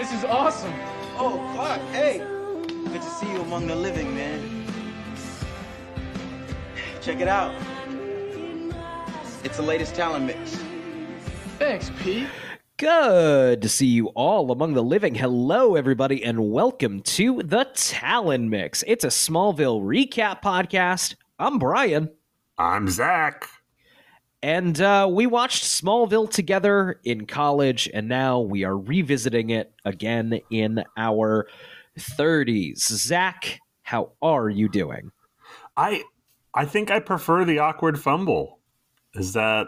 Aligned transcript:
This 0.00 0.14
is 0.14 0.24
awesome. 0.24 0.72
Oh, 1.18 1.36
fuck. 1.54 1.78
hey. 1.92 2.20
Good 2.66 3.02
to 3.02 3.10
see 3.10 3.30
you 3.30 3.42
among 3.42 3.66
the 3.66 3.76
living, 3.76 4.14
man. 4.14 4.64
Check 7.02 7.20
it 7.20 7.28
out. 7.28 7.54
It's 9.44 9.58
the 9.58 9.62
latest 9.62 9.94
talent 9.94 10.24
mix. 10.24 10.56
Thanks, 11.58 11.90
Pete. 11.98 12.28
Good 12.78 13.60
to 13.60 13.68
see 13.68 13.88
you 13.88 14.06
all 14.14 14.50
among 14.50 14.72
the 14.72 14.82
living. 14.82 15.14
Hello, 15.14 15.74
everybody, 15.74 16.24
and 16.24 16.50
welcome 16.50 17.02
to 17.02 17.42
the 17.42 17.68
Talon 17.74 18.48
Mix. 18.48 18.82
It's 18.86 19.04
a 19.04 19.08
Smallville 19.08 19.82
recap 19.82 20.40
podcast. 20.40 21.16
I'm 21.38 21.58
Brian, 21.58 22.08
I'm 22.56 22.88
Zach. 22.88 23.46
And 24.42 24.80
uh, 24.80 25.08
we 25.10 25.26
watched 25.26 25.64
Smallville 25.64 26.30
together 26.30 27.00
in 27.04 27.26
college, 27.26 27.88
and 27.92 28.08
now 28.08 28.40
we 28.40 28.64
are 28.64 28.76
revisiting 28.76 29.50
it 29.50 29.72
again 29.84 30.40
in 30.50 30.82
our 30.96 31.48
30s. 31.98 32.78
Zach, 32.78 33.60
how 33.82 34.12
are 34.22 34.48
you 34.48 34.68
doing? 34.68 35.10
I 35.76 36.02
I 36.54 36.64
think 36.64 36.90
I 36.90 37.00
prefer 37.00 37.44
the 37.44 37.58
awkward 37.58 37.98
fumble. 37.98 38.58
Is 39.14 39.32
that 39.34 39.66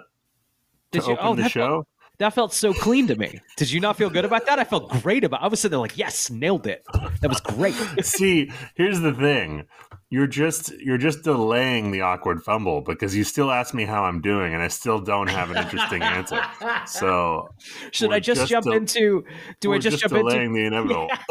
to 0.92 0.98
Did 0.98 1.06
you- 1.06 1.12
open 1.14 1.27
oh, 1.27 1.34
the 1.34 1.42
that 1.42 1.50
show? 1.50 1.86
That 2.22 2.34
felt 2.34 2.52
so 2.54 2.72
clean 2.72 3.08
to 3.08 3.16
me. 3.16 3.40
Did 3.56 3.72
you 3.72 3.80
not 3.80 3.96
feel 3.96 4.08
good 4.08 4.24
about 4.24 4.46
that? 4.46 4.60
I 4.60 4.62
felt 4.62 4.88
great 5.02 5.24
about. 5.24 5.40
It. 5.40 5.44
I 5.44 5.48
was 5.48 5.58
sitting 5.58 5.72
there 5.72 5.80
like, 5.80 5.98
yes, 5.98 6.30
nailed 6.30 6.68
it. 6.68 6.84
That 7.20 7.28
was 7.28 7.40
great. 7.40 7.74
See, 8.04 8.48
here's 8.76 9.00
the 9.00 9.12
thing. 9.12 9.66
You're 10.08 10.28
just 10.28 10.70
you're 10.78 10.98
just 10.98 11.24
delaying 11.24 11.90
the 11.90 12.02
awkward 12.02 12.44
fumble 12.44 12.80
because 12.80 13.16
you 13.16 13.24
still 13.24 13.50
ask 13.50 13.74
me 13.74 13.84
how 13.86 14.04
I'm 14.04 14.20
doing 14.20 14.54
and 14.54 14.62
I 14.62 14.68
still 14.68 15.00
don't 15.00 15.27
have 15.27 15.50
an 15.50 15.56
interesting 15.56 16.00
answer. 16.00 16.40
So 16.86 17.48
Should 17.90 18.12
I 18.12 18.20
just, 18.20 18.42
just 18.42 18.50
jump 18.50 18.66
del- 18.66 18.74
into? 18.74 19.24
Do 19.58 19.72
I 19.72 19.78
just, 19.78 19.98
jump 19.98 20.12
into? 20.12 20.30
delaying 20.30 20.52
the 20.54 20.64
inevitable? 20.64 21.08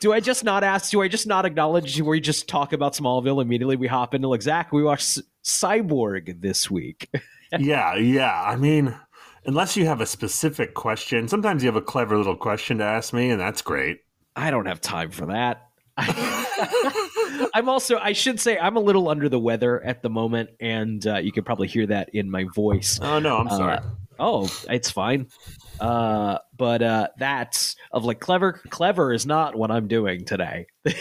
Do 0.00 0.12
I 0.12 0.20
just 0.20 0.44
not 0.44 0.64
ask? 0.64 0.90
Do 0.90 1.02
I 1.02 1.08
just 1.08 1.26
not 1.26 1.44
acknowledge? 1.44 2.00
Where 2.00 2.10
we 2.10 2.20
just 2.20 2.48
talk 2.48 2.72
about 2.72 2.94
Smallville 2.94 3.42
immediately? 3.42 3.76
We 3.76 3.86
hop 3.86 4.14
into 4.14 4.28
like 4.28 4.42
Zach. 4.42 4.72
We 4.72 4.82
watched 4.82 5.04
C- 5.04 5.22
Cyborg 5.44 6.40
this 6.40 6.70
week. 6.70 7.08
yeah, 7.58 7.96
yeah. 7.96 8.42
I 8.42 8.56
mean, 8.56 8.94
unless 9.44 9.76
you 9.76 9.86
have 9.86 10.00
a 10.00 10.06
specific 10.06 10.74
question, 10.74 11.28
sometimes 11.28 11.62
you 11.62 11.68
have 11.68 11.76
a 11.76 11.82
clever 11.82 12.16
little 12.16 12.36
question 12.36 12.78
to 12.78 12.84
ask 12.84 13.12
me, 13.12 13.30
and 13.30 13.40
that's 13.40 13.62
great. 13.62 14.00
I 14.36 14.50
don't 14.50 14.66
have 14.66 14.80
time 14.80 15.10
for 15.10 15.26
that. 15.26 15.66
I'm 17.54 17.68
also. 17.68 17.98
I 17.98 18.12
should 18.12 18.40
say 18.40 18.58
I'm 18.58 18.76
a 18.76 18.80
little 18.80 19.08
under 19.08 19.28
the 19.28 19.38
weather 19.38 19.82
at 19.82 20.02
the 20.02 20.10
moment, 20.10 20.50
and 20.60 21.06
uh, 21.06 21.16
you 21.18 21.32
can 21.32 21.44
probably 21.44 21.68
hear 21.68 21.86
that 21.86 22.10
in 22.14 22.30
my 22.30 22.46
voice. 22.54 22.98
Oh 23.02 23.18
no, 23.18 23.36
I'm 23.36 23.48
sorry. 23.48 23.78
Uh, 23.78 23.82
oh, 24.20 24.48
it's 24.68 24.90
fine. 24.90 25.28
Uh, 25.80 26.38
but 26.56 26.82
uh, 26.82 27.08
that's 27.18 27.74
of 27.90 28.04
like 28.04 28.20
clever. 28.20 28.60
Clever 28.68 29.12
is 29.12 29.26
not 29.26 29.56
what 29.56 29.70
I'm 29.70 29.88
doing 29.88 30.24
today. 30.24 30.66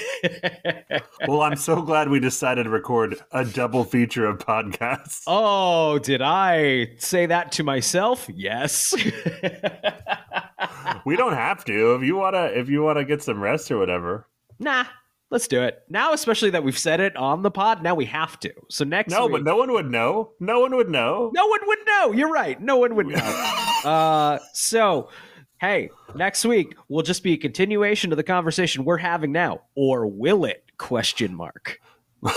well, 1.28 1.42
I'm 1.42 1.58
so 1.58 1.82
glad 1.82 2.10
we 2.10 2.20
decided 2.20 2.64
to 2.64 2.70
record 2.70 3.16
a 3.32 3.46
double 3.46 3.84
feature 3.84 4.26
of 4.26 4.40
podcasts. 4.40 5.24
oh, 5.28 6.00
did 6.00 6.22
I 6.22 6.96
say 6.98 7.26
that 7.26 7.52
to 7.54 7.64
myself? 7.64 8.28
Yes. 8.34 8.94
we 11.06 11.16
don't 11.16 11.34
have 11.34 11.66
to 11.66 11.96
if 11.96 12.04
you 12.04 12.16
wanna 12.16 12.46
if 12.46 12.70
you 12.70 12.82
wanna 12.82 13.04
get 13.04 13.22
some 13.22 13.42
rest 13.42 13.70
or 13.72 13.78
whatever. 13.78 14.28
nah, 14.60 14.86
let's 15.30 15.48
do 15.48 15.62
it 15.64 15.84
now. 15.90 16.14
Especially 16.14 16.50
that 16.52 16.64
we've 16.64 16.78
said 16.78 17.00
it 17.00 17.16
on 17.16 17.42
the 17.42 17.52
pod. 17.52 17.82
Now 17.84 17.96
we 17.96 18.06
have 18.06 18.40
to. 18.42 18.54
So 18.70 18.84
next 18.86 19.12
No, 19.12 19.26
week, 19.28 19.32
but 19.34 19.44
no 19.44 19.56
one 19.58 19.72
would 19.72 19.90
know. 19.90 20.32
No 20.40 20.60
one 20.62 20.76
would 20.76 20.90
know. 20.90 21.32
no 21.34 21.48
one 21.48 21.60
would 21.66 21.80
know. 21.86 22.12
You're 22.12 22.32
right. 22.32 22.60
No 22.62 22.78
one 22.78 22.96
would 22.96 23.08
know. 23.08 23.16
uh, 23.86 24.40
so, 24.54 25.10
hey, 25.60 25.90
next 26.16 26.46
week 26.46 26.76
will 26.88 27.04
just 27.04 27.24
be 27.24 27.34
a 27.34 27.38
continuation 27.38 28.12
of 28.12 28.18
the 28.18 28.24
conversation 28.24 28.86
we're 28.86 28.98
having 28.98 29.32
now, 29.32 29.62
or 29.76 30.08
will 30.08 30.46
it? 30.46 30.64
Question 30.78 31.36
mark. 31.36 31.80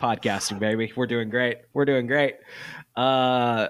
Podcasting, 0.00 0.58
baby. 0.58 0.92
We're 0.94 1.06
doing 1.06 1.30
great. 1.30 1.58
We're 1.72 1.86
doing 1.86 2.06
great. 2.06 2.34
Uh, 2.94 3.68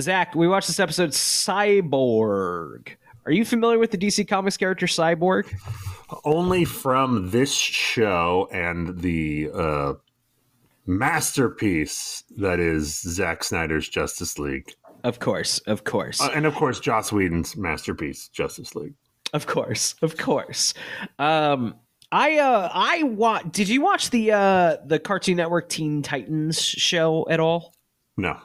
Zach, 0.00 0.34
we 0.34 0.46
watched 0.46 0.68
this 0.68 0.78
episode, 0.78 1.10
Cyborg. 1.10 2.90
Are 3.26 3.32
you 3.32 3.44
familiar 3.44 3.78
with 3.78 3.90
the 3.90 3.98
DC 3.98 4.26
Comics 4.28 4.56
character 4.56 4.86
Cyborg? 4.86 5.52
Only 6.24 6.64
from 6.64 7.30
this 7.30 7.52
show 7.52 8.48
and 8.52 8.98
the 9.00 9.50
uh, 9.52 9.92
masterpiece 10.86 12.22
that 12.36 12.60
is 12.60 13.00
Zack 13.00 13.42
Snyder's 13.44 13.88
Justice 13.88 14.38
League, 14.38 14.72
Of 15.04 15.18
course, 15.18 15.58
of 15.66 15.84
course. 15.84 16.20
uh, 16.20 16.30
and 16.34 16.46
of 16.46 16.54
course 16.54 16.78
Joss 16.80 17.10
Whedon's 17.12 17.56
masterpiece 17.56 18.28
Justice 18.28 18.74
League. 18.76 18.94
Of 19.32 19.46
course, 19.46 19.96
of 20.02 20.16
course. 20.16 20.72
Um, 21.18 21.74
I 22.12 22.38
uh, 22.38 22.70
I 22.72 23.02
wa- 23.02 23.42
Did 23.42 23.68
you 23.68 23.80
watch 23.82 24.10
the 24.10 24.30
uh 24.32 24.76
the 24.86 25.00
Cartoon 25.00 25.36
Network 25.36 25.68
Teen 25.68 26.02
Titans 26.02 26.60
show 26.64 27.26
at 27.28 27.40
all? 27.40 27.74
No, 28.16 28.38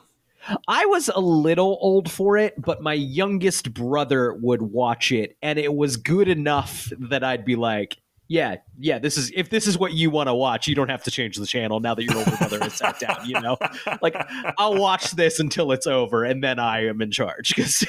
I 0.67 0.85
was 0.85 1.09
a 1.09 1.19
little 1.19 1.77
old 1.81 2.09
for 2.11 2.37
it, 2.37 2.53
but 2.59 2.81
my 2.81 2.93
youngest 2.93 3.73
brother 3.73 4.33
would 4.33 4.61
watch 4.61 5.11
it, 5.11 5.37
and 5.41 5.59
it 5.59 5.73
was 5.73 5.97
good 5.97 6.27
enough 6.27 6.91
that 6.97 7.23
I'd 7.23 7.45
be 7.45 7.55
like, 7.55 7.97
"Yeah, 8.27 8.55
yeah, 8.79 8.99
this 8.99 9.17
is 9.17 9.31
if 9.35 9.49
this 9.49 9.67
is 9.67 9.77
what 9.77 9.93
you 9.93 10.09
want 10.09 10.27
to 10.27 10.33
watch, 10.33 10.67
you 10.67 10.75
don't 10.75 10.89
have 10.89 11.03
to 11.03 11.11
change 11.11 11.37
the 11.37 11.45
channel 11.45 11.79
now 11.79 11.93
that 11.95 12.03
your 12.03 12.17
older 12.17 12.35
brother 12.37 12.59
has 12.59 12.73
sat 12.73 12.99
down." 12.99 13.17
You 13.25 13.39
know, 13.39 13.57
like 14.01 14.15
I'll 14.57 14.77
watch 14.77 15.11
this 15.11 15.39
until 15.39 15.71
it's 15.71 15.87
over, 15.87 16.23
and 16.23 16.43
then 16.43 16.59
I 16.59 16.85
am 16.87 17.01
in 17.01 17.11
charge 17.11 17.55
because 17.55 17.85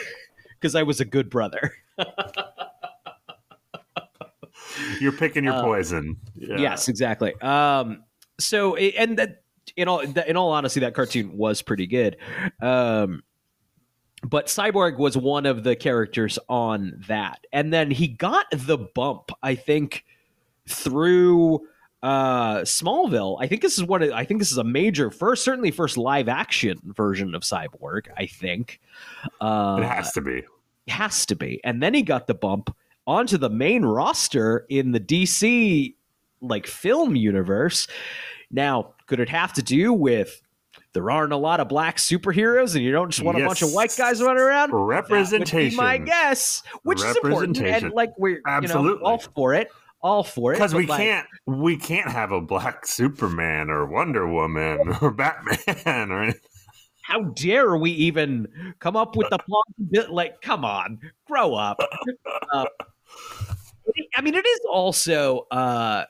because 0.61 0.75
I 0.75 0.83
was 0.83 1.01
a 1.01 1.05
good 1.05 1.31
brother. 1.31 1.73
you're 5.01 5.13
picking 5.13 5.45
your 5.45 5.55
Uh, 5.55 5.63
poison. 5.63 6.17
Yeah. 6.37 6.59
Yes, 6.59 6.89
exactly. 6.89 7.35
Um, 7.41 8.05
so 8.39 8.77
and 8.77 9.19
that 9.19 9.42
in 9.77 9.89
all 9.89 10.01
in 10.01 10.37
all 10.37 10.51
honesty, 10.51 10.81
that 10.81 10.95
cartoon 10.95 11.37
was 11.37 11.63
pretty 11.63 11.87
good. 11.87 12.17
Um, 12.61 13.23
but 14.25 14.47
Cyborg 14.47 14.99
was 14.99 15.17
one 15.17 15.47
of 15.47 15.65
the 15.65 15.75
characters 15.75 16.39
on 16.49 17.03
that, 17.09 17.45
and 17.53 17.73
then 17.73 17.91
he 17.91 18.09
got 18.09 18.47
the 18.53 18.79
bump. 18.79 19.31
I 19.43 19.55
think 19.55 20.05
through 20.69 21.67
uh 22.03 22.59
Smallville. 22.59 23.37
I 23.41 23.47
think 23.47 23.63
this 23.63 23.79
is 23.79 23.85
one. 23.85 24.03
Of, 24.03 24.11
I 24.13 24.25
think 24.25 24.41
this 24.41 24.53
is 24.53 24.59
a 24.59 24.65
major 24.65 25.11
first, 25.11 25.45
certainly 25.45 25.71
first 25.71 25.97
live 25.97 26.29
action 26.29 26.79
version 26.85 27.35
of 27.35 27.43
Cyborg. 27.43 28.09
I 28.17 28.27
think 28.27 28.81
uh, 29.41 29.79
it 29.81 29.85
has 29.85 30.13
to 30.13 30.21
be. 30.21 30.43
has 30.89 31.27
to 31.27 31.37
be. 31.37 31.61
And 31.65 31.83
then 31.83 31.95
he 31.95 32.03
got 32.03 32.27
the 32.27 32.35
bump 32.35 32.75
onto 33.07 33.37
the 33.37 33.51
main 33.51 33.85
roster 33.85 34.67
in 34.69 34.93
the 34.93 35.01
DC 35.01 35.95
like 36.41 36.67
film 36.67 37.17
universe. 37.17 37.87
Now, 38.51 38.95
could 39.13 39.21
it 39.21 39.29
have 39.29 39.53
to 39.53 39.63
do 39.63 39.93
with 39.93 40.41
there 40.95 41.11
aren't 41.11 41.35
a 41.35 41.37
lot 41.37 41.61
of 41.61 41.69
black 41.69 41.99
superheroes 41.99 42.75
and 42.75 42.83
you 42.83 42.91
don't 42.91 43.11
just 43.11 43.23
want 43.23 43.39
a 43.39 43.45
bunch 43.45 43.61
of 43.61 43.71
white 43.75 43.95
guys 43.99 44.23
running 44.23 44.43
around? 44.43 44.71
That 44.71 44.77
would 44.77 44.87
be 44.87 44.89
Representation. 44.89 45.77
my 45.77 45.99
guess, 45.99 46.63
which 46.83 47.03
is 47.03 47.15
important, 47.17 47.61
and 47.61 47.93
like 47.93 48.09
we're 48.17 48.37
you 48.37 48.43
know, 48.47 48.51
Absolutely. 48.51 49.05
all 49.05 49.19
for 49.19 49.53
it, 49.53 49.69
all 50.01 50.25
for 50.25 50.53
it. 50.53 50.57
because 50.57 50.75
we 50.75 50.87
like, 50.87 50.99
can't 50.99 51.27
we 51.45 51.77
can't 51.77 52.11
have 52.11 52.33
a 52.33 52.41
black 52.41 52.87
Superman 52.87 53.69
or 53.69 53.85
Wonder 53.85 54.27
Woman 54.27 54.79
or 55.03 55.11
Batman 55.11 56.11
or 56.11 56.23
anything. 56.23 56.41
How 57.03 57.25
dare 57.25 57.77
we 57.77 57.91
even 57.91 58.49
come 58.79 58.97
up 58.97 59.15
with 59.15 59.29
the 59.29 59.41
plausibility? 59.41 60.11
Like, 60.11 60.41
come 60.41 60.65
on, 60.65 60.99
grow 61.27 61.55
up. 61.55 61.79
Uh, 62.51 62.65
I 64.17 64.23
mean, 64.23 64.33
it 64.35 64.47
is 64.47 64.61
also. 64.71 65.47
Uh, 65.51 66.07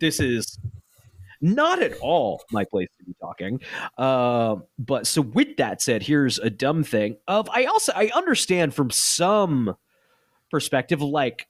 this 0.00 0.20
is 0.20 0.58
not 1.54 1.82
at 1.82 1.94
all 2.00 2.42
my 2.50 2.64
place 2.64 2.88
to 2.98 3.04
be 3.04 3.14
talking. 3.20 3.60
Um, 3.98 4.64
but 4.78 5.06
so, 5.06 5.22
with 5.22 5.56
that 5.58 5.80
said, 5.82 6.02
here's 6.02 6.38
a 6.38 6.50
dumb 6.50 6.84
thing. 6.84 7.16
Of 7.28 7.48
I 7.50 7.64
also 7.64 7.92
I 7.94 8.10
understand 8.14 8.74
from 8.74 8.90
some 8.90 9.76
perspective, 10.50 11.00
like 11.02 11.46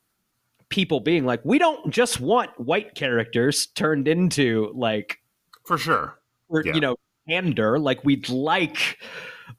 people 0.68 1.00
being 1.00 1.24
like, 1.24 1.40
we 1.44 1.58
don't 1.58 1.92
just 1.92 2.20
want 2.20 2.50
white 2.58 2.94
characters 2.94 3.66
turned 3.66 4.08
into 4.08 4.72
like 4.74 5.18
for 5.64 5.78
sure. 5.78 6.18
or 6.48 6.62
Yeah. 6.64 6.74
you 6.74 6.80
know 6.80 6.96
pander 7.28 7.78
like 7.78 8.04
we'd 8.04 8.28
like 8.28 8.98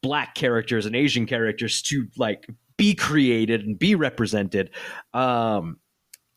black 0.01 0.35
characters 0.35 0.85
and 0.85 0.95
asian 0.95 1.25
characters 1.25 1.81
to 1.81 2.07
like 2.15 2.47
be 2.77 2.95
created 2.95 3.61
and 3.65 3.77
be 3.77 3.93
represented 3.93 4.69
um 5.13 5.77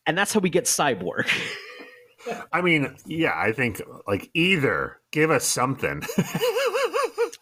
and 0.06 0.18
that's 0.18 0.32
how 0.32 0.40
we 0.40 0.50
get 0.50 0.64
cyborg 0.64 1.28
I 2.52 2.60
mean, 2.60 2.96
yeah, 3.06 3.32
I 3.34 3.52
think 3.52 3.82
like 4.06 4.30
either 4.34 5.00
give 5.10 5.30
us 5.30 5.44
something. 5.44 6.02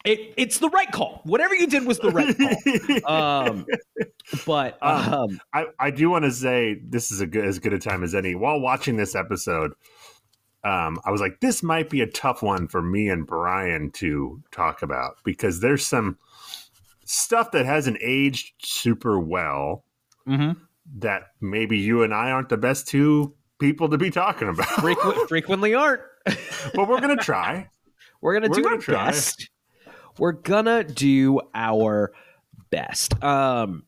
it, 0.05 0.33
it's 0.37 0.59
the 0.59 0.69
right 0.69 0.91
call 0.91 1.21
whatever 1.25 1.53
you 1.53 1.67
did 1.67 1.85
was 1.85 1.99
the 1.99 2.09
right 2.09 3.03
call 3.05 3.11
um 3.49 3.65
but 4.45 4.77
Um, 4.81 5.13
um 5.13 5.41
I, 5.53 5.65
I 5.79 5.91
do 5.91 6.09
want 6.09 6.25
to 6.25 6.31
say 6.31 6.79
this 6.83 7.11
is 7.11 7.21
a 7.21 7.27
good 7.27 7.45
as 7.45 7.59
good 7.59 7.73
a 7.73 7.79
time 7.79 8.03
as 8.03 8.15
any. 8.15 8.35
While 8.35 8.59
watching 8.59 8.95
this 8.97 9.15
episode, 9.15 9.73
um, 10.63 10.99
I 11.05 11.11
was 11.11 11.21
like, 11.21 11.39
this 11.39 11.63
might 11.63 11.89
be 11.89 12.01
a 12.01 12.07
tough 12.07 12.41
one 12.41 12.67
for 12.67 12.81
me 12.81 13.09
and 13.09 13.25
Brian 13.25 13.91
to 13.91 14.41
talk 14.51 14.81
about 14.81 15.15
because 15.23 15.59
there's 15.59 15.85
some 15.85 16.17
stuff 17.05 17.51
that 17.51 17.65
hasn't 17.65 17.97
aged 18.01 18.53
super 18.63 19.19
well 19.19 19.83
hmm 20.25 20.51
that 20.97 21.27
maybe 21.39 21.77
you 21.77 22.01
and 22.01 22.13
I 22.13 22.31
aren't 22.31 22.49
the 22.49 22.57
best 22.57 22.87
two 22.87 23.35
people 23.59 23.89
to 23.89 23.97
be 23.97 24.09
talking 24.09 24.49
about. 24.49 24.67
Frequent, 24.67 25.17
frequently 25.29 25.73
aren't. 25.75 26.01
but 26.73 26.87
we're 26.87 26.99
gonna 27.01 27.15
try. 27.17 27.69
We're 28.21 28.33
gonna 28.33 28.49
We're 28.49 28.55
do 28.55 28.63
gonna 28.63 28.75
our 28.75 28.81
try. 28.81 29.05
best. 29.07 29.49
We're 30.17 30.33
gonna 30.33 30.83
do 30.83 31.41
our 31.53 32.11
best. 32.69 33.21
Um, 33.23 33.83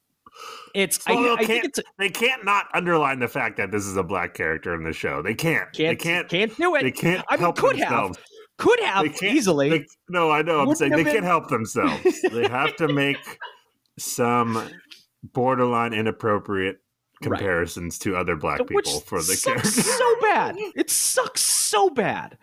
it's 0.73 1.00
I, 1.07 1.35
I 1.39 1.45
think 1.45 1.65
it's 1.65 1.79
They 1.97 2.09
can't 2.09 2.45
not 2.45 2.68
underline 2.73 3.19
the 3.19 3.27
fact 3.27 3.57
that 3.57 3.71
this 3.71 3.85
is 3.85 3.97
a 3.97 4.03
black 4.03 4.33
character 4.33 4.73
in 4.73 4.83
the 4.83 4.94
show. 4.94 5.21
They 5.21 5.35
can't. 5.35 5.71
can't 5.73 6.00
they 6.00 6.03
can't. 6.03 6.29
can't 6.29 6.57
do 6.57 6.75
it. 6.75 6.83
They 6.83 6.91
can't 6.91 7.25
I 7.29 7.38
mean, 7.38 7.51
could 7.53 7.77
have. 7.77 8.18
Could 8.57 8.79
have 8.81 9.06
easily. 9.23 9.69
They, 9.69 9.85
no, 10.07 10.29
I 10.29 10.41
know. 10.44 10.59
I'm 10.62 10.75
saying 10.75 10.91
they 10.91 11.03
been- 11.03 11.13
can't 11.13 11.25
help 11.25 11.50
themselves. 11.50 12.21
they 12.31 12.47
have 12.47 12.75
to 12.77 12.88
make 12.88 13.18
some 13.97 14.69
borderline 15.23 15.94
inappropriate 15.94 16.81
Right. 17.25 17.39
comparisons 17.39 18.00
to 18.00 18.15
other 18.15 18.35
black 18.35 18.59
which 18.69 18.85
people 18.85 19.00
for 19.01 19.19
the 19.19 19.23
sucks 19.35 19.45
character. 19.45 19.69
so 19.69 20.15
bad. 20.21 20.56
It 20.75 20.89
sucks 20.89 21.41
so 21.41 21.89
bad. 21.89 22.38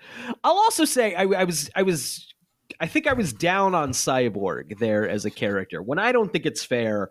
I'll 0.45 0.53
also 0.59 0.85
say 0.85 1.15
I, 1.15 1.23
I 1.25 1.45
was 1.45 1.71
I 1.75 1.83
was 1.83 2.33
I 2.81 2.87
think 2.87 3.07
I 3.07 3.13
was 3.13 3.33
down 3.33 3.75
on 3.75 3.91
Cyborg 3.91 4.79
there 4.79 5.09
as 5.09 5.25
a 5.25 5.31
character 5.31 5.83
when 5.83 5.99
I 5.99 6.13
don't 6.13 6.33
think 6.33 6.47
it's 6.47 6.65
fair 6.65 7.11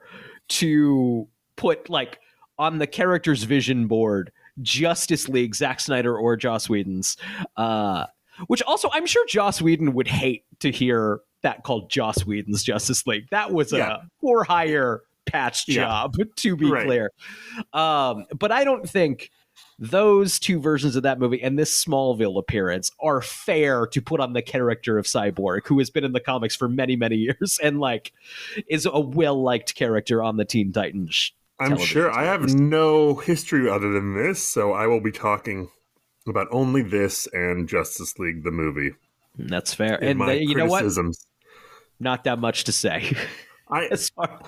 to 0.49 1.27
put 1.55 1.89
like 1.89 2.19
on 2.59 2.77
the 2.77 2.87
character's 2.87 3.43
vision 3.43 3.87
board 3.87 4.31
Justice 4.61 5.27
League, 5.29 5.53
Zack 5.55 5.79
Snyder 5.79 6.17
or 6.17 6.35
Joss 6.35 6.67
Whedon's. 6.69 7.17
Uh, 7.55 8.05
which 8.47 8.61
also 8.63 8.89
I'm 8.93 9.05
sure 9.05 9.25
Joss 9.27 9.61
Whedon 9.61 9.93
would 9.93 10.07
hate 10.07 10.45
to 10.59 10.71
hear 10.71 11.19
that 11.43 11.63
called 11.63 11.89
Joss 11.89 12.25
Whedon's 12.25 12.63
Justice 12.63 13.05
League. 13.05 13.27
That 13.31 13.51
was 13.51 13.73
a 13.73 13.77
Yeah. 13.77 13.97
for 14.21 14.43
hire 14.43 15.01
patch 15.27 15.65
Yeah. 15.67 15.75
job, 15.83 16.15
to 16.37 16.55
be 16.55 16.69
Right. 16.69 16.85
clear. 16.85 17.11
Um, 17.73 18.25
but 18.37 18.51
I 18.51 18.63
don't 18.63 18.87
think 18.89 19.29
those 19.79 20.39
two 20.39 20.59
versions 20.59 20.95
of 20.95 21.03
that 21.03 21.19
movie 21.19 21.41
and 21.41 21.57
this 21.57 21.83
Smallville 21.85 22.39
appearance 22.39 22.89
are 22.99 23.21
fair 23.21 23.85
to 23.87 24.01
put 24.01 24.19
on 24.19 24.33
the 24.33 24.41
character 24.41 24.97
of 24.97 25.05
Cyborg, 25.05 25.67
who 25.67 25.77
has 25.77 25.89
been 25.91 26.03
in 26.03 26.13
the 26.13 26.19
comics 26.19 26.55
for 26.55 26.67
many, 26.67 26.95
many 26.95 27.15
years 27.17 27.59
and 27.61 27.79
like 27.79 28.11
is 28.67 28.87
a 28.91 28.99
well 28.99 29.41
liked 29.41 29.75
character 29.75 30.23
on 30.23 30.37
the 30.37 30.45
Teen 30.45 30.71
Titans. 30.71 31.31
I'm 31.59 31.77
sure 31.77 32.11
I 32.11 32.25
have 32.25 32.53
no 32.53 33.15
history 33.15 33.67
other 33.69 33.91
than 33.91 34.15
this, 34.15 34.41
so 34.43 34.73
I 34.73 34.85
will 34.85 35.01
be 35.01 35.11
talking 35.11 35.69
about 36.27 36.47
only 36.51 36.83
this 36.83 37.27
and 37.33 37.67
Justice 37.67 38.19
League 38.19 38.43
the 38.43 38.51
movie. 38.51 38.91
That's 39.39 39.73
fair. 39.73 40.03
And 40.03 40.19
my 40.19 40.35
the- 40.35 40.43
you 40.43 40.55
know 40.55 40.65
what? 40.65 40.79
criticisms. 40.81 41.25
Not 41.99 42.25
that 42.25 42.37
much 42.37 42.63
to 42.65 42.71
say. 42.71 43.11
I 43.69 43.85
as 43.91 44.09
far 44.09 44.39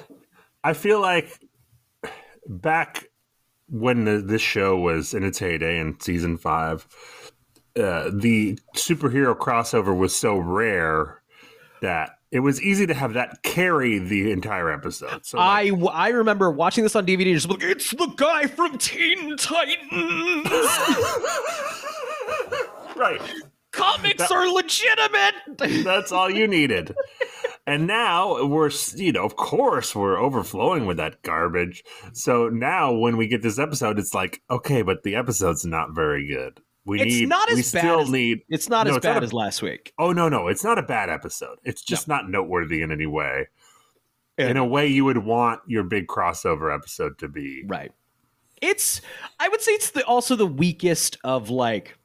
I 0.64 0.74
feel 0.74 1.02
like 1.02 1.40
back 2.48 3.06
when 3.70 4.06
the, 4.06 4.20
this 4.20 4.42
show 4.42 4.78
was 4.78 5.14
in 5.14 5.24
its 5.24 5.40
heyday 5.40 5.80
in 5.80 6.00
season 6.00 6.38
five, 6.38 6.88
uh, 7.78 8.10
the 8.14 8.58
superhero 8.76 9.38
crossover 9.38 9.98
was 9.98 10.16
so 10.16 10.38
rare 10.38 11.22
that 11.82 12.12
it 12.32 12.42
was 12.42 12.62
easy 12.62 12.86
to 12.86 12.94
have 12.94 13.14
that 13.14 13.42
carry 13.42 13.98
the 14.00 14.32
entire 14.32 14.72
episode. 14.72 15.26
So 15.26 15.38
like, 15.38 15.74
I, 15.74 15.86
I 15.88 16.10
remember 16.10 16.52
watching 16.52 16.84
this 16.84 16.96
on 16.96 17.06
DVD 17.06 17.34
just 17.34 17.50
like, 17.50 17.64
it's 17.64 17.92
the 17.92 18.08
guy 18.18 18.48
from 18.48 18.78
Teen 18.78 19.38
Titans. 19.38 19.92
right, 22.96 23.22
Comics 23.80 24.18
That- 24.28 24.32
are 24.32 24.48
legitimate. 24.52 25.84
that's 25.84 26.12
all 26.12 26.30
you 26.30 26.48
needed. 26.48 26.96
And 27.68 27.86
now 27.88 28.46
we're, 28.46 28.72
you 28.96 29.12
know, 29.12 29.24
of 29.26 29.36
course, 29.36 29.96
we're 29.96 30.18
overflowing 30.18 30.86
with 30.88 30.98
that 30.98 31.22
garbage. 31.22 31.84
So 32.14 32.50
now 32.50 32.94
when 32.94 33.16
we 33.18 33.28
get 33.28 33.42
this 33.44 33.60
episode, 33.60 34.00
it's 34.00 34.14
like, 34.14 34.42
okay, 34.50 34.82
but 34.82 35.04
the 35.04 35.16
episode's 35.16 35.66
not 35.66 35.94
very 35.94 36.28
good. 36.28 36.60
We 36.86 37.02
It's 37.02 37.14
need, 37.20 37.30
not 37.30 37.48
we 37.54 37.60
as 37.60 37.72
bad 37.72 37.82
still 37.82 38.00
as- 38.02 38.10
need 38.10 38.40
It's 38.50 38.70
not 38.70 38.86
No, 38.88 38.92
as 38.92 38.98
it's 38.98 39.06
not 39.06 39.14
bad 39.16 39.24
a- 39.24 39.26
as 39.26 39.34
last 39.34 39.62
week. 39.62 39.94
Oh 40.00 40.12
no, 40.12 40.30
no, 40.30 40.48
it's 40.48 40.64
not 40.64 40.80
a 40.80 40.82
bad 40.84 41.10
episode. 41.10 41.60
It's 41.64 41.84
just 41.84 42.08
not 42.08 42.28
noteworthy 42.30 42.82
in 42.82 42.92
any 42.92 43.06
way. 43.06 43.48
In 44.40 44.56
a 44.56 44.66
way 44.66 44.88
you 44.88 45.04
would 45.04 45.18
want 45.18 45.60
your 45.68 45.84
big 45.84 46.08
crossover 46.08 46.74
episode 46.74 47.20
to 47.20 47.28
be. 47.28 47.64
Right. 47.68 47.92
It's 48.62 49.02
I 49.40 49.50
would 49.50 49.62
say 49.62 49.74
it's 49.74 49.92
the, 49.92 50.04
also 50.06 50.36
the 50.36 50.48
weakest 50.48 51.18
of 51.26 51.50
like 51.50 51.99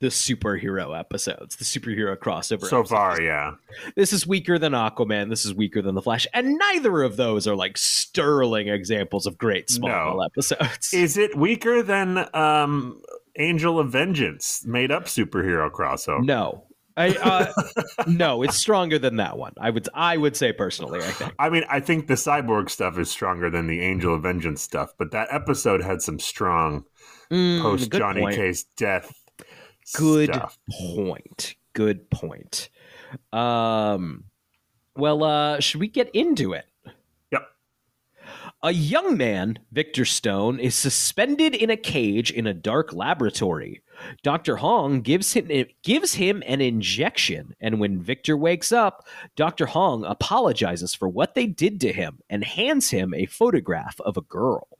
the 0.00 0.08
superhero 0.08 0.98
episodes, 0.98 1.56
the 1.56 1.64
superhero 1.64 2.16
crossover. 2.16 2.60
So 2.68 2.80
episodes. 2.80 2.90
far, 2.90 3.20
yeah. 3.20 3.52
this 3.96 4.12
is 4.12 4.26
weaker 4.26 4.58
than 4.58 4.72
Aquaman. 4.72 5.28
This 5.28 5.44
is 5.44 5.54
weaker 5.54 5.82
than 5.82 5.94
the 5.94 6.02
Flash, 6.02 6.26
and 6.32 6.56
neither 6.58 7.02
of 7.02 7.16
those 7.16 7.46
are 7.46 7.56
like 7.56 7.76
sterling 7.76 8.68
examples 8.68 9.26
of 9.26 9.36
great 9.38 9.68
Smallville 9.68 10.16
No. 10.16 10.22
episodes. 10.22 10.92
Is 10.94 11.16
it 11.16 11.36
weaker 11.36 11.82
than 11.82 12.26
um 12.34 13.00
Angel 13.38 13.78
of 13.78 13.90
Vengeance 13.90 14.64
made 14.66 14.90
up 14.90 15.04
superhero 15.04 15.70
crossover? 15.70 16.24
no, 16.24 16.64
I 16.96 17.10
uh, 17.16 17.52
no, 18.06 18.42
it's 18.42 18.56
stronger 18.56 18.98
than 18.98 19.16
that 19.16 19.36
one. 19.38 19.52
I 19.60 19.70
would 19.70 19.88
I 19.94 20.16
would 20.16 20.36
say 20.36 20.52
personally. 20.52 20.98
I 21.00 21.10
think. 21.10 21.34
I 21.38 21.48
mean, 21.48 21.64
I 21.68 21.80
think 21.80 22.06
the 22.08 22.14
cyborg 22.14 22.70
stuff 22.70 22.98
is 22.98 23.10
stronger 23.10 23.50
than 23.50 23.66
the 23.68 23.80
Angel 23.80 24.14
of 24.14 24.22
Vengeance 24.22 24.62
stuff, 24.62 24.92
but 24.98 25.10
that 25.12 25.28
episode 25.30 25.82
had 25.82 26.02
some 26.02 26.18
strong 26.18 26.84
Mm, 27.30 27.60
post 27.60 27.92
Johnny. 27.92 28.24
Case 28.34 28.64
death 28.78 29.12
Good 29.94 30.34
stuff. 30.34 30.58
point. 30.70 31.54
Good 31.72 32.10
point. 32.10 32.70
Um, 33.32 34.24
well, 34.96 35.22
uh, 35.22 35.60
should 35.60 35.80
we 35.80 35.88
get 35.88 36.10
into 36.14 36.52
it? 36.52 36.66
Yep. 37.30 37.48
A 38.62 38.72
young 38.72 39.16
man, 39.16 39.60
Victor 39.70 40.04
Stone, 40.04 40.58
is 40.58 40.74
suspended 40.74 41.54
in 41.54 41.70
a 41.70 41.76
cage 41.76 42.30
in 42.30 42.46
a 42.46 42.54
dark 42.54 42.92
laboratory. 42.92 43.80
Dr. 44.22 44.56
Hong 44.56 45.00
gives 45.00 45.32
him 45.32 45.48
gives 45.82 46.14
him 46.14 46.42
an 46.46 46.60
injection, 46.60 47.54
and 47.60 47.80
when 47.80 48.00
Victor 48.00 48.36
wakes 48.36 48.72
up, 48.72 49.06
Dr. 49.36 49.66
Hong 49.66 50.04
apologizes 50.04 50.94
for 50.94 51.08
what 51.08 51.34
they 51.34 51.46
did 51.46 51.80
to 51.80 51.92
him 51.92 52.18
and 52.28 52.44
hands 52.44 52.90
him 52.90 53.14
a 53.14 53.26
photograph 53.26 54.00
of 54.00 54.16
a 54.16 54.22
girl. 54.22 54.77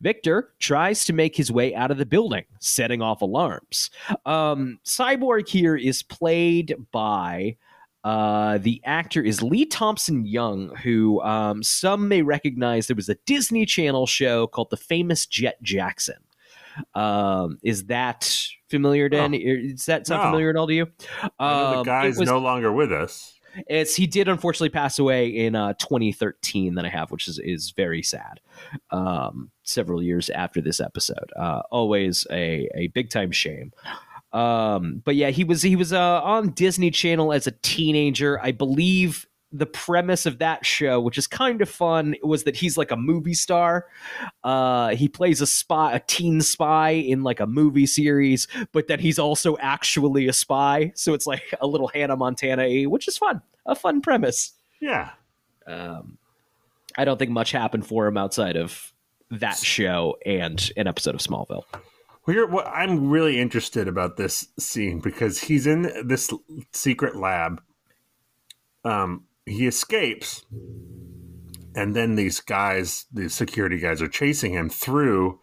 Victor 0.00 0.50
tries 0.58 1.04
to 1.06 1.12
make 1.12 1.36
his 1.36 1.50
way 1.50 1.74
out 1.74 1.90
of 1.90 1.98
the 1.98 2.06
building, 2.06 2.44
setting 2.60 3.02
off 3.02 3.22
alarms. 3.22 3.90
Um, 4.26 4.78
Cyborg 4.84 5.48
here 5.48 5.76
is 5.76 6.02
played 6.02 6.74
by 6.92 7.56
uh, 8.04 8.58
the 8.58 8.82
actor 8.84 9.22
is 9.22 9.42
Lee 9.42 9.64
Thompson 9.64 10.26
Young, 10.26 10.74
who 10.82 11.22
um, 11.22 11.62
some 11.62 12.06
may 12.08 12.20
recognize. 12.22 12.86
There 12.86 12.94
was 12.96 13.08
a 13.08 13.16
Disney 13.24 13.64
Channel 13.64 14.06
show 14.06 14.46
called 14.46 14.68
The 14.70 14.76
Famous 14.76 15.24
Jet 15.24 15.62
Jackson. 15.62 16.16
Um, 16.94 17.58
is 17.62 17.84
that 17.86 18.46
familiar 18.68 19.08
to 19.08 19.18
Oh. 19.18 19.24
any? 19.24 19.38
Is 19.38 19.86
that 19.86 20.06
sound 20.06 20.20
No. 20.22 20.26
familiar 20.28 20.50
at 20.50 20.56
all 20.56 20.66
to 20.66 20.74
you? 20.74 20.86
Um, 21.38 21.76
the 21.78 21.82
guy's 21.84 22.18
was- 22.18 22.28
no 22.28 22.38
longer 22.38 22.72
with 22.72 22.92
us. 22.92 23.33
It's 23.66 23.94
he 23.94 24.06
did 24.06 24.28
unfortunately 24.28 24.70
pass 24.70 24.98
away 24.98 25.28
in 25.28 25.54
uh, 25.54 25.74
2013 25.74 26.74
that 26.74 26.84
I 26.84 26.88
have, 26.88 27.10
which 27.10 27.28
is 27.28 27.38
is 27.38 27.70
very 27.70 28.02
sad. 28.02 28.40
Um, 28.90 29.50
several 29.62 30.02
years 30.02 30.30
after 30.30 30.60
this 30.60 30.80
episode, 30.80 31.30
uh, 31.36 31.62
always 31.70 32.26
a 32.30 32.68
a 32.74 32.88
big 32.88 33.10
time 33.10 33.30
shame. 33.30 33.72
Um, 34.32 35.00
but 35.04 35.14
yeah, 35.14 35.30
he 35.30 35.44
was 35.44 35.62
he 35.62 35.76
was 35.76 35.92
uh, 35.92 36.22
on 36.22 36.50
Disney 36.50 36.90
Channel 36.90 37.32
as 37.32 37.46
a 37.46 37.52
teenager, 37.62 38.40
I 38.42 38.52
believe. 38.52 39.26
The 39.56 39.66
premise 39.66 40.26
of 40.26 40.38
that 40.40 40.66
show, 40.66 41.00
which 41.00 41.16
is 41.16 41.28
kind 41.28 41.62
of 41.62 41.68
fun, 41.68 42.16
was 42.24 42.42
that 42.42 42.56
he's 42.56 42.76
like 42.76 42.90
a 42.90 42.96
movie 42.96 43.34
star. 43.34 43.86
Uh, 44.42 44.96
he 44.96 45.08
plays 45.08 45.40
a 45.40 45.46
spy, 45.46 45.92
a 45.92 46.00
teen 46.00 46.40
spy 46.40 46.90
in 46.90 47.22
like 47.22 47.38
a 47.38 47.46
movie 47.46 47.86
series, 47.86 48.48
but 48.72 48.88
that 48.88 48.98
he's 48.98 49.18
also 49.18 49.56
actually 49.58 50.26
a 50.26 50.32
spy. 50.32 50.90
So 50.96 51.14
it's 51.14 51.26
like 51.26 51.54
a 51.60 51.68
little 51.68 51.86
Hannah 51.86 52.16
Montana, 52.16 52.88
which 52.90 53.06
is 53.06 53.16
fun, 53.16 53.42
a 53.64 53.76
fun 53.76 54.00
premise. 54.00 54.52
Yeah. 54.80 55.10
Um, 55.66 56.18
I 56.98 57.04
don't 57.04 57.18
think 57.18 57.30
much 57.30 57.52
happened 57.52 57.86
for 57.86 58.06
him 58.08 58.16
outside 58.16 58.56
of 58.56 58.92
that 59.30 59.56
show 59.56 60.16
and 60.26 60.70
an 60.76 60.86
episode 60.86 61.14
of 61.14 61.20
Smallville. 61.20 61.64
Well, 62.26 62.36
you're, 62.36 62.48
what 62.48 62.66
I'm 62.66 63.10
really 63.10 63.38
interested 63.38 63.86
about 63.86 64.16
this 64.16 64.48
scene 64.58 65.00
because 65.00 65.40
he's 65.40 65.66
in 65.66 65.92
this 66.06 66.30
secret 66.72 67.16
lab. 67.16 67.62
Um, 68.84 69.24
he 69.46 69.66
escapes, 69.66 70.44
and 71.74 71.94
then 71.94 72.14
these 72.14 72.40
guys, 72.40 73.06
the 73.12 73.28
security 73.28 73.78
guys, 73.78 74.00
are 74.00 74.08
chasing 74.08 74.52
him 74.52 74.68
through 74.68 75.40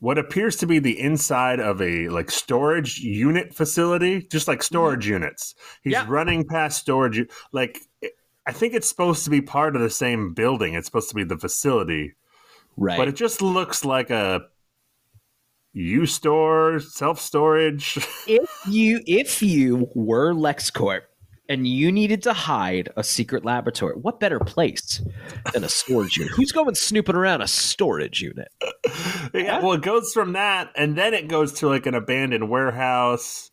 what 0.00 0.18
appears 0.18 0.56
to 0.56 0.66
be 0.66 0.78
the 0.78 1.00
inside 1.00 1.60
of 1.60 1.80
a 1.80 2.08
like 2.08 2.30
storage 2.30 2.98
unit 2.98 3.54
facility, 3.54 4.26
just 4.30 4.48
like 4.48 4.58
mm-hmm. 4.58 4.74
storage 4.74 5.06
units. 5.06 5.54
He's 5.82 5.92
Yeah. 5.92 6.06
running 6.08 6.46
past 6.46 6.80
storage, 6.80 7.26
like. 7.52 7.80
I 8.46 8.52
think 8.52 8.74
it's 8.74 8.86
supposed 8.86 9.24
to 9.24 9.30
be 9.30 9.40
part 9.40 9.74
of 9.74 9.80
the 9.80 9.88
same 9.88 10.34
building. 10.34 10.74
It's 10.74 10.84
supposed 10.84 11.08
to 11.08 11.14
be 11.14 11.24
the 11.24 11.38
facility, 11.38 12.12
Right. 12.76 12.98
but 12.98 13.08
it 13.08 13.16
just 13.16 13.40
looks 13.40 13.86
like 13.86 14.10
a 14.10 14.42
U 15.72 16.06
store, 16.06 16.78
self 16.78 17.20
storage. 17.20 17.96
if 18.28 18.50
you 18.68 19.00
if 19.06 19.42
you 19.42 19.88
were 19.94 20.32
LexCorp 20.34 21.02
and 21.48 21.66
you 21.66 21.92
needed 21.92 22.22
to 22.22 22.32
hide 22.32 22.88
a 22.96 23.04
secret 23.04 23.44
laboratory, 23.44 23.94
what 23.94 24.20
better 24.20 24.40
place 24.40 25.02
than 25.52 25.64
a 25.64 25.68
storage 25.68 26.16
unit? 26.16 26.32
Who's 26.32 26.52
going 26.52 26.74
snooping 26.74 27.16
around 27.16 27.42
a 27.42 27.48
storage 27.48 28.22
unit? 28.22 28.48
yeah, 29.34 29.60
well, 29.60 29.72
it 29.72 29.82
goes 29.82 30.12
from 30.12 30.32
that, 30.32 30.70
and 30.76 30.96
then 30.96 31.12
it 31.14 31.28
goes 31.28 31.52
to 31.54 31.68
like 31.68 31.86
an 31.86 31.94
abandoned 31.94 32.48
warehouse. 32.48 33.50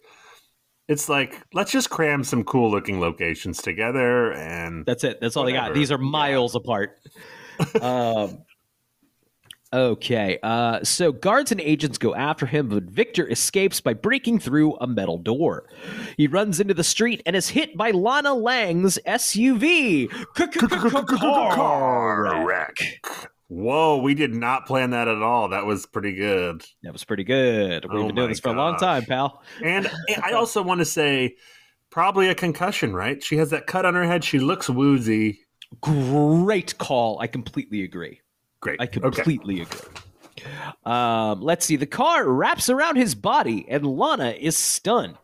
It's 0.88 1.10
like 1.10 1.42
let's 1.54 1.72
just 1.72 1.90
cram 1.90 2.24
some 2.24 2.44
cool 2.44 2.72
looking 2.72 3.00
locations 3.00 3.62
together, 3.62 4.34
and 4.34 4.86
That's 4.86 5.04
it. 5.04 5.20
That's 5.22 5.36
all 5.36 5.46
they 5.46 5.54
got. 5.54 5.74
These 5.74 5.92
are 5.92 5.98
miles 5.98 6.56
apart. 6.56 6.98
um, 7.82 8.44
okay. 9.74 10.40
Uh, 10.42 10.84
so 10.84 11.12
guards 11.12 11.52
and 11.52 11.62
agents 11.62 11.98
go 11.98 12.14
after 12.16 12.46
him, 12.46 12.70
but 12.70 12.84
Victor 12.84 13.30
escapes 13.30 13.82
by 13.82 13.94
breaking 13.94 14.40
through 14.40 14.76
a 14.78 14.88
metal 14.88 15.18
door. 15.18 15.68
He 16.18 16.28
runs 16.28 16.60
into 16.60 16.74
the 16.74 16.84
street 16.84 17.22
and 17.26 17.36
is 17.36 17.50
hit 17.50 17.78
by 17.78 17.92
Lana 17.92 18.34
Lang's 18.34 19.00
SUV. 19.08 20.10
Car 21.56 22.46
wreck. 22.46 22.76
whoa, 23.48 23.98
we 23.98 24.14
did 24.14 24.34
not 24.34 24.66
plan 24.66 24.92
that 24.92 25.08
at 25.08 25.22
all. 25.22 25.50
That 25.50 25.66
was 25.66 25.86
pretty 25.86 26.14
good. 26.14 26.64
That 26.84 26.94
was 26.94 27.04
pretty 27.04 27.24
good. 27.24 27.86
We've 27.86 28.02
Oh 28.02 28.08
been 28.08 28.16
doing 28.16 28.30
this 28.30 28.40
for 28.40 28.50
a 28.50 28.54
long 28.54 28.78
time, 28.78 29.06
pal. 29.06 29.44
And 29.64 29.90
I 30.24 30.34
also 30.34 30.62
want 30.62 30.80
to 30.80 30.86
say, 30.86 31.36
probably 31.92 32.30
a 32.30 32.36
concussion, 32.36 32.94
right? 32.94 33.22
She 33.22 33.38
has 33.38 33.52
that 33.52 33.68
cut 33.68 33.86
on 33.86 33.94
her 33.94 34.06
head. 34.06 34.24
She 34.24 34.40
looks 34.40 34.70
woozy. 34.70 35.42
Great 35.82 36.78
call. 36.78 37.20
I 37.20 37.28
completely 37.28 37.84
agree. 37.84 38.22
Great. 38.62 38.80
I 38.80 38.86
Okay. 38.86 39.00
completely 39.00 39.62
agree. 39.62 39.80
Um, 40.86 41.42
let's 41.42 41.66
see. 41.66 41.76
The 41.76 41.86
car 41.86 42.28
wraps 42.28 42.70
around 42.70 42.96
his 42.96 43.14
body, 43.16 43.66
and 43.70 43.86
Lana 43.86 44.32
is 44.40 44.58
stunned, 44.58 45.18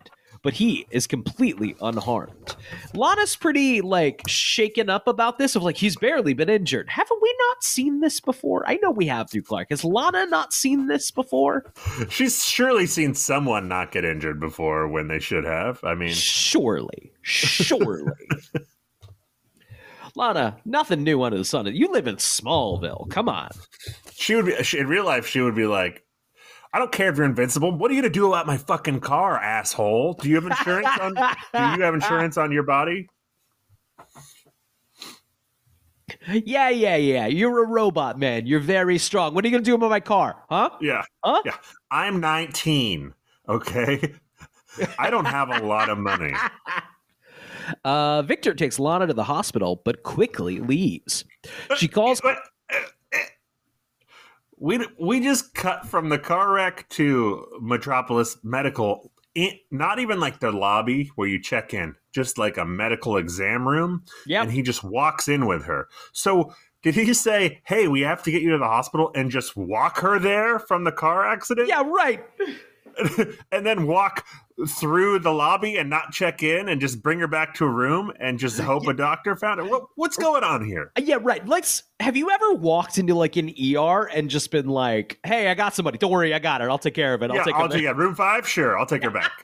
but 0.43 0.53
he 0.53 0.85
is 0.91 1.07
completely 1.07 1.75
unharmed. 1.81 2.55
Lana's 2.93 3.35
pretty 3.35 3.81
like 3.81 4.21
shaken 4.27 4.89
up 4.89 5.07
about 5.07 5.37
this. 5.39 5.55
Of 5.55 5.63
like 5.63 5.77
he's 5.77 5.95
barely 5.95 6.33
been 6.33 6.49
injured. 6.49 6.89
Haven't 6.89 7.19
we 7.21 7.35
not 7.47 7.63
seen 7.63 7.99
this 8.01 8.19
before? 8.19 8.63
I 8.67 8.75
know 8.81 8.91
we 8.91 9.07
have 9.07 9.29
through 9.31 9.43
Clark. 9.43 9.69
Has 9.71 9.83
Lana 9.83 10.27
not 10.27 10.53
seen 10.53 10.87
this 10.87 11.09
before? 11.09 11.63
She's 12.09 12.45
surely 12.45 12.85
seen 12.85 13.15
someone 13.15 13.67
not 13.67 13.91
get 13.91 14.05
injured 14.05 14.39
before 14.39 14.87
when 14.87 15.07
they 15.07 15.19
should 15.19 15.45
have. 15.45 15.79
I 15.83 15.95
mean, 15.95 16.13
Surely, 16.13 17.11
surely. 17.23 18.03
Lana, 20.17 20.57
nothing 20.65 21.03
new 21.03 21.21
under 21.21 21.37
the 21.37 21.45
sun. 21.45 21.67
You 21.73 21.91
live 21.91 22.07
in 22.07 22.15
Smallville. 22.15 23.09
Come 23.09 23.29
on. 23.29 23.49
she 24.11 24.35
would 24.35 24.45
be 24.47 24.63
she, 24.63 24.79
in 24.79 24.87
real 24.87 25.05
life. 25.05 25.27
She 25.27 25.39
would 25.41 25.55
be 25.55 25.67
like, 25.67 26.03
"I 26.73 26.79
don't 26.79 26.91
care 26.91 27.09
if 27.09 27.17
you're 27.17 27.25
invincible. 27.25 27.71
What 27.71 27.91
are 27.91 27.93
you 27.93 28.01
gonna 28.01 28.11
do 28.11 28.27
about 28.27 28.47
my 28.47 28.57
fucking 28.57 28.99
car, 29.01 29.37
asshole? 29.39 30.13
Do 30.13 30.27
you 30.27 30.35
have 30.35 30.45
insurance 30.45 30.87
on? 30.99 31.13
do 31.13 31.21
you 31.77 31.83
have 31.83 31.93
insurance 31.93 32.35
on 32.37 32.51
your 32.51 32.63
body? 32.63 33.07
Yeah, 36.29 36.69
yeah, 36.69 36.95
yeah. 36.95 37.27
You're 37.27 37.63
a 37.63 37.67
robot, 37.67 38.17
man. 38.17 38.47
You're 38.47 38.59
very 38.59 38.97
strong. 38.97 39.33
What 39.33 39.43
are 39.45 39.47
you 39.47 39.51
gonna 39.51 39.63
do 39.63 39.75
about 39.75 39.89
my 39.89 39.99
car? 39.99 40.43
Huh? 40.49 40.69
Yeah, 40.81 41.03
Huh? 41.23 41.41
yeah. 41.45 41.55
I'm 41.91 42.19
19. 42.19 43.13
Okay, 43.47 44.13
I 44.99 45.09
don't 45.09 45.25
have 45.25 45.49
a 45.49 45.59
lot 45.65 45.89
of 45.89 45.97
money. 45.97 46.33
Uh, 47.83 48.21
Victor 48.21 48.53
takes 48.53 48.79
Lana 48.79 49.07
to 49.07 49.13
the 49.13 49.23
hospital, 49.23 49.81
but 49.83 50.03
quickly 50.03 50.59
leaves. 50.59 51.25
She 51.77 51.87
calls. 51.87 52.21
Uh, 52.23 52.35
we 54.59 54.85
we 54.99 55.19
just 55.19 55.53
cut 55.53 55.85
from 55.85 56.09
the 56.09 56.17
car 56.17 56.51
wreck 56.51 56.87
to 56.89 57.45
Metropolis 57.61 58.37
Medical. 58.43 59.11
Not 59.69 59.99
even 59.99 60.19
like 60.19 60.39
the 60.39 60.51
lobby 60.51 61.11
where 61.15 61.27
you 61.27 61.39
check 61.39 61.71
in, 61.71 61.95
just 62.11 62.39
like 62.39 62.57
a 62.57 62.65
medical 62.65 63.17
exam 63.17 63.67
room. 63.67 64.03
Yeah, 64.25 64.41
And 64.41 64.51
he 64.51 64.63
just 64.63 64.83
walks 64.83 65.27
in 65.27 65.45
with 65.45 65.63
her. 65.65 65.87
So 66.11 66.55
did 66.81 66.95
he 66.95 67.13
say, 67.13 67.61
"Hey, 67.65 67.87
we 67.87 68.01
have 68.01 68.23
to 68.23 68.31
get 68.31 68.41
you 68.41 68.51
to 68.51 68.57
the 68.57 68.65
hospital," 68.65 69.11
and 69.13 69.29
just 69.29 69.55
walk 69.55 69.99
her 69.99 70.17
there 70.17 70.57
from 70.57 70.85
the 70.85 70.91
car 70.91 71.25
accident? 71.25 71.67
Yeah, 71.67 71.83
right. 71.85 72.23
and 73.51 73.65
then 73.65 73.85
walk 73.85 74.25
through 74.65 75.19
the 75.19 75.31
lobby 75.31 75.77
and 75.77 75.89
not 75.89 76.11
check 76.11 76.41
in 76.41 76.69
and 76.69 76.81
just 76.81 77.03
bring 77.03 77.19
her 77.19 77.27
back 77.27 77.53
to 77.55 77.65
a 77.65 77.69
room 77.69 78.11
and 78.19 78.39
just 78.39 78.59
hope 78.59 78.87
a 78.87 78.93
doctor 78.93 79.35
found 79.35 79.59
her. 79.59 79.65
What, 79.65 79.83
what's 79.95 80.17
going 80.17 80.43
on 80.43 80.65
here? 80.65 80.91
Uh, 80.97 81.01
Yeah, 81.03 81.17
right. 81.21 81.45
Let's. 81.47 81.83
Have 81.99 82.15
you 82.17 82.29
ever 82.31 82.53
walked 82.53 82.97
into 82.97 83.13
like 83.13 83.35
an 83.37 83.49
ER 83.49 84.05
and 84.05 84.29
just 84.29 84.51
been 84.51 84.67
like, 84.67 85.19
"Hey, 85.25 85.49
I 85.49 85.53
got 85.53 85.73
somebody. 85.75 85.97
Don't 85.97 86.11
worry, 86.11 86.33
I 86.33 86.39
got 86.39 86.61
it. 86.61 86.65
I'll 86.65 86.77
take 86.77 86.93
care 86.93 87.13
of 87.13 87.23
it. 87.23 87.31
I'll 87.31 87.37
yeah, 87.37 87.43
take 87.43 87.55
I'll 87.55 87.65
it." 87.65 87.71
take 87.71 87.81
yeah, 87.83 87.91
room 87.91 88.15
five. 88.15 88.47
Sure, 88.47 88.77
I'll 88.77 88.85
take 88.85 89.03
her 89.03 89.09
back. 89.09 89.31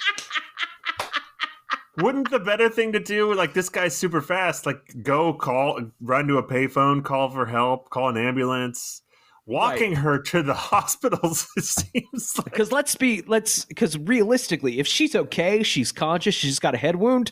Wouldn't 1.97 2.31
the 2.31 2.39
better 2.39 2.69
thing 2.69 2.91
to 2.93 2.99
do, 2.99 3.33
like 3.35 3.53
this 3.53 3.69
guy's 3.69 3.95
super 3.95 4.19
fast, 4.21 4.65
like 4.65 4.81
go 5.03 5.31
call, 5.31 5.79
run 6.01 6.27
to 6.27 6.37
a 6.37 6.43
payphone, 6.43 7.03
call 7.03 7.29
for 7.29 7.45
help, 7.45 7.91
call 7.91 8.09
an 8.09 8.17
ambulance. 8.17 9.03
Walking 9.45 9.93
her 9.95 10.19
to 10.19 10.41
the 10.41 10.53
hospitals 10.53 11.47
it 11.57 11.65
seems 11.65 12.37
like 12.37 12.45
Because 12.45 12.71
let's 12.71 12.95
be 12.95 13.23
let's 13.27 13.65
because 13.65 13.97
realistically, 13.97 14.79
if 14.79 14.87
she's 14.87 15.15
okay, 15.15 15.63
she's 15.63 15.91
conscious, 15.91 16.33
she's 16.33 16.59
got 16.59 16.73
a 16.75 16.77
head 16.77 16.95
wound, 16.95 17.31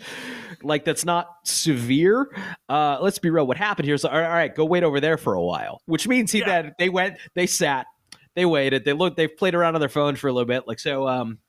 like 0.61 0.83
that's 0.83 1.05
not 1.05 1.27
severe. 1.43 2.29
Uh, 2.67 2.97
let's 3.01 3.17
be 3.17 3.29
real. 3.29 3.47
What 3.47 3.57
happened 3.57 3.85
here 3.85 3.95
is 3.95 4.03
all 4.03 4.11
right, 4.11 4.25
all 4.25 4.29
right, 4.31 4.53
go 4.53 4.65
wait 4.65 4.83
over 4.83 4.99
there 4.99 5.17
for 5.17 5.35
a 5.35 5.41
while, 5.41 5.81
which 5.85 6.07
means 6.07 6.31
he 6.33 6.39
Yeah. 6.39 6.63
then 6.63 6.75
they 6.77 6.89
went, 6.89 7.17
they 7.33 7.47
sat, 7.47 7.87
they 8.35 8.45
waited, 8.45 8.83
they 8.83 8.93
looked, 8.93 9.15
they 9.15 9.27
played 9.27 9.55
around 9.55 9.75
on 9.75 9.79
their 9.79 9.89
phone 9.89 10.17
for 10.17 10.27
a 10.27 10.33
little 10.33 10.47
bit. 10.47 10.67
Like 10.67 10.79
so, 10.79 11.07
um, 11.07 11.39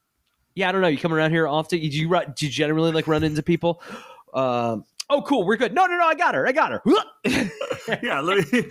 yeah, 0.54 0.69
I 0.69 0.73
don't 0.73 0.81
know. 0.83 0.88
You 0.88 0.99
come 0.99 1.12
around 1.12 1.33
here 1.33 1.49
often? 1.49 1.81
Do 1.81 1.87
you? 1.87 2.09
Do 2.09 2.47
you 2.47 2.52
generally 2.52 2.92
like 2.92 3.09
run 3.09 3.25
into 3.25 3.42
people? 3.42 3.83
Um, 4.33 4.85
oh, 5.11 5.23
cool, 5.23 5.45
we're 5.45 5.57
good. 5.57 5.75
No, 5.75 5.87
no, 5.87 5.97
no, 5.97 6.07
I 6.07 6.14
got 6.14 6.35
her, 6.35 6.47
I 6.47 6.52
got 6.52 6.73
her. 6.73 6.83
yeah. 8.02 8.21
Let 8.21 8.52
me, 8.52 8.64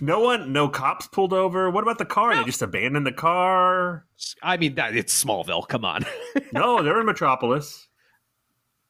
no 0.00 0.20
one, 0.20 0.52
no 0.52 0.68
cops 0.68 1.06
pulled 1.06 1.32
over. 1.32 1.70
What 1.70 1.82
about 1.82 1.98
the 1.98 2.04
car? 2.04 2.34
They 2.34 2.44
just 2.44 2.62
abandoned 2.62 3.06
the 3.06 3.12
car. 3.12 4.06
I 4.42 4.56
mean, 4.56 4.74
that 4.76 4.96
it's 4.96 5.24
Smallville. 5.24 5.66
Come 5.68 5.84
on. 5.84 6.04
No, 6.52 6.82
they're 6.82 7.00
in 7.00 7.06
Metropolis. 7.06 7.88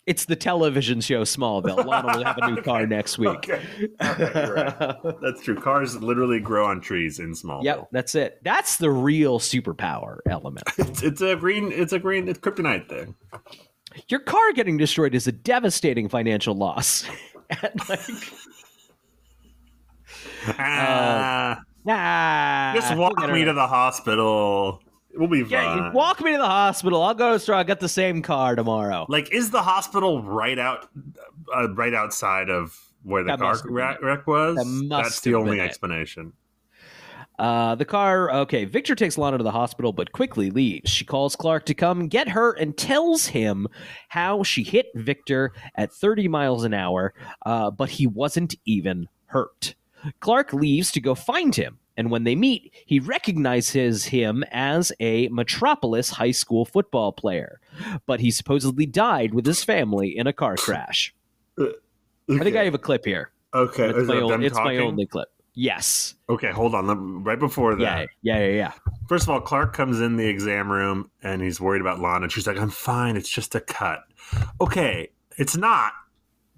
It's 0.06 0.26
the 0.26 0.36
television 0.36 1.00
show 1.00 1.22
Smallville. 1.22 1.86
Lana 1.86 2.18
will 2.18 2.24
have 2.24 2.36
a 2.36 2.50
new 2.50 2.60
car 2.62 2.86
next 2.86 3.16
week. 3.16 3.28
Okay, 3.28 3.62
Okay, 4.02 4.50
right. 4.50 4.96
that's 5.22 5.42
true. 5.42 5.54
Cars 5.56 5.96
literally 6.02 6.40
grow 6.40 6.66
on 6.66 6.82
trees 6.82 7.20
in 7.20 7.32
Smallville. 7.32 7.64
Yep, 7.64 7.88
that's 7.90 8.14
it. 8.14 8.38
That's 8.44 8.76
the 8.76 8.90
real 8.90 9.38
superpower 9.38 10.18
element. 10.28 10.64
It's, 10.76 11.02
it's 11.02 11.20
a 11.22 11.36
green. 11.36 11.72
It's 11.72 11.94
a 11.94 11.98
green. 11.98 12.28
It's 12.28 12.38
kryptonite 12.38 12.86
thing. 12.88 13.14
Your 14.08 14.20
car 14.20 14.52
getting 14.52 14.76
destroyed 14.76 15.14
is 15.14 15.26
a 15.26 15.32
devastating 15.32 16.08
financial 16.10 16.54
loss. 16.54 17.06
Like, 17.88 18.00
Ah, 20.58 21.60
nah, 21.84 22.74
just 22.74 22.96
walk 22.96 23.16
me 23.30 23.44
to 23.44 23.52
the 23.52 23.66
hospital. 23.66 24.82
We'll 25.16 25.28
be 25.28 25.40
Yeah, 25.48 25.76
fine. 25.84 25.92
walk 25.92 26.20
me 26.22 26.32
to 26.32 26.38
the 26.38 26.46
hospital. 26.46 27.00
I'll 27.02 27.14
go 27.14 27.28
to 27.28 27.34
the 27.34 27.38
store. 27.40 27.54
I'll 27.56 27.64
get 27.64 27.78
the 27.80 27.88
same 27.88 28.20
car 28.20 28.56
tomorrow. 28.56 29.06
like, 29.08 29.32
is 29.32 29.50
the 29.50 29.62
hospital 29.62 30.22
right 30.22 30.58
out, 30.58 30.88
uh, 31.54 31.72
right 31.74 31.94
outside 31.94 32.50
of 32.50 32.76
where 33.04 33.22
the 33.22 33.28
That 33.32 33.38
car 33.38 33.50
must 33.50 33.62
have 33.62 33.68
been 33.68 33.74
wreck, 33.76 34.02
wreck 34.02 34.26
was? 34.26 34.56
That 34.56 34.88
That's 34.88 35.20
the 35.20 35.34
only 35.34 35.60
explanation. 35.60 36.32
Uh, 37.38 37.74
the 37.74 37.84
car, 37.84 38.30
okay. 38.32 38.64
Victor 38.64 38.94
takes 38.94 39.18
Lana 39.18 39.38
to 39.38 39.44
the 39.44 39.50
hospital, 39.50 39.92
but 39.92 40.12
quickly 40.12 40.50
leaves. 40.50 40.88
She 40.90 41.04
calls 41.04 41.34
Clark 41.34 41.66
to 41.66 41.74
come 41.74 42.06
get 42.06 42.28
her 42.28 42.52
and 42.52 42.76
tells 42.76 43.26
him 43.26 43.66
how 44.08 44.42
she 44.44 44.62
hit 44.62 44.86
Victor 44.94 45.52
at 45.74 45.92
30 45.92 46.28
miles 46.28 46.62
an 46.64 46.74
hour, 46.74 47.12
uh, 47.44 47.70
but 47.72 47.90
he 47.90 48.06
wasn't 48.06 48.54
even 48.66 49.08
hurt. 49.26 49.74
Clark 50.20 50.52
leaves 50.52 50.90
to 50.92 51.00
go 51.00 51.14
find 51.14 51.54
him, 51.54 51.78
and 51.96 52.10
when 52.10 52.24
they 52.24 52.34
meet, 52.34 52.72
he 52.86 52.98
recognizes 53.00 54.04
him 54.04 54.44
as 54.50 54.92
a 55.00 55.28
Metropolis 55.28 56.10
high 56.10 56.30
school 56.32 56.64
football 56.64 57.12
player, 57.12 57.60
but 58.06 58.20
he 58.20 58.30
supposedly 58.30 58.86
died 58.86 59.34
with 59.34 59.46
his 59.46 59.62
family 59.64 60.16
in 60.16 60.26
a 60.26 60.32
car 60.32 60.56
crash. 60.56 61.14
I 61.58 61.68
think 62.28 62.56
I 62.56 62.64
have 62.64 62.74
a 62.74 62.78
clip 62.78 63.04
here. 63.04 63.30
Okay, 63.52 63.90
It's, 63.90 64.08
my, 64.08 64.36
it's 64.40 64.56
my 64.56 64.78
only 64.78 65.06
clip. 65.06 65.28
Yes. 65.54 66.14
Okay, 66.28 66.50
hold 66.50 66.74
on. 66.74 67.22
Right 67.22 67.38
before 67.38 67.76
that, 67.76 68.08
Yeah, 68.22 68.38
yeah, 68.38 68.46
yeah, 68.46 68.52
yeah. 68.54 68.72
First 69.08 69.24
of 69.24 69.30
all, 69.30 69.40
Clark 69.40 69.72
comes 69.72 70.00
in 70.00 70.16
the 70.16 70.26
exam 70.26 70.70
room 70.70 71.10
and 71.22 71.40
he's 71.40 71.60
worried 71.60 71.80
about 71.80 72.00
Lana. 72.00 72.28
She's 72.28 72.46
like, 72.46 72.58
I'm 72.58 72.70
fine. 72.70 73.16
It's 73.16 73.28
just 73.28 73.54
a 73.54 73.60
cut. 73.60 74.00
Okay, 74.60 75.10
it's 75.38 75.56
not 75.56 75.92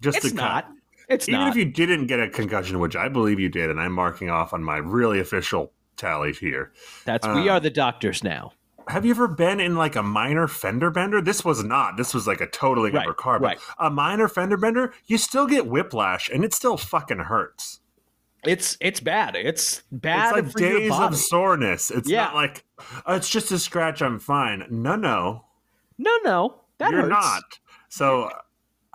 just 0.01 0.19
It's 0.19 0.33
a 0.33 0.35
not. 0.35 0.65
cut. 0.65 0.76
It's 1.09 1.29
Even 1.29 1.41
not. 1.41 1.51
if 1.51 1.57
you 1.57 1.65
didn't 1.65 2.07
get 2.07 2.21
a 2.21 2.29
concussion, 2.29 2.79
which 2.81 2.97
I 2.97 3.09
believe 3.09 3.39
you 3.39 3.49
did, 3.49 3.71
and 3.71 3.81
I'm 3.81 3.93
marking 3.93 4.29
off 4.31 4.53
on 4.53 4.63
my 4.65 4.79
really 4.79 5.21
official 5.21 5.73
tally 5.97 6.33
here. 6.33 6.73
That's 7.05 7.27
we 7.27 7.49
uh, 7.49 7.55
are 7.55 7.61
the 7.61 7.71
doctors 7.71 8.25
now. 8.25 8.53
Have 8.89 9.05
you 9.05 9.11
ever 9.13 9.27
been 9.29 9.59
in 9.61 9.77
like 9.77 9.97
a 9.97 10.03
minor 10.03 10.47
fender 10.47 10.91
bender? 10.91 11.21
This 11.21 11.45
was 11.45 11.65
not. 11.65 11.97
This 11.97 12.15
was 12.15 12.27
like 12.27 12.41
a 12.41 12.47
totally 12.47 12.91
Right, 12.91 13.17
car. 13.17 13.39
But 13.41 13.47
right. 13.47 13.59
a 13.79 13.91
minor 13.91 14.29
fender 14.29 14.57
bender, 14.57 14.93
you 15.07 15.19
still 15.19 15.47
get 15.47 15.67
whiplash 15.67 16.29
and 16.29 16.45
it 16.45 16.55
still 16.55 16.77
fucking 16.77 17.19
hurts. 17.19 17.81
It's 18.45 18.77
it's 18.81 19.01
bad. 19.01 19.35
It's 19.35 19.83
bad 19.91 20.37
it's 20.37 20.55
like 20.55 20.55
days 20.55 20.93
of 20.93 21.17
soreness. 21.17 21.91
It's 21.91 22.09
Yeah. 22.09 22.27
not 22.27 22.35
like, 22.37 22.65
oh, 23.07 23.15
it's 23.17 23.29
just 23.29 23.51
a 23.51 23.59
scratch, 23.59 24.01
I'm 24.03 24.21
fine. 24.21 24.65
No, 24.71 24.95
no. 24.95 25.47
no, 25.99 26.17
no, 26.25 26.61
that 26.79 26.91
you're 26.93 27.01
hurts. 27.03 27.11
not. 27.11 27.43
So 27.89 28.31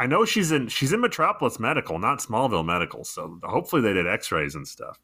I 0.01 0.07
know 0.07 0.25
she's 0.25 0.51
in 0.51 0.67
she's 0.67 0.93
in 0.93 0.99
Metropolis 0.99 1.59
Medical, 1.59 1.99
not 1.99 2.17
Smallville 2.17 2.65
Medical. 2.65 3.03
So 3.03 3.37
hopefully 3.43 3.83
they 3.83 3.93
did 3.93 4.07
X-rays 4.07 4.55
and 4.55 4.67
stuff. 4.67 4.99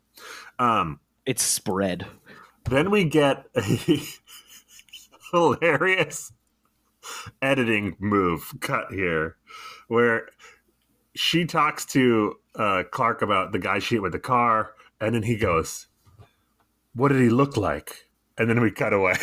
Um, 0.58 1.00
It's 1.24 1.44
spread. 1.44 2.08
then 2.68 2.90
we 2.90 3.04
get 3.04 3.46
a 3.56 3.62
hilarious 5.32 6.34
editing 7.44 7.96
move 8.00 8.56
cut 8.60 8.92
here, 8.92 9.38
where 9.88 10.30
she 11.14 11.46
talks 11.46 11.86
to 11.86 12.34
uh, 12.56 12.82
Clark 12.90 13.22
about 13.22 13.52
the 13.52 13.60
guy 13.60 13.78
she 13.78 13.96
hit 13.96 14.02
with 14.02 14.14
the 14.14 14.20
car, 14.20 14.74
and 15.00 15.14
then 15.14 15.22
he 15.22 15.36
goes, 15.36 15.86
"What 16.96 17.10
did 17.10 17.22
he 17.22 17.30
look 17.30 17.56
like?" 17.56 18.07
And 18.40 18.50
then 18.50 18.62
we 18.62 18.70
cut 18.72 18.94
away. 18.94 19.16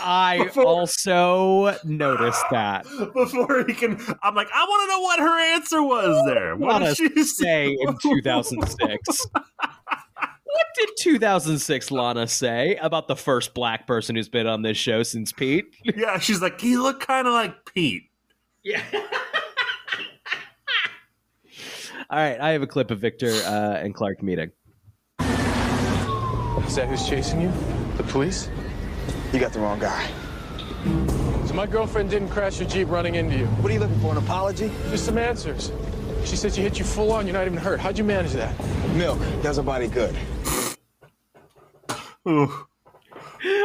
I 0.00 0.38
Before- 0.44 0.64
also 0.64 1.76
noticed 1.84 2.44
that. 2.50 2.84
Before 3.14 3.64
he 3.66 3.74
can, 3.74 4.00
I'm 4.22 4.34
like, 4.34 4.48
I 4.52 4.64
want 4.64 4.82
to 4.90 4.96
know 4.96 5.00
what 5.02 5.20
her 5.20 5.54
answer 5.54 5.82
was 5.82 6.24
there. 6.26 6.56
What 6.56 6.82
Lana 6.82 6.94
did 6.94 6.96
she 6.96 7.22
say 7.24 7.76
in 7.80 7.96
2006? 8.02 9.26
what 9.32 10.66
did 10.76 10.88
2006 10.98 11.90
Lana 11.92 12.26
say 12.26 12.76
about 12.76 13.06
the 13.06 13.14
first 13.14 13.54
black 13.54 13.86
person 13.86 14.16
who's 14.16 14.28
been 14.28 14.46
on 14.48 14.62
this 14.62 14.76
show 14.76 15.02
since 15.04 15.30
Pete? 15.32 15.66
Yeah, 15.84 16.18
she's 16.18 16.42
like, 16.42 16.60
he 16.60 16.76
looked 16.76 17.06
kind 17.06 17.28
of 17.28 17.34
like 17.34 17.54
Pete. 17.72 18.04
Yeah. 18.64 18.82
All 22.10 22.18
right, 22.18 22.40
I 22.40 22.50
have 22.52 22.62
a 22.62 22.66
clip 22.66 22.90
of 22.90 22.98
Victor 23.00 23.30
uh, 23.30 23.74
and 23.74 23.94
Clark 23.94 24.22
meeting. 24.22 24.50
Is 25.20 26.74
that 26.76 26.86
who's 26.88 27.06
chasing 27.06 27.42
you? 27.42 27.52
The 27.98 28.04
police? 28.04 28.48
You 29.32 29.40
got 29.40 29.52
the 29.52 29.58
wrong 29.58 29.78
guy. 29.78 30.08
So 31.46 31.52
my 31.52 31.66
girlfriend 31.66 32.10
didn't 32.10 32.28
crash 32.28 32.60
your 32.60 32.68
Jeep 32.68 32.88
running 32.88 33.16
into 33.16 33.36
you. 33.36 33.46
What 33.46 33.70
are 33.70 33.74
you 33.74 33.80
looking 33.80 33.98
for? 33.98 34.12
An 34.12 34.18
apology? 34.18 34.70
Just 34.88 35.04
some 35.04 35.18
answers. 35.18 35.72
She 36.24 36.36
said 36.36 36.54
she 36.54 36.62
hit 36.62 36.78
you 36.78 36.84
full 36.84 37.10
on, 37.10 37.26
you're 37.26 37.34
not 37.34 37.46
even 37.46 37.58
hurt. 37.58 37.80
How'd 37.80 37.98
you 37.98 38.04
manage 38.04 38.32
that? 38.32 38.54
Milk 38.94 39.18
does 39.42 39.58
a 39.58 39.62
body 39.64 39.88
good. 39.88 40.16
Ooh. 42.28 42.66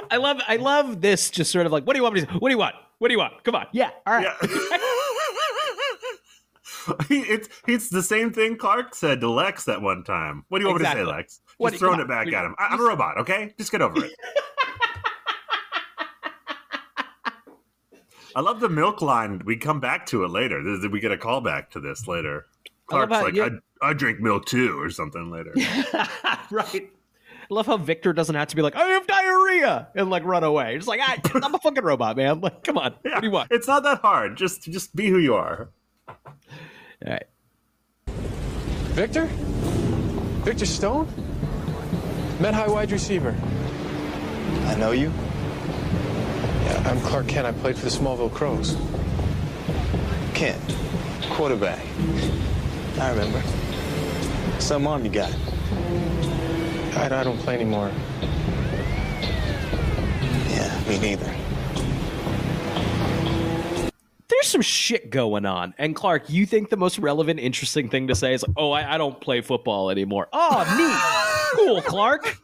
I 0.10 0.18
love, 0.18 0.42
I 0.48 0.56
love 0.56 1.00
this. 1.00 1.30
Just 1.30 1.52
sort 1.52 1.66
of 1.66 1.72
like, 1.72 1.86
what 1.86 1.94
do 1.94 2.00
you 2.00 2.04
want 2.04 2.16
me 2.16 2.22
to? 2.22 2.28
What 2.34 2.50
do 2.50 2.54
you 2.54 2.60
want? 2.60 2.76
What 2.98 3.10
do 3.10 3.14
you 3.14 3.20
want? 3.20 3.44
Come 3.44 3.54
on, 3.54 3.68
yeah, 3.72 3.92
all 4.08 4.14
right. 4.14 4.28
Yeah. 4.42 4.78
It's 7.10 7.50
it's 7.68 7.90
the 7.90 8.04
same 8.04 8.32
thing 8.32 8.58
Clark 8.58 8.96
said 8.96 9.22
to 9.22 9.30
Lex 9.30 9.66
that 9.66 9.82
one 9.82 10.04
time. 10.04 10.46
What 10.50 10.60
do 10.60 10.64
you 10.66 10.70
want 10.70 10.82
me 10.82 10.88
to 10.90 10.92
say, 10.94 11.04
Lex? 11.04 11.42
What- 11.58 11.72
Just 11.72 11.80
throwing 11.80 12.00
it 12.00 12.08
back 12.08 12.28
at 12.28 12.46
him. 12.46 12.56
I, 12.58 12.68
I'm 12.68 12.80
a 12.80 12.84
robot, 12.84 13.18
okay? 13.20 13.54
Just 13.58 13.72
get 13.72 13.82
over 13.82 14.04
it. 14.06 14.12
I 18.36 18.42
love 18.42 18.60
the 18.60 18.70
milk 18.70 19.02
line. 19.02 19.42
We 19.46 19.58
come 19.58 19.80
back 19.80 20.08
to 20.08 20.24
it 20.24 20.30
later. 20.30 20.62
We 20.92 21.00
get 21.00 21.12
a 21.12 21.18
callback 21.18 21.70
to 21.72 21.80
this 21.80 22.08
later. 22.08 22.46
I 22.66 22.70
Clark's 22.88 23.14
how 23.14 23.24
like, 23.24 23.36
you- 23.36 23.44
I, 23.82 23.90
I 23.90 23.94
drink 23.94 24.20
milk 24.20 24.46
too, 24.46 24.80
or 24.82 24.90
something 24.90 25.30
later. 25.30 25.54
right. 26.52 26.90
I 27.52 27.54
love 27.54 27.66
how 27.68 27.78
Victor 27.78 28.14
doesn't 28.14 28.34
have 28.36 28.48
to 28.48 28.56
be 28.56 28.62
like, 28.62 28.76
I 28.76 28.84
have 28.86 29.06
diarrhea, 29.06 29.90
and 29.96 30.10
like 30.10 30.24
run 30.24 30.44
away. 30.44 30.76
It's 30.76 30.88
like, 30.88 31.02
I, 31.04 31.20
I'm 31.44 31.54
a 31.54 31.60
fucking 31.60 31.84
robot, 31.84 32.16
man. 32.18 32.40
Like, 32.42 32.64
come 32.64 32.78
on, 32.78 32.96
Yeah, 33.04 33.12
what 33.16 33.22
do 33.22 33.28
you 33.28 33.34
want? 33.34 33.52
It's 33.52 33.68
not 33.68 33.84
that 33.84 34.00
hard. 34.00 34.38
Just 34.38 34.64
just 34.64 34.96
be 34.96 35.10
who 35.10 35.20
you 35.20 35.36
are. 35.36 35.70
All 37.06 37.12
right. 37.12 37.26
Victor? 38.94 39.26
Victor 40.46 40.66
Stone? 40.66 41.08
Met 42.40 42.54
high 42.54 42.68
wide 42.68 42.92
receiver. 42.92 43.36
I 44.66 44.76
know 44.76 44.92
you. 44.92 45.12
Yeah, 46.66 46.84
I'm 46.86 47.00
Clark 47.02 47.28
Kent. 47.28 47.48
I 47.48 47.52
played 47.52 47.76
for 47.76 47.86
the 47.86 47.92
Smallville 47.92 48.34
Crows. 48.34 48.78
Kent, 50.34 50.62
quarterback. 51.30 51.80
I 53.00 53.10
remember. 53.10 53.42
Some 54.60 54.88
arm 54.88 55.04
you 55.04 55.12
got. 55.12 55.34
I, 56.96 57.06
I 57.12 57.24
don't 57.24 57.40
play 57.40 57.56
anymore. 57.56 57.92
Yeah, 60.50 60.84
me 60.88 61.00
neither. 61.00 61.43
There's 64.30 64.48
some 64.48 64.62
shit 64.62 65.10
going 65.10 65.46
on. 65.46 65.74
And 65.78 65.96
Clark, 65.96 66.30
you 66.30 66.46
think 66.46 66.70
the 66.70 66.78
most 66.78 66.98
relevant, 66.98 67.40
interesting 67.40 67.90
thing 67.90 68.08
to 68.08 68.16
say 68.16 68.34
is, 68.34 68.46
oh, 68.58 68.72
I, 68.72 68.96
I 68.96 68.98
don't 68.98 69.20
play 69.20 69.42
football 69.42 69.90
anymore. 69.90 70.28
Oh, 70.32 70.64
neat. 70.78 71.60
cool, 71.66 71.82
Clark. 71.82 72.38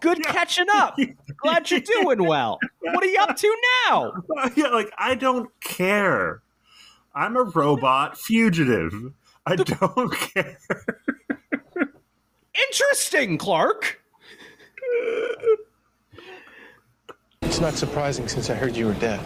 Good 0.00 0.22
catching 0.24 0.66
up. 0.72 0.96
Glad 1.38 1.70
you're 1.70 1.80
doing 2.02 2.24
well. 2.24 2.58
What 2.80 3.02
are 3.02 3.06
you 3.06 3.18
up 3.20 3.36
to 3.36 3.56
now? 3.88 4.12
yeah, 4.56 4.68
like 4.68 4.90
I 4.98 5.14
don't 5.14 5.48
care. 5.60 6.42
I'm 7.14 7.36
a 7.36 7.44
robot 7.44 8.18
fugitive. 8.18 8.92
I 9.46 9.56
don't 9.56 10.12
care. 10.12 10.58
Interesting, 12.68 13.38
Clark. 13.38 14.00
It's 17.42 17.60
not 17.60 17.74
surprising 17.74 18.28
since 18.28 18.50
I 18.50 18.54
heard 18.54 18.76
you 18.76 18.86
were 18.86 18.94
dead. 18.94 19.20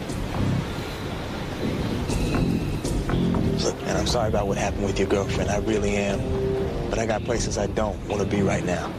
Look, 3.63 3.79
man, 3.83 3.95
I'm 3.95 4.07
sorry 4.07 4.27
about 4.27 4.47
what 4.47 4.57
happened 4.57 4.85
with 4.85 4.97
your 4.97 5.07
girlfriend. 5.07 5.51
I 5.51 5.57
really 5.57 5.95
am. 5.95 6.19
But 6.89 6.97
I 6.97 7.05
got 7.05 7.23
places 7.23 7.59
I 7.59 7.67
don't 7.67 7.95
want 8.07 8.19
to 8.21 8.27
be 8.27 8.41
right 8.41 8.65
now. 8.65 8.91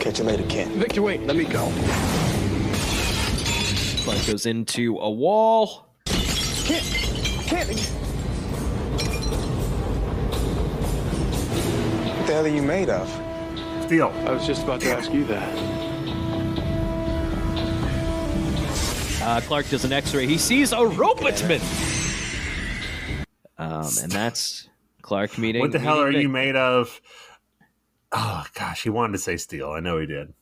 Catch 0.00 0.18
you 0.18 0.24
later, 0.24 0.42
Kent. 0.48 0.72
Victor, 0.72 1.00
wait. 1.00 1.22
Let 1.22 1.34
me 1.34 1.44
go. 1.44 1.72
Clark 4.04 4.26
goes 4.26 4.44
into 4.44 4.98
a 4.98 5.10
wall. 5.10 5.86
Kent! 6.04 6.84
Kent! 7.46 7.80
What 12.18 12.26
the 12.26 12.32
hell 12.34 12.44
are 12.44 12.48
you 12.48 12.62
made 12.62 12.90
of? 12.90 13.08
Steel. 13.86 14.12
I 14.26 14.32
was 14.32 14.46
just 14.46 14.62
about 14.64 14.82
to 14.82 14.90
ask 14.90 15.10
you 15.10 15.24
that. 15.24 15.58
Uh, 19.22 19.40
Clark 19.42 19.68
does 19.70 19.84
an 19.84 19.92
X-ray. 19.92 20.26
He 20.26 20.36
sees 20.36 20.72
a 20.72 20.86
robotman. 20.86 21.60
Um, 23.60 23.90
and 24.02 24.10
that's 24.10 24.68
Clark 25.02 25.36
meeting. 25.36 25.60
What 25.60 25.72
the 25.72 25.78
hell 25.78 26.00
are 26.00 26.06
meeting 26.06 26.22
you 26.22 26.28
made 26.30 26.56
of? 26.56 27.00
Oh 28.10 28.44
gosh, 28.54 28.82
he 28.82 28.90
wanted 28.90 29.12
to 29.12 29.18
say 29.18 29.36
steel. 29.36 29.70
I 29.70 29.80
know 29.80 29.98
he 29.98 30.06
did. 30.06 30.32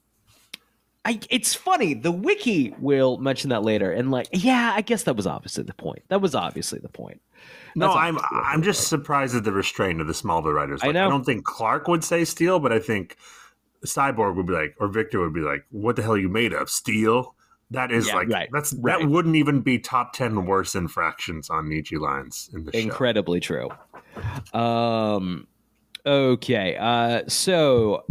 I, 1.04 1.18
it's 1.30 1.54
funny. 1.54 1.94
The 1.94 2.12
wiki 2.12 2.74
will 2.78 3.18
mention 3.18 3.50
that 3.50 3.62
later, 3.62 3.90
and 3.90 4.10
like, 4.10 4.28
yeah, 4.32 4.72
I 4.74 4.82
guess 4.82 5.02
that 5.04 5.16
was 5.16 5.26
obviously 5.26 5.64
the 5.64 5.74
point. 5.74 6.02
That 6.08 6.20
was 6.20 6.34
obviously 6.34 6.78
the 6.78 6.88
point. 6.88 7.20
No, 7.74 7.92
I'm 7.92 8.18
I'm 8.30 8.62
just 8.62 8.88
surprised 8.88 9.34
at 9.34 9.44
the 9.44 9.52
restraint 9.52 10.00
of 10.00 10.06
the 10.06 10.12
Smallville 10.12 10.54
writers. 10.54 10.80
I 10.82 10.86
Like, 10.88 10.94
know. 10.94 11.06
I 11.06 11.10
don't 11.10 11.24
think 11.24 11.44
Clark 11.44 11.88
would 11.88 12.04
say 12.04 12.24
steel, 12.24 12.58
but 12.60 12.72
I 12.72 12.78
think 12.78 13.16
Cyborg 13.84 14.36
would 14.36 14.46
be 14.46 14.52
like, 14.52 14.74
or 14.78 14.88
Victor 14.88 15.20
would 15.20 15.34
be 15.34 15.40
like, 15.40 15.64
"What 15.70 15.96
the 15.96 16.02
hell 16.02 16.12
are 16.12 16.18
you 16.18 16.28
made 16.28 16.52
of? 16.52 16.70
Steel?" 16.70 17.34
That 17.70 17.92
is 17.92 18.08
Yeah, 18.08 18.14
like 18.16 18.28
right, 18.28 18.48
that's 18.52 18.72
right. 18.74 18.98
that 18.98 19.08
wouldn't 19.08 19.36
even 19.36 19.60
be 19.60 19.78
top 19.78 20.12
ten 20.14 20.46
worst 20.46 20.74
infractions 20.74 21.50
on 21.50 21.68
Nietzsche 21.68 21.96
lines 21.98 22.48
in 22.54 22.64
the 22.64 22.72
show. 22.72 22.78
incredibly 22.78 23.40
true. 23.40 23.68
Um, 24.52 25.46
okay, 26.06 26.76
uh, 26.76 27.22
so 27.28 28.04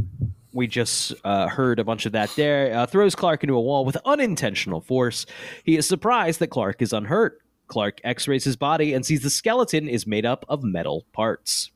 we 0.54 0.68
just 0.68 1.14
uh, 1.24 1.48
heard 1.48 1.80
a 1.80 1.84
bunch 1.84 2.06
of 2.06 2.12
that 2.14 2.30
there. 2.36 2.74
Uh, 2.76 2.86
throws 2.86 3.16
Clark 3.16 3.44
into 3.44 3.56
a 3.56 3.62
wall 3.62 3.84
with 3.86 3.98
unintentional 4.06 4.82
force. 4.82 5.26
He 5.64 5.76
is 5.78 5.88
surprised 5.88 6.40
that 6.40 6.48
Clark 6.48 6.82
is 6.82 6.94
unhurt. 6.94 7.42
Clark 7.68 8.00
x 8.04 8.28
rays 8.28 8.44
his 8.46 8.56
body 8.56 8.94
and 8.94 9.06
sees 9.06 9.22
the 9.22 9.30
skeleton 9.30 9.90
is 9.90 10.08
made 10.08 10.26
up 10.26 10.46
of 10.48 10.64
metal 10.64 11.06
parts. 11.14 11.72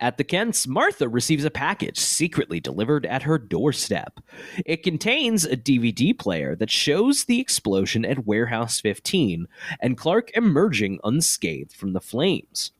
At 0.00 0.16
the 0.16 0.24
Kents, 0.24 0.66
Martha 0.66 1.08
receives 1.08 1.44
a 1.44 1.50
package 1.50 1.98
secretly 1.98 2.60
delivered 2.60 3.06
at 3.06 3.22
her 3.22 3.38
doorstep. 3.38 4.20
It 4.66 4.82
contains 4.82 5.44
a 5.44 5.56
DVD 5.56 6.18
player 6.18 6.54
that 6.56 6.70
shows 6.70 7.24
the 7.24 7.40
explosion 7.40 8.04
at 8.04 8.26
Warehouse 8.26 8.80
15 8.80 9.46
and 9.80 9.96
Clark 9.96 10.30
emerging 10.34 11.00
unscathed 11.04 11.74
from 11.74 11.92
the 11.92 12.00
flames. 12.00 12.72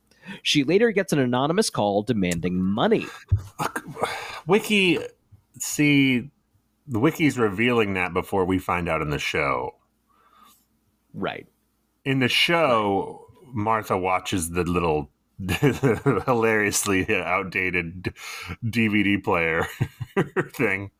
She 0.43 0.63
later 0.63 0.91
gets 0.91 1.13
an 1.13 1.19
anonymous 1.19 1.69
call 1.69 2.03
demanding 2.03 2.61
money. 2.61 3.05
Wiki, 4.47 4.99
see, 5.57 6.29
the 6.87 6.99
wiki's 6.99 7.37
revealing 7.37 7.93
that 7.93 8.13
before 8.13 8.45
we 8.45 8.59
find 8.59 8.87
out 8.87 9.01
in 9.01 9.09
the 9.09 9.19
show. 9.19 9.75
Right. 11.13 11.47
In 12.05 12.19
the 12.19 12.27
show, 12.27 13.25
Martha 13.53 13.97
watches 13.97 14.51
the 14.51 14.63
little 14.63 15.09
hilariously 16.25 17.07
outdated 17.15 18.13
DVD 18.65 19.23
player 19.23 19.65
thing. 20.53 20.91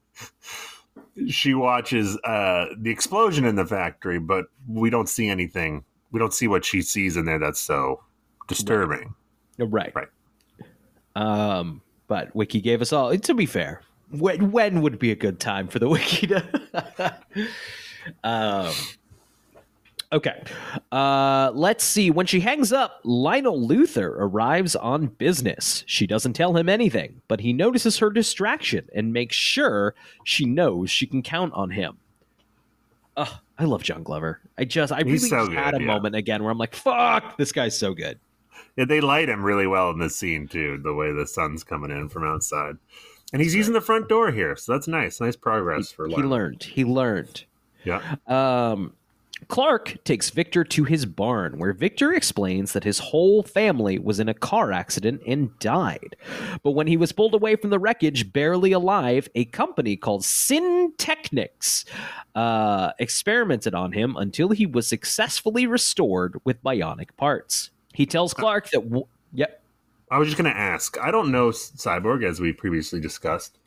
She 1.27 1.53
watches 1.53 2.17
uh, 2.23 2.67
the 2.77 2.89
explosion 2.89 3.45
in 3.45 3.55
the 3.55 3.65
factory, 3.65 4.19
but 4.19 4.45
we 4.67 4.89
don't 4.89 5.09
see 5.09 5.27
anything. 5.27 5.83
We 6.11 6.19
don't 6.19 6.33
see 6.33 6.47
what 6.47 6.63
she 6.63 6.81
sees 6.81 7.17
in 7.17 7.25
there 7.25 7.39
that's 7.39 7.59
so 7.59 8.01
disturbing. 8.47 9.13
Right. 9.57 9.93
Right. 9.93 10.07
Um, 11.15 11.81
but 12.07 12.33
Wiki 12.35 12.61
gave 12.61 12.81
us 12.81 12.93
all. 12.93 13.15
To 13.17 13.33
be 13.33 13.45
fair, 13.45 13.81
when 14.11 14.51
when 14.51 14.81
would 14.81 14.99
be 14.99 15.11
a 15.11 15.15
good 15.15 15.39
time 15.39 15.67
for 15.67 15.79
the 15.79 15.89
Wiki 15.89 16.27
to? 16.27 17.15
um. 18.23 18.73
Okay. 20.11 20.41
Uh, 20.91 21.51
let's 21.53 21.83
see. 21.83 22.09
When 22.09 22.25
she 22.25 22.39
hangs 22.39 22.73
up, 22.73 22.99
Lionel 23.03 23.59
Luthor 23.67 24.15
arrives 24.17 24.75
on 24.75 25.07
business. 25.07 25.83
She 25.85 26.07
doesn't 26.07 26.33
tell 26.33 26.57
him 26.57 26.67
anything, 26.67 27.21
but 27.27 27.41
he 27.41 27.53
notices 27.53 27.99
her 27.99 28.09
distraction 28.09 28.87
and 28.95 29.13
makes 29.13 29.35
sure 29.35 29.93
she 30.23 30.45
knows 30.45 30.89
she 30.89 31.05
can 31.05 31.21
count 31.21 31.53
on 31.53 31.69
him. 31.69 31.97
Ugh, 33.17 33.29
I 33.59 33.65
love 33.65 33.83
John 33.83 34.01
Glover. 34.01 34.39
I 34.57 34.65
just, 34.65 34.91
I 34.91 35.03
He's 35.03 35.05
really 35.05 35.29
so 35.29 35.45
just 35.45 35.51
had 35.51 35.71
good, 35.73 35.81
a 35.81 35.85
yeah. 35.85 35.87
moment 35.93 36.15
again 36.15 36.41
where 36.41 36.51
I'm 36.51 36.57
like, 36.57 36.73
fuck, 36.73 37.37
this 37.37 37.51
guy's 37.51 37.77
so 37.77 37.93
good. 37.93 38.19
Yeah, 38.77 38.85
they 38.85 39.01
light 39.01 39.29
him 39.29 39.43
really 39.43 39.67
well 39.67 39.91
in 39.91 39.99
this 39.99 40.15
scene 40.15 40.47
too. 40.47 40.79
The 40.81 40.93
way 40.93 41.11
the 41.11 41.27
sun's 41.27 41.63
coming 41.63 41.91
in 41.91 42.09
from 42.09 42.23
outside, 42.23 42.77
and 43.33 43.41
he's 43.41 43.53
using 43.53 43.73
the 43.73 43.81
front 43.81 44.07
door 44.09 44.31
here, 44.31 44.55
so 44.55 44.71
that's 44.71 44.87
nice. 44.87 45.19
Nice 45.19 45.35
progress 45.35 45.91
for 45.91 46.07
He 46.07 46.15
learned. 46.15 46.63
He 46.63 46.83
learned. 46.85 47.43
Yeah, 47.83 48.15
Um, 48.27 48.93
Clark 49.49 49.97
takes 50.03 50.29
Victor 50.29 50.63
to 50.63 50.83
his 50.83 51.07
barn, 51.07 51.57
where 51.57 51.73
Victor 51.73 52.13
explains 52.13 52.73
that 52.73 52.83
his 52.83 52.99
whole 52.99 53.41
family 53.41 53.97
was 53.97 54.19
in 54.19 54.29
a 54.29 54.33
car 54.33 54.71
accident 54.71 55.21
and 55.25 55.57
died. 55.57 56.15
But 56.61 56.71
when 56.71 56.85
he 56.85 56.97
was 56.97 57.11
pulled 57.11 57.33
away 57.33 57.55
from 57.55 57.71
the 57.71 57.79
wreckage, 57.79 58.31
barely 58.31 58.71
alive, 58.71 59.27
a 59.33 59.45
company 59.45 59.97
called 59.97 60.21
Syntechnics 60.21 61.85
uh, 62.35 62.91
experimented 62.99 63.73
on 63.73 63.91
him 63.91 64.15
until 64.17 64.49
he 64.49 64.67
was 64.67 64.87
successfully 64.87 65.65
restored 65.65 66.39
with 66.43 66.63
bionic 66.63 67.09
parts. 67.17 67.71
He 67.95 68.05
tells 68.05 68.35
Clark 68.35 68.69
that. 68.69 68.83
W- 68.83 69.07
yep. 69.33 69.63
I 70.11 70.19
was 70.19 70.27
just 70.27 70.37
gonna 70.37 70.49
ask. 70.49 70.99
I 70.99 71.09
don't 71.09 71.31
know 71.31 71.49
Cyborg 71.49 72.23
as 72.23 72.39
we 72.39 72.53
previously 72.53 72.99
discussed. 72.99 73.57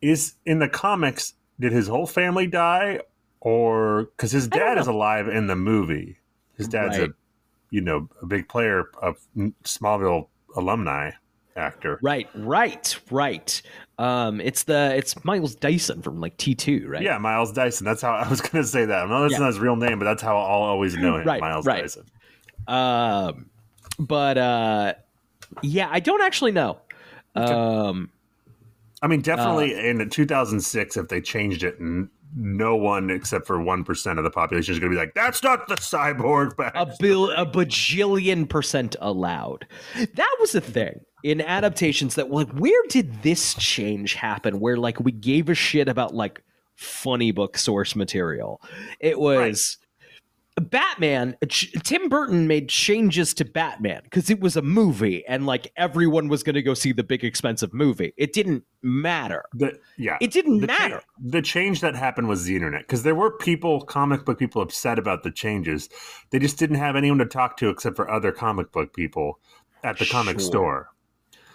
Is 0.00 0.34
in 0.44 0.60
the 0.60 0.68
comics 0.68 1.34
did 1.58 1.72
his 1.72 1.88
whole 1.88 2.06
family 2.06 2.46
die, 2.46 3.00
or 3.46 4.04
because 4.16 4.32
his 4.32 4.48
dad 4.48 4.76
is 4.76 4.88
alive 4.88 5.28
in 5.28 5.46
the 5.46 5.54
movie? 5.54 6.18
His 6.56 6.66
dad's 6.66 6.98
Right. 6.98 7.10
a 7.10 7.14
you 7.70 7.80
know 7.80 8.08
a 8.20 8.26
big 8.26 8.48
player 8.48 8.86
of 9.00 9.18
Smallville 9.62 10.26
alumni 10.56 11.12
actor. 11.54 11.98
Right. 12.02 12.28
Right. 12.34 12.98
Right. 13.10 13.62
Um, 13.98 14.40
it's 14.40 14.64
the 14.64 14.94
it's 14.96 15.24
Miles 15.24 15.54
Dyson 15.54 16.02
from 16.02 16.20
like 16.20 16.36
T 16.38 16.54
two, 16.56 16.86
right? 16.88 17.02
Yeah, 17.02 17.18
Miles 17.18 17.52
Dyson. 17.52 17.84
That's 17.84 18.02
how 18.02 18.14
I 18.24 18.28
was 18.28 18.40
going 18.40 18.64
to 18.64 18.68
say 18.68 18.84
that. 18.84 19.04
I 19.04 19.08
know 19.08 19.22
that's 19.22 19.34
Yeah. 19.34 19.38
not 19.38 19.46
his 19.46 19.60
real 19.60 19.76
name, 19.76 20.00
but 20.00 20.06
that's 20.06 20.22
how 20.22 20.36
I'll 20.36 20.62
always 20.62 20.96
know 20.96 21.16
him. 21.18 21.26
Right, 21.26 21.40
Miles 21.40 21.64
right. 21.66 21.82
Dyson. 21.82 22.04
Um, 22.66 23.48
but 23.98 24.38
uh, 24.38 24.94
yeah, 25.62 25.88
I 25.90 26.00
don't 26.00 26.20
actually 26.22 26.52
know. 26.52 26.78
Um, 27.36 28.10
I 29.02 29.06
mean, 29.08 29.20
definitely 29.20 29.74
Uh, 29.74 29.78
in 30.02 30.10
2006, 30.10 30.96
if 30.96 31.08
they 31.08 31.20
changed 31.20 31.62
it, 31.62 31.76
n- 31.80 32.08
no 32.36 32.76
one 32.76 33.10
except 33.10 33.46
for 33.46 33.60
one 33.60 33.82
percent 33.82 34.18
of 34.18 34.24
the 34.24 34.30
population 34.30 34.72
is 34.72 34.78
going 34.78 34.92
to 34.92 34.96
be 34.96 35.00
like, 35.00 35.14
"That's 35.14 35.42
not 35.42 35.66
the 35.68 35.76
cyborg." 35.76 36.56
Back. 36.56 36.72
a 36.74 36.92
bill, 37.00 37.30
a 37.30 37.46
bajillion 37.46 38.48
percent 38.48 38.94
allowed. 39.00 39.66
That 39.94 40.36
was 40.38 40.52
the 40.52 40.60
thing 40.60 41.00
in 41.24 41.40
adaptations 41.40 42.14
that 42.14 42.30
like, 42.30 42.50
where 42.50 42.82
did 42.88 43.22
this 43.22 43.54
change 43.54 44.14
happen? 44.14 44.60
Where 44.60 44.76
like 44.76 45.00
we 45.00 45.12
gave 45.12 45.48
a 45.48 45.54
shit 45.54 45.88
about 45.88 46.14
like 46.14 46.42
funny 46.74 47.32
book 47.32 47.56
source 47.56 47.96
material. 47.96 48.60
It 49.00 49.18
was. 49.18 49.78
Batman, 50.60 51.36
Tim 51.48 52.08
Burton 52.08 52.46
made 52.46 52.68
changes 52.70 53.34
to 53.34 53.44
Batman 53.44 54.00
because 54.04 54.30
it 54.30 54.40
was 54.40 54.56
a 54.56 54.62
movie 54.62 55.24
and 55.26 55.44
like 55.44 55.70
everyone 55.76 56.28
was 56.28 56.42
going 56.42 56.54
to 56.54 56.62
go 56.62 56.72
see 56.72 56.92
the 56.92 57.04
big 57.04 57.24
expensive 57.24 57.74
movie. 57.74 58.14
It 58.16 58.32
didn't 58.32 58.64
matter. 58.82 59.44
The, 59.52 59.78
yeah, 59.98 60.16
It 60.20 60.32
didn't 60.32 60.60
the 60.60 60.66
cha- 60.66 60.72
matter. 60.78 61.02
the 61.22 61.42
change 61.42 61.80
that 61.82 61.94
happened 61.94 62.28
was 62.28 62.44
the 62.44 62.54
internet 62.54 62.82
because 62.82 63.02
there 63.02 63.14
were 63.14 63.36
people, 63.36 63.82
comic 63.82 64.24
book 64.24 64.38
people, 64.38 64.62
upset 64.62 64.98
about 64.98 65.22
the 65.24 65.30
changes. 65.30 65.90
They 66.30 66.38
just 66.38 66.58
didn't 66.58 66.76
have 66.76 66.96
anyone 66.96 67.18
to 67.18 67.26
talk 67.26 67.58
to 67.58 67.68
except 67.68 67.96
for 67.96 68.10
other 68.10 68.32
comic 68.32 68.72
book 68.72 68.94
people 68.96 69.38
at 69.84 69.98
the 69.98 70.06
comic 70.06 70.40
Sure. 70.40 70.46
store. 70.48 70.88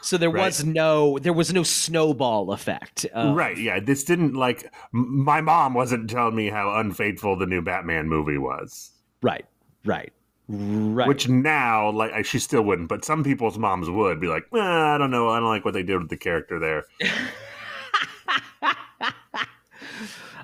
So 0.01 0.17
there 0.17 0.29
Right. 0.29 0.45
was 0.45 0.65
no 0.65 1.19
there 1.19 1.33
was 1.33 1.53
no 1.53 1.63
snowball 1.63 2.51
effect. 2.51 3.05
Right? 3.15 3.57
Yeah, 3.57 3.79
this 3.79 4.03
didn't 4.03 4.33
like. 4.33 4.65
m- 4.93 5.23
My 5.23 5.41
mom 5.41 5.73
wasn't 5.73 6.09
telling 6.09 6.35
me 6.35 6.49
how 6.49 6.73
unfaithful 6.79 7.37
the 7.37 7.45
new 7.45 7.61
Batman 7.61 8.07
movie 8.09 8.37
was. 8.37 8.91
Right. 9.21 9.45
Right. 9.85 10.11
Right. 10.47 11.07
Which 11.07 11.29
now, 11.29 11.91
like, 11.91 12.25
she 12.25 12.37
still 12.39 12.63
wouldn't, 12.63 12.89
but 12.89 13.05
some 13.05 13.23
people's 13.23 13.57
moms 13.57 13.89
would 13.89 14.19
be 14.19 14.27
like, 14.27 14.43
eh, 14.53 14.59
I 14.59 14.97
don't 14.97 15.09
know, 15.11 15.29
I 15.29 15.39
don't 15.39 15.47
like 15.47 15.63
what 15.63 15.73
they 15.73 15.83
did 15.83 15.97
with 15.99 16.09
the 16.09 16.17
character 16.17 16.59
there. 16.59 16.83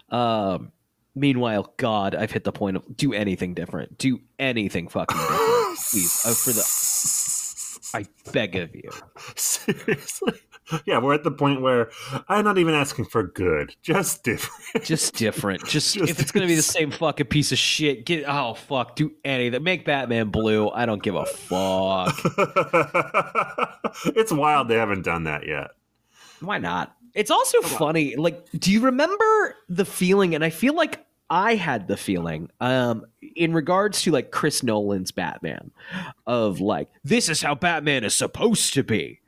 Um, 0.10 0.72
meanwhile, 1.16 1.74
God, 1.78 2.16
I've 2.16 2.32
hit 2.32 2.44
the 2.46 2.52
point 2.54 2.78
of 2.78 2.96
do 2.96 3.14
anything 3.14 3.54
different. 3.54 3.98
Do 3.98 4.20
anything 4.40 4.88
fucking 4.88 5.18
different, 5.18 5.78
please. 5.92 6.24
Uh, 6.26 6.34
for 6.34 6.52
the, 6.54 6.62
I 7.94 8.06
beg 8.32 8.56
of 8.56 8.76
you. 8.76 8.90
Seriously? 9.36 10.34
Yeah, 10.86 11.00
we're 11.00 11.14
at 11.14 11.24
the 11.24 11.32
point 11.32 11.62
where 11.62 11.90
I'm 12.28 12.44
not 12.44 12.58
even 12.58 12.74
asking 12.74 13.06
for 13.06 13.24
good, 13.24 13.74
just 13.82 14.24
different. 14.24 14.86
Just 14.86 15.16
different. 15.16 15.66
Just, 15.68 15.96
Just- 15.96 16.10
if 16.10 16.20
it's 16.20 16.32
gonna 16.32 16.48
be 16.48 16.56
the 16.56 16.62
same 16.62 16.92
fucking 16.92 17.28
piece 17.28 17.52
of 17.54 17.58
shit, 17.58 18.06
get 18.06 18.26
oh 18.28 18.54
fuck, 18.54 18.96
do 18.98 19.14
anything. 19.24 19.64
Make 19.64 19.86
Batman 19.86 20.30
blue. 20.30 20.70
I 20.70 20.86
don't 20.86 21.02
give 21.02 21.16
a 21.16 21.26
fuck. 21.26 22.20
it's 24.16 24.32
wild 24.32 24.68
they 24.68 24.76
haven't 24.76 25.04
done 25.04 25.24
that 25.24 25.48
yet. 25.48 25.72
Why 26.42 26.58
not? 26.58 26.94
It's 27.14 27.32
also 27.32 27.62
funny. 27.62 28.16
Like, 28.16 28.46
do 28.52 28.72
you 28.72 28.82
remember 28.82 29.56
the 29.70 29.86
feeling? 29.86 30.36
And 30.36 30.44
I 30.44 30.50
feel 30.50 30.76
like 30.76 31.07
I 31.30 31.56
had 31.56 31.88
the 31.88 31.98
feeling, 31.98 32.50
um, 32.62 33.06
in 33.36 33.54
regards 33.54 34.02
to 34.04 34.12
like 34.12 34.32
Chris 34.32 34.64
Nolan's 34.64 35.12
Batman, 35.12 35.72
of 36.26 36.62
like, 36.62 36.90
this 37.04 37.28
is 37.30 37.42
how 37.42 37.56
Batman 37.56 38.04
is 38.04 38.16
supposed 38.16 38.74
to 38.76 38.84
be. 38.84 39.20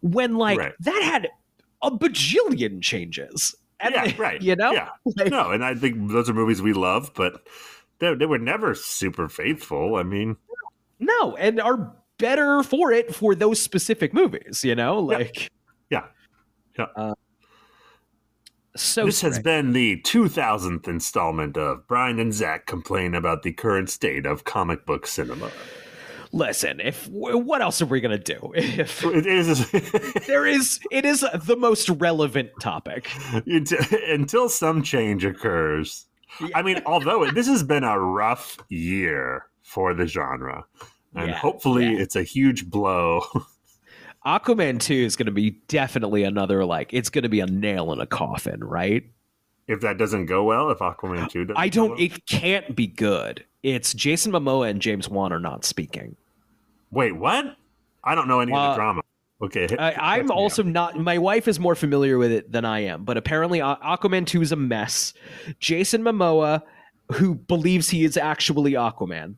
When 0.00 0.36
like 0.36 0.58
Right. 0.58 0.72
that 0.80 1.02
had 1.02 1.28
a 1.82 1.90
bajillion 1.90 2.80
changes. 2.80 3.54
And, 3.80 3.94
yeah, 3.94 4.12
right. 4.18 4.40
You 4.40 4.54
know? 4.56 4.72
Yeah. 4.72 4.88
Like, 5.16 5.30
No, 5.30 5.50
and 5.50 5.64
I 5.64 5.74
think 5.74 6.10
those 6.10 6.30
are 6.30 6.34
movies 6.34 6.62
we 6.62 6.72
love, 6.72 7.10
but 7.14 7.46
they, 7.98 8.14
they 8.14 8.26
were 8.26 8.38
never 8.38 8.74
super 8.74 9.28
faithful. 9.28 9.96
I 9.96 10.04
mean, 10.04 10.36
no, 11.00 11.34
and 11.36 11.60
are 11.60 11.92
better 12.18 12.62
for 12.62 12.92
it 12.92 13.12
for 13.14 13.34
those 13.34 13.60
specific 13.60 14.14
movies, 14.14 14.62
you 14.64 14.76
know? 14.76 15.00
Like 15.00 15.50
yeah. 15.90 16.04
Yeah. 16.78 16.86
Uh, 16.94 17.14
so 18.76 19.04
this 19.06 19.20
has 19.20 19.38
been 19.38 19.72
the 19.72 20.00
2000th 20.02 20.88
installment 20.88 21.56
of 21.56 21.86
Brian 21.86 22.18
and 22.18 22.32
Zach 22.34 22.66
complain 22.66 23.14
about 23.14 23.42
the 23.42 23.52
current 23.52 23.88
state 23.90 24.26
of 24.26 24.44
comic 24.44 24.84
book 24.86 25.06
cinema. 25.06 25.50
listen, 26.32 26.80
if 26.80 27.06
what 27.08 27.62
else 27.62 27.80
are 27.80 27.86
we 27.86 28.00
gonna 28.00 28.18
do? 28.18 28.52
If 28.56 29.04
It 29.04 29.26
is 29.26 29.70
there 30.26 30.46
is 30.46 30.80
it 30.90 31.04
is 31.04 31.24
the 31.44 31.56
most 31.56 31.88
relevant 31.88 32.50
topic 32.60 33.08
until, 33.46 33.78
until 34.08 34.48
some 34.48 34.82
change 34.82 35.24
occurs. 35.24 36.06
I 36.54 36.62
mean, 36.62 36.80
although 36.84 37.30
this 37.30 37.46
has 37.46 37.62
been 37.62 37.84
a 37.84 37.98
rough 37.98 38.58
year 38.68 39.46
for 39.62 39.94
the 39.94 40.06
genre, 40.08 40.64
and 41.14 41.28
Yeah, 41.28 41.36
hopefully 41.36 41.84
yeah. 41.92 42.00
it's 42.00 42.16
a 42.16 42.24
huge 42.24 42.68
blow. 42.68 43.22
aquaman 44.26 44.80
2 44.80 44.94
is 44.94 45.16
going 45.16 45.26
to 45.26 45.32
be 45.32 45.50
definitely 45.68 46.24
another 46.24 46.64
like 46.64 46.92
it's 46.92 47.10
going 47.10 47.22
to 47.22 47.28
be 47.28 47.40
a 47.40 47.46
nail 47.46 47.92
in 47.92 48.00
a 48.00 48.06
coffin 48.06 48.62
right 48.62 49.04
if 49.66 49.80
that 49.80 49.96
doesn't 49.96 50.26
go 50.26 50.44
well, 50.44 50.70
if 50.70 50.78
Aquaman 50.80 51.28
2 51.30 51.46
doesn't 51.46 51.58
i 51.58 51.68
don't 51.68 51.90
well. 51.90 52.00
it 52.00 52.26
can't 52.26 52.74
be 52.76 52.86
good 52.86 53.44
it's 53.62 53.92
jason 53.94 54.32
momoa 54.32 54.68
and 54.70 54.80
james 54.80 55.08
wan 55.08 55.32
are 55.32 55.40
not 55.40 55.64
speaking 55.64 56.16
Wait, 56.90 57.16
what? 57.16 57.56
I 58.04 58.14
don't 58.14 58.28
know 58.28 58.38
any 58.38 58.52
of 58.52 58.58
Uh, 58.58 58.68
the 58.70 58.74
drama. 58.76 59.02
Okay. 59.42 59.66
I, 59.76 60.18
I'm 60.18 60.30
also 60.30 60.62
up. 60.62 60.68
not 60.68 60.96
my 60.98 61.18
wife 61.18 61.48
is 61.48 61.58
more 61.58 61.74
familiar 61.74 62.18
with 62.18 62.30
it 62.30 62.50
than 62.52 62.64
i 62.64 62.80
am 62.80 63.04
but 63.04 63.16
apparently 63.16 63.58
aquaman 63.58 64.26
2 64.26 64.42
is 64.42 64.52
a 64.52 64.56
mess 64.56 65.12
jason 65.58 66.02
momoa 66.02 66.62
who 67.12 67.34
believes 67.34 67.90
he 67.90 68.04
is 68.04 68.16
actually 68.16 68.72
aquaman 68.72 69.34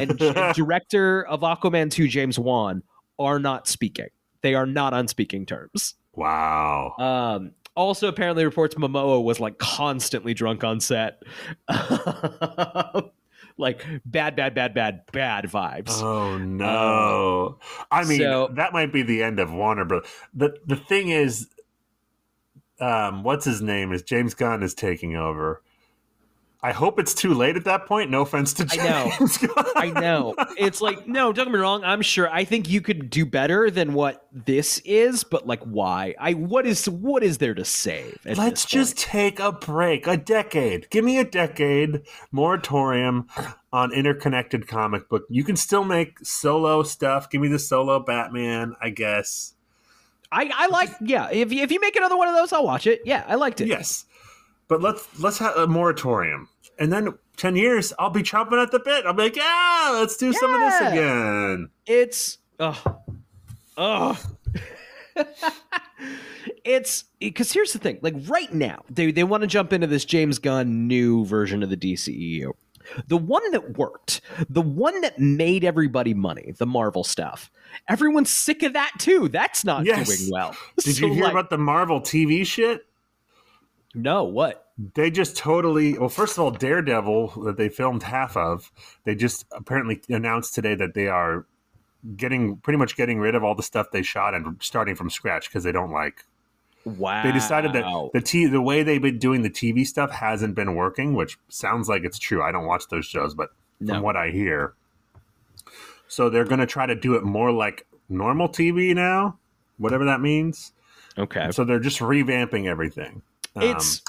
and, 0.00 0.20
and 0.22 0.54
director 0.54 1.26
of 1.26 1.40
aquaman 1.40 1.90
2 1.90 2.08
james 2.08 2.38
wan 2.38 2.82
are 3.18 3.38
not 3.38 3.66
speaking 3.68 4.08
they 4.42 4.54
are 4.54 4.66
not 4.66 4.92
on 4.94 5.08
speaking 5.08 5.46
terms 5.46 5.94
Wow. 6.16 6.94
Um, 6.98 7.52
also, 7.76 8.08
apparently, 8.08 8.44
reports 8.44 8.74
Momoa 8.74 9.22
was 9.22 9.38
like 9.38 9.58
constantly 9.58 10.32
drunk 10.34 10.64
on 10.64 10.80
set. 10.80 11.22
like 13.58 13.84
bad, 14.06 14.34
bad, 14.34 14.54
bad, 14.54 14.72
bad, 14.74 15.02
bad 15.12 15.44
vibes. 15.44 16.02
Oh 16.02 16.38
no! 16.38 17.58
I 17.90 18.04
mean, 18.04 18.18
so- 18.18 18.48
that 18.54 18.72
might 18.72 18.92
be 18.92 19.02
the 19.02 19.22
end 19.22 19.38
of 19.38 19.52
Warner 19.52 19.84
Bros. 19.84 20.06
the 20.32 20.56
The 20.66 20.76
thing 20.76 21.10
is, 21.10 21.48
um, 22.80 23.22
what's 23.22 23.44
his 23.44 23.60
name 23.60 23.92
is 23.92 24.02
James 24.02 24.32
Gunn 24.34 24.62
is 24.62 24.72
taking 24.74 25.14
over. 25.14 25.62
I 26.66 26.72
hope 26.72 26.98
it's 26.98 27.14
too 27.14 27.32
late 27.32 27.54
at 27.54 27.64
that 27.66 27.86
point. 27.86 28.10
No 28.10 28.22
offense 28.22 28.52
to 28.54 28.66
I 28.68 28.76
know. 28.76 29.12
James. 29.16 29.38
I 29.76 29.90
know. 29.90 30.34
It's 30.58 30.80
like, 30.80 31.06
no, 31.06 31.32
don't 31.32 31.44
get 31.44 31.52
me 31.52 31.60
wrong. 31.60 31.84
I'm 31.84 32.02
sure. 32.02 32.28
I 32.28 32.42
think 32.42 32.68
you 32.68 32.80
could 32.80 33.08
do 33.08 33.24
better 33.24 33.70
than 33.70 33.94
what 33.94 34.26
this 34.32 34.78
is, 34.84 35.22
but 35.22 35.46
like, 35.46 35.62
why? 35.62 36.16
I 36.18 36.34
what 36.34 36.66
is 36.66 36.88
what 36.88 37.22
is 37.22 37.38
there 37.38 37.54
to 37.54 37.64
save? 37.64 38.18
Let's 38.24 38.64
just 38.64 38.98
take 38.98 39.38
a 39.38 39.52
break. 39.52 40.08
A 40.08 40.16
decade. 40.16 40.90
Give 40.90 41.04
me 41.04 41.18
a 41.18 41.24
decade 41.24 42.02
moratorium 42.32 43.28
on 43.72 43.92
interconnected 43.92 44.66
comic 44.66 45.08
book. 45.08 45.22
You 45.30 45.44
can 45.44 45.54
still 45.54 45.84
make 45.84 46.18
solo 46.24 46.82
stuff. 46.82 47.30
Give 47.30 47.40
me 47.40 47.46
the 47.46 47.60
solo 47.60 48.00
Batman, 48.00 48.74
I 48.82 48.90
guess. 48.90 49.54
I 50.32 50.50
I 50.52 50.66
like. 50.66 50.90
Yeah, 51.00 51.30
if 51.30 51.52
you, 51.52 51.62
if 51.62 51.70
you 51.70 51.78
make 51.78 51.94
another 51.94 52.16
one 52.16 52.26
of 52.26 52.34
those, 52.34 52.52
I'll 52.52 52.64
watch 52.64 52.88
it. 52.88 53.02
Yeah, 53.04 53.24
I 53.28 53.36
liked 53.36 53.60
it. 53.60 53.68
Yes. 53.68 54.04
But 54.68 54.82
let's 54.82 55.06
let's 55.20 55.38
have 55.38 55.56
a 55.56 55.66
moratorium. 55.66 56.48
And 56.78 56.92
then 56.92 57.14
10 57.36 57.56
years, 57.56 57.92
I'll 57.98 58.10
be 58.10 58.22
chomping 58.22 58.62
at 58.62 58.70
the 58.70 58.78
bit. 58.80 59.06
I'll 59.06 59.14
be 59.14 59.24
like, 59.24 59.36
yeah, 59.36 59.90
let's 59.94 60.16
do 60.16 60.32
some 60.32 60.52
of 60.52 60.60
this 60.60 60.80
again. 60.92 61.70
It's 61.86 62.38
oh 62.60 62.82
oh. 63.76 64.20
it's 66.64 67.04
because 67.20 67.52
here's 67.52 67.72
the 67.72 67.78
thing. 67.78 67.98
Like 68.02 68.14
right 68.26 68.52
now, 68.52 68.82
they 68.90 69.10
they 69.12 69.24
want 69.24 69.42
to 69.42 69.46
jump 69.46 69.72
into 69.72 69.86
this 69.86 70.04
James 70.04 70.38
Gunn 70.38 70.86
new 70.86 71.24
version 71.24 71.62
of 71.62 71.70
the 71.70 71.76
DCEU. 71.76 72.52
The 73.08 73.16
one 73.16 73.50
that 73.50 73.76
worked, 73.76 74.20
the 74.48 74.62
one 74.62 75.00
that 75.00 75.18
made 75.18 75.64
everybody 75.64 76.14
money, 76.14 76.54
the 76.58 76.66
Marvel 76.66 77.02
stuff. 77.02 77.50
Everyone's 77.88 78.30
sick 78.30 78.62
of 78.62 78.74
that 78.74 78.92
too. 78.98 79.28
That's 79.28 79.64
not 79.64 79.84
Yes. 79.84 80.16
doing 80.16 80.30
well. 80.32 80.54
Did 80.78 80.94
So, 80.96 81.06
you 81.06 81.14
hear 81.14 81.24
like- 81.24 81.32
about 81.32 81.50
the 81.50 81.58
Marvel 81.58 82.00
TV 82.00 82.46
shit? 82.46 82.86
No, 83.96 84.24
what? 84.24 84.68
They 84.94 85.10
just 85.10 85.36
totally. 85.36 85.98
Well, 85.98 86.10
first 86.10 86.34
of 86.34 86.44
all, 86.44 86.50
Daredevil 86.50 87.28
that 87.44 87.56
they 87.56 87.70
filmed 87.70 88.02
half 88.02 88.36
of, 88.36 88.70
they 89.04 89.14
just 89.14 89.46
apparently 89.50 90.02
announced 90.10 90.54
today 90.54 90.74
that 90.74 90.92
they 90.94 91.08
are 91.08 91.46
getting 92.14 92.58
pretty 92.58 92.76
much 92.76 92.94
getting 92.94 93.18
rid 93.18 93.34
of 93.34 93.42
all 93.42 93.54
the 93.54 93.62
stuff 93.62 93.90
they 93.90 94.02
shot 94.02 94.34
and 94.34 94.56
starting 94.60 94.94
from 94.94 95.08
scratch 95.08 95.48
because 95.48 95.64
they 95.64 95.72
don't 95.72 95.90
like. 95.90 96.24
Wow. 96.84 97.22
They 97.24 97.32
decided 97.32 97.72
that 97.72 98.10
the 98.12 98.20
t 98.20 98.46
the 98.46 98.60
way 98.60 98.82
they've 98.82 99.00
been 99.02 99.18
doing 99.18 99.42
the 99.42 99.50
TV 99.50 99.86
stuff 99.86 100.10
hasn't 100.10 100.54
been 100.54 100.74
working, 100.74 101.14
which 101.14 101.38
sounds 101.48 101.88
like 101.88 102.04
it's 102.04 102.18
true. 102.18 102.42
I 102.42 102.52
don't 102.52 102.66
watch 102.66 102.84
those 102.90 103.06
shows, 103.06 103.34
but 103.34 103.50
from 103.84 104.02
what 104.02 104.14
I 104.14 104.28
hear, 104.28 104.74
so 106.06 106.30
they're 106.30 106.44
going 106.44 106.60
to 106.60 106.66
try 106.66 106.86
to 106.86 106.94
do 106.94 107.14
it 107.14 107.24
more 107.24 107.50
like 107.50 107.86
normal 108.08 108.48
TV 108.48 108.94
now, 108.94 109.38
whatever 109.78 110.04
that 110.04 110.20
means. 110.20 110.72
okay. 111.18 111.50
So 111.50 111.64
they're 111.64 111.80
just 111.80 111.98
revamping 111.98 112.66
everything. 112.66 113.22
Um, 113.56 113.62
It's 113.70 114.02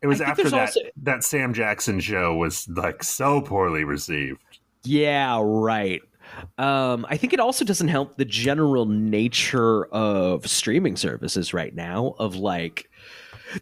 it 0.00 0.06
was 0.06 0.20
I 0.20 0.26
after 0.30 0.48
that 0.50 0.60
also- 0.60 0.80
that 1.02 1.24
Sam 1.24 1.52
Jackson 1.54 2.00
show 2.00 2.34
was 2.34 2.68
like 2.68 3.02
so 3.04 3.40
poorly 3.40 3.84
received. 3.84 4.58
Yeah, 4.84 5.40
right. 5.42 6.00
Um, 6.58 7.04
I 7.08 7.16
think 7.16 7.32
it 7.32 7.40
also 7.40 7.64
doesn't 7.64 7.88
help 7.88 8.16
the 8.16 8.24
general 8.24 8.86
nature 8.86 9.84
of 9.86 10.46
streaming 10.46 10.96
services 10.96 11.52
right 11.52 11.74
now 11.74 12.14
of 12.18 12.36
like 12.36 12.88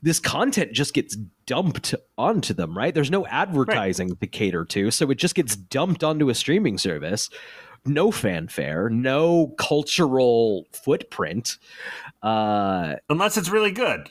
this 0.03 0.21
content 0.21 0.73
just 0.73 0.95
gets 0.95 1.17
dumped 1.47 1.95
onto 2.17 2.55
them, 2.55 2.79
right? 2.79 2.95
There's 2.95 3.11
no 3.11 3.27
advertising 3.27 4.15
to 4.17 4.27
cater 4.27 4.65
to, 4.67 4.91
so 4.93 5.11
it 5.11 5.17
just 5.17 5.35
gets 5.35 5.57
dumped 5.57 6.05
onto 6.05 6.29
a 6.29 6.35
streaming 6.35 6.79
service. 6.79 7.29
No 7.87 8.11
fanfare, 8.13 8.89
no 8.89 9.49
cultural 9.59 10.67
footprint. 10.73 11.57
Uh, 12.23 12.95
Unless 13.09 13.37
it's 13.37 13.49
really 13.49 13.73
good. 13.73 14.09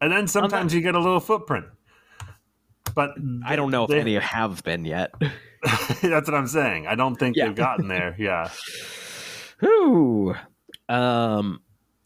And 0.00 0.12
then 0.12 0.26
sometimes 0.28 0.74
you 0.74 0.80
get 0.80 0.94
a 0.94 0.98
little 1.00 1.20
footprint. 1.20 1.66
But 2.94 3.10
I 3.44 3.56
don't 3.56 3.70
know 3.70 3.84
if 3.84 3.90
they- 3.90 4.00
any 4.00 4.14
have 4.14 4.62
been 4.62 4.84
yet. 4.84 5.12
that's 6.02 6.28
what 6.28 6.34
I'm 6.34 6.46
saying. 6.46 6.86
I 6.86 6.94
don't 6.94 7.16
think 7.16 7.36
Yeah. 7.36 7.46
they've 7.46 7.54
gotten 7.66 7.88
there. 7.88 8.14
Yeah. 8.18 8.50
Whew. 9.60 10.34
Um, 10.88 11.60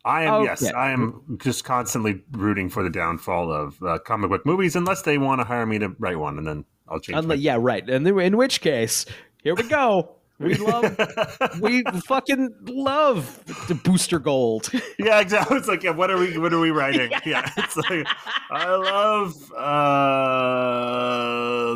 I 0.05 0.23
am 0.25 0.45
yes, 0.45 0.65
I 0.73 0.93
am 0.93 1.39
just 1.43 1.65
constantly 1.65 2.23
rooting 2.33 2.71
for 2.71 2.83
the 2.83 2.89
downfall 2.91 3.53
of 3.53 3.83
uh, 3.83 3.99
comic 3.99 4.31
book 4.31 4.47
movies 4.47 4.75
unless 4.75 5.03
they 5.03 5.19
want 5.19 5.41
to 5.41 5.45
hire 5.45 5.67
me 5.67 5.79
to 5.79 5.95
write 5.99 6.19
one 6.19 6.39
and 6.39 6.47
then 6.47 6.65
I'll 6.89 7.01
change. 7.01 7.19
Unlike, 7.19 7.39
my- 7.39 7.43
yeah, 7.43 7.59
right. 7.61 7.89
And 7.89 8.07
in 8.07 8.37
which 8.37 8.61
case, 8.63 9.05
here 9.43 9.55
we 9.55 9.65
go. 9.65 10.17
We 10.41 10.55
love, 10.55 10.99
we 11.61 11.83
fucking 12.07 12.55
love 12.63 13.45
the 13.69 13.75
booster 13.75 14.19
gold. 14.19 14.71
yeah, 14.99 15.21
exactly. 15.21 15.57
It's 15.61 15.69
like, 15.69 15.83
yeah, 15.83 15.91
what 15.91 16.11
are 16.11 16.17
we 16.17 16.39
what 16.39 16.55
are 16.55 16.59
we 16.59 16.71
writing? 16.71 17.13
yeah. 17.27 17.51
It's 17.59 17.77
like 17.77 18.07
I 18.51 18.75
love 18.75 19.53
uh 19.53 20.17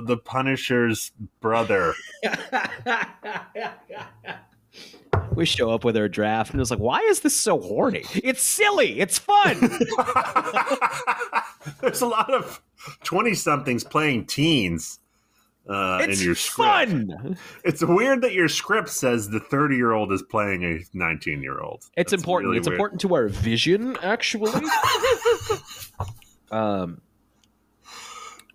the 0.07 0.16
Punisher's 0.16 1.12
brother. 1.40 1.92
we 5.35 5.44
show 5.44 5.70
up 5.70 5.85
with 5.85 5.98
our 5.98 6.09
draft, 6.09 6.53
and 6.53 6.61
it's 6.62 6.70
like, 6.70 6.81
why 6.81 7.00
is 7.00 7.20
this 7.20 7.37
so 7.37 7.61
horny? 7.61 8.05
It's 8.14 8.40
silly. 8.40 8.98
It's 8.98 9.18
fun. 9.18 9.59
There's 11.83 12.00
a 12.00 12.07
lot 12.07 12.33
of 12.33 12.62
20 13.03 13.35
somethings 13.35 13.85
playing 13.85 14.24
teens 14.27 15.00
uh, 15.68 15.98
It's 16.03 16.20
in 16.20 16.27
your 16.27 16.35
script. 16.35 16.68
fun. 16.68 17.38
It's 17.64 17.83
weird 17.83 18.22
that 18.22 18.33
your 18.33 18.48
script 18.48 18.90
says 18.90 19.29
the 19.31 19.40
30 19.40 19.77
year 19.77 19.92
old 19.92 20.12
is 20.12 20.22
playing 20.22 20.62
a 20.64 20.81
19 20.92 21.42
year 21.42 21.61
old. 21.61 21.85
It's 21.96 22.12
important. 22.12 22.57
it's 22.57 22.66
important 22.66 23.00
to 23.03 23.14
our 23.14 23.29
vision, 23.29 23.96
actually. 24.03 24.53
um. 26.50 27.00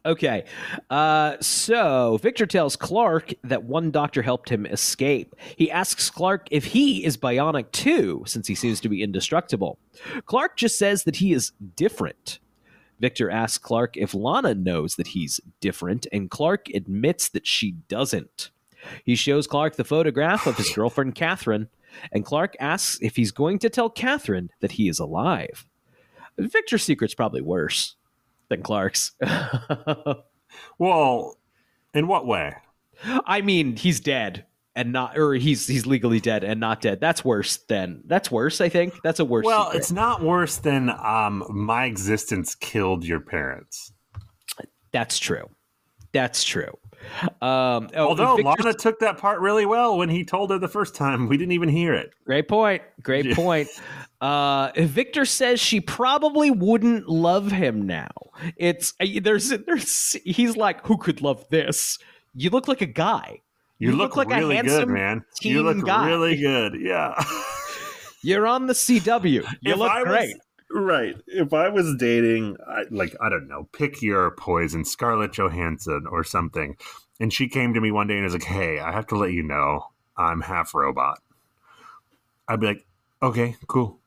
Okay, 0.05 0.45
uh, 0.89 1.35
so 1.41 2.17
Victor 2.21 2.45
tells 2.45 2.77
Clark 2.77 3.33
that 3.43 3.65
one 3.65 3.91
doctor 3.91 4.21
helped 4.21 4.49
him 4.49 4.65
escape. 4.65 5.35
He 5.57 5.69
asks 5.69 6.09
Clark 6.09 6.47
if 6.51 6.63
he 6.63 7.03
is 7.03 7.17
bionic 7.17 7.71
too, 7.71 8.23
since 8.25 8.47
he 8.47 8.55
seems 8.55 8.79
to 8.79 8.89
be 8.89 9.03
indestructible. 9.03 9.77
Clark 10.25 10.55
just 10.55 10.79
says 10.79 11.03
that 11.03 11.17
he 11.17 11.33
is 11.33 11.51
different. 11.75 12.39
Victor 12.99 13.29
asks 13.29 13.57
Clark 13.57 13.95
if 13.97 14.13
Lana 14.13 14.55
knows 14.55 14.95
that 14.95 15.07
he's 15.07 15.39
different, 15.61 16.07
and 16.11 16.29
Clark 16.29 16.67
admits 16.73 17.29
that 17.29 17.47
she 17.47 17.71
doesn't. 17.87 18.51
He 19.03 19.15
shows 19.15 19.47
Clark 19.47 19.75
the 19.75 19.83
photograph 19.83 20.47
of 20.47 20.57
his 20.57 20.69
girlfriend 20.75 21.15
Catherine, 21.15 21.69
and 22.11 22.25
Clark 22.25 22.55
asks 22.59 22.99
if 23.01 23.15
he's 23.15 23.31
going 23.31 23.59
to 23.59 23.69
tell 23.69 23.89
Catherine 23.89 24.49
that 24.59 24.73
he 24.73 24.89
is 24.89 24.99
alive. 24.99 25.65
Victor's 26.37 26.83
secret's 26.83 27.15
probably 27.15 27.41
worse 27.41 27.95
than 28.49 28.61
Clark's. 28.61 29.11
Well, 30.77 31.37
in 31.93 32.07
what 32.07 32.25
way? 32.25 32.55
I 33.03 33.41
mean, 33.41 33.75
he's 33.75 33.99
dead 33.99 34.45
and 34.79 34.93
not, 34.93 35.17
or 35.17 35.33
he's 35.33 35.67
he's 35.67 35.85
legally 35.85 36.21
dead 36.21 36.45
and 36.45 36.57
not 36.59 36.79
dead. 36.79 37.01
That's 37.01 37.25
worse 37.25 37.57
than 37.67 38.01
that's 38.05 38.31
worse. 38.31 38.61
I 38.61 38.69
think 38.69 38.93
that's 39.03 39.19
a 39.19 39.25
worse. 39.25 39.45
Well, 39.45 39.65
secret. 39.65 39.77
it's 39.77 39.91
not 39.91 40.21
worse 40.21 40.55
than 40.55 40.89
um, 40.89 41.43
my 41.49 41.83
existence 41.83 42.55
killed 42.55 43.03
your 43.03 43.19
parents. 43.19 43.91
that's 44.93 45.19
true. 45.19 45.49
That's 46.13 46.45
true. 46.45 46.71
Um, 47.41 47.89
oh, 47.93 48.07
Although 48.09 48.37
Victor's- 48.37 48.65
Lana 48.65 48.73
took 48.73 48.99
that 48.99 49.17
part 49.17 49.41
really 49.41 49.65
well 49.65 49.97
when 49.97 50.09
he 50.09 50.23
told 50.23 50.49
her 50.51 50.57
the 50.57 50.67
first 50.67 50.95
time, 50.95 51.27
we 51.27 51.37
didn't 51.37 51.51
even 51.51 51.69
hear 51.69 51.93
it. 51.93 52.11
Great 52.25 52.47
point. 52.47 52.81
Great 53.03 53.33
point. 53.35 53.69
Uh, 54.21 54.71
Victor 54.75 55.25
says 55.25 55.59
she 55.59 55.81
probably 55.81 56.51
wouldn't 56.51 57.07
love 57.07 57.51
him 57.51 57.85
now. 57.85 58.09
It's 58.55 58.93
uh, 59.01 59.05
there's 59.21 59.49
there's 59.49 60.13
he's 60.23 60.55
like 60.55 60.85
who 60.85 60.97
could 60.97 61.21
love 61.21 61.45
this? 61.49 61.99
You 62.33 62.49
look 62.49 62.69
like 62.69 62.81
a 62.81 62.85
guy. 62.85 63.41
You, 63.79 63.89
You 63.91 63.95
look, 63.95 64.15
look 64.15 64.27
like 64.27 64.37
a 64.37 64.39
really 64.41 64.55
good, 64.57 64.65
handsome 64.67 64.93
man. 64.93 65.25
You 65.41 65.63
look 65.63 65.85
guy. 65.85 66.07
really 66.07 66.35
good. 66.37 66.75
Yeah. 66.79 67.21
You're 68.21 68.45
on 68.47 68.67
the 68.67 68.73
CW. 68.73 69.23
You 69.61 69.71
If 69.73 69.77
look 69.77 69.89
I 69.91 70.03
was- 70.03 70.07
great. 70.11 70.35
right. 70.71 71.15
If 71.27 71.53
I 71.53 71.69
was 71.69 71.95
dating, 71.97 72.57
I, 72.67 72.83
like, 72.91 73.15
I 73.21 73.29
don't 73.29 73.47
know, 73.47 73.69
pick 73.71 74.01
your 74.01 74.31
poison, 74.31 74.83
Scarlett 74.85 75.31
Johansson 75.31 76.05
or 76.11 76.23
something, 76.23 76.75
and 77.19 77.31
she 77.33 77.47
came 77.47 77.73
to 77.73 77.81
me 77.81 77.91
one 77.91 78.07
day 78.07 78.15
and 78.15 78.23
was 78.25 78.33
like, 78.33 78.43
hey, 78.43 78.79
I 78.79 78.91
have 78.91 79.07
to 79.07 79.17
let 79.17 79.31
you 79.31 79.43
know 79.43 79.85
I'm 80.17 80.41
half 80.41 80.75
robot. 80.75 81.19
I'd 82.47 82.59
be 82.59 82.67
like, 82.67 82.85
okay, 83.23 83.55
cool. 83.67 83.99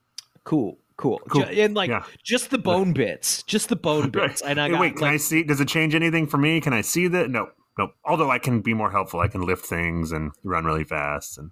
Cool. 0.43 0.77
Cool. 0.95 1.19
Cool. 1.29 1.45
And 1.49 1.73
like 1.73 1.89
Yeah. 1.89 2.03
just 2.23 2.51
the 2.51 2.57
bone 2.59 2.93
bits. 2.93 3.41
Just 3.43 3.69
the 3.69 3.75
bone 3.75 4.03
Right. 4.13 4.27
bits. 4.29 4.41
And 4.43 4.61
I 4.61 4.69
got 4.69 4.79
wait, 4.79 4.95
can 4.95 5.07
I 5.07 5.17
see? 5.17 5.41
Does 5.43 5.59
it 5.59 5.67
change 5.67 5.95
anything 5.95 6.27
for 6.27 6.37
me? 6.37 6.61
Can 6.61 6.71
I 6.73 6.81
see 6.81 7.07
that? 7.07 7.29
No, 7.31 7.49
no. 7.77 7.89
Although 8.05 8.29
I 8.31 8.39
can 8.39 8.61
be 8.61 8.73
more 8.73 8.91
helpful, 8.91 9.19
I 9.19 9.27
can 9.27 9.41
lift 9.41 9.65
things 9.65 10.11
and 10.11 10.31
run 10.43 10.65
really 10.65 10.83
fast 10.83 11.37
and 11.37 11.51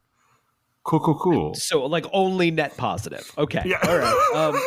cool, 0.83 0.99
cool, 0.99 1.15
cool. 1.19 1.53
so 1.55 1.85
like 1.85 2.05
only 2.13 2.51
net 2.51 2.75
positive. 2.77 3.31
Okay. 3.37 3.61
Yeah. 3.65 3.79
All 3.83 3.97
right. 3.97 4.17
Um, 4.35 4.59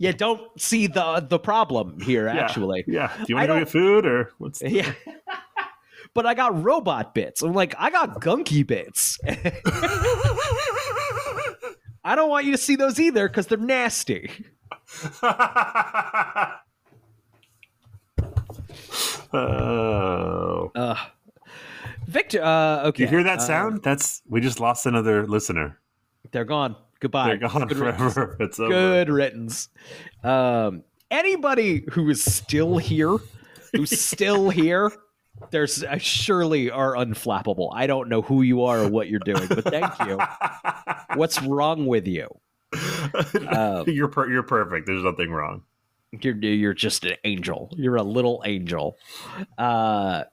yeah, 0.00 0.12
don't 0.12 0.40
see 0.60 0.86
the 0.86 1.26
the 1.28 1.38
problem 1.40 1.98
here 2.00 2.26
Yeah. 2.26 2.44
actually. 2.44 2.84
Yeah. 2.86 3.12
Do 3.18 3.24
you 3.28 3.36
I 3.36 3.40
want 3.40 3.48
to 3.48 3.54
go 3.54 3.58
get 3.60 3.68
food 3.68 4.06
or 4.06 4.30
what's? 4.38 4.62
Yeah. 4.62 4.92
but 6.14 6.24
I 6.24 6.34
got 6.34 6.62
robot 6.62 7.14
bits. 7.14 7.42
I'm 7.42 7.52
like, 7.52 7.74
I 7.78 7.90
got 7.90 8.20
gunky 8.20 8.64
bits. 8.66 9.18
I 12.04 12.14
don't 12.14 12.30
want 12.30 12.46
you 12.46 12.52
to 12.52 12.58
see 12.58 12.76
those 12.76 13.00
either 13.00 13.28
because 13.28 13.48
they're 13.48 13.58
nasty. 13.58 14.30
Oh. 19.32 20.70
Uh, 20.74 20.96
Victor. 22.06 22.42
Uh, 22.42 22.86
okay. 22.88 23.02
You 23.04 23.08
hear 23.08 23.22
that 23.24 23.38
uh, 23.38 23.42
sound? 23.42 23.82
That's 23.82 24.22
we 24.28 24.40
just 24.40 24.60
lost 24.60 24.86
another 24.86 25.26
listener. 25.26 25.78
they're 26.30 26.44
gone. 26.44 26.76
Goodbye. 27.00 27.28
They're 27.28 27.48
gone 27.48 27.68
Good 27.68 27.76
riddance. 27.78 28.14
forever. 28.14 28.36
It's 28.40 28.58
over. 28.58 28.70
Good 28.70 29.08
riddance. 29.10 29.68
Um, 30.24 30.82
anybody 31.10 31.84
who 31.92 32.08
is 32.10 32.24
still 32.24 32.78
here, 32.78 33.16
who's 33.72 33.98
still 34.10 34.50
here, 34.50 34.90
there's 35.50 35.84
uh, 35.84 35.98
surely 35.98 36.70
are 36.70 36.94
unflappable. 36.94 37.70
I 37.72 37.86
don't 37.86 38.08
know 38.08 38.22
who 38.22 38.42
you 38.42 38.62
are 38.64 38.80
or 38.80 38.88
what 38.88 39.08
you're 39.08 39.20
doing, 39.20 39.46
but 39.46 39.64
thank 39.64 39.92
you. 40.08 40.18
What's 41.14 41.40
wrong 41.42 41.86
with 41.86 42.06
you? 42.08 42.28
Um, 43.48 43.84
you're 43.86 44.08
per- 44.08 44.28
you're 44.28 44.42
perfect. 44.42 44.86
There's 44.86 45.04
nothing 45.04 45.30
wrong. 45.30 45.62
You're 46.12 46.36
you're 46.36 46.74
just 46.74 47.04
an 47.04 47.16
angel. 47.24 47.70
You're 47.76 47.96
a 47.96 48.02
little 48.02 48.42
angel. 48.46 48.96
Uh, 49.58 50.24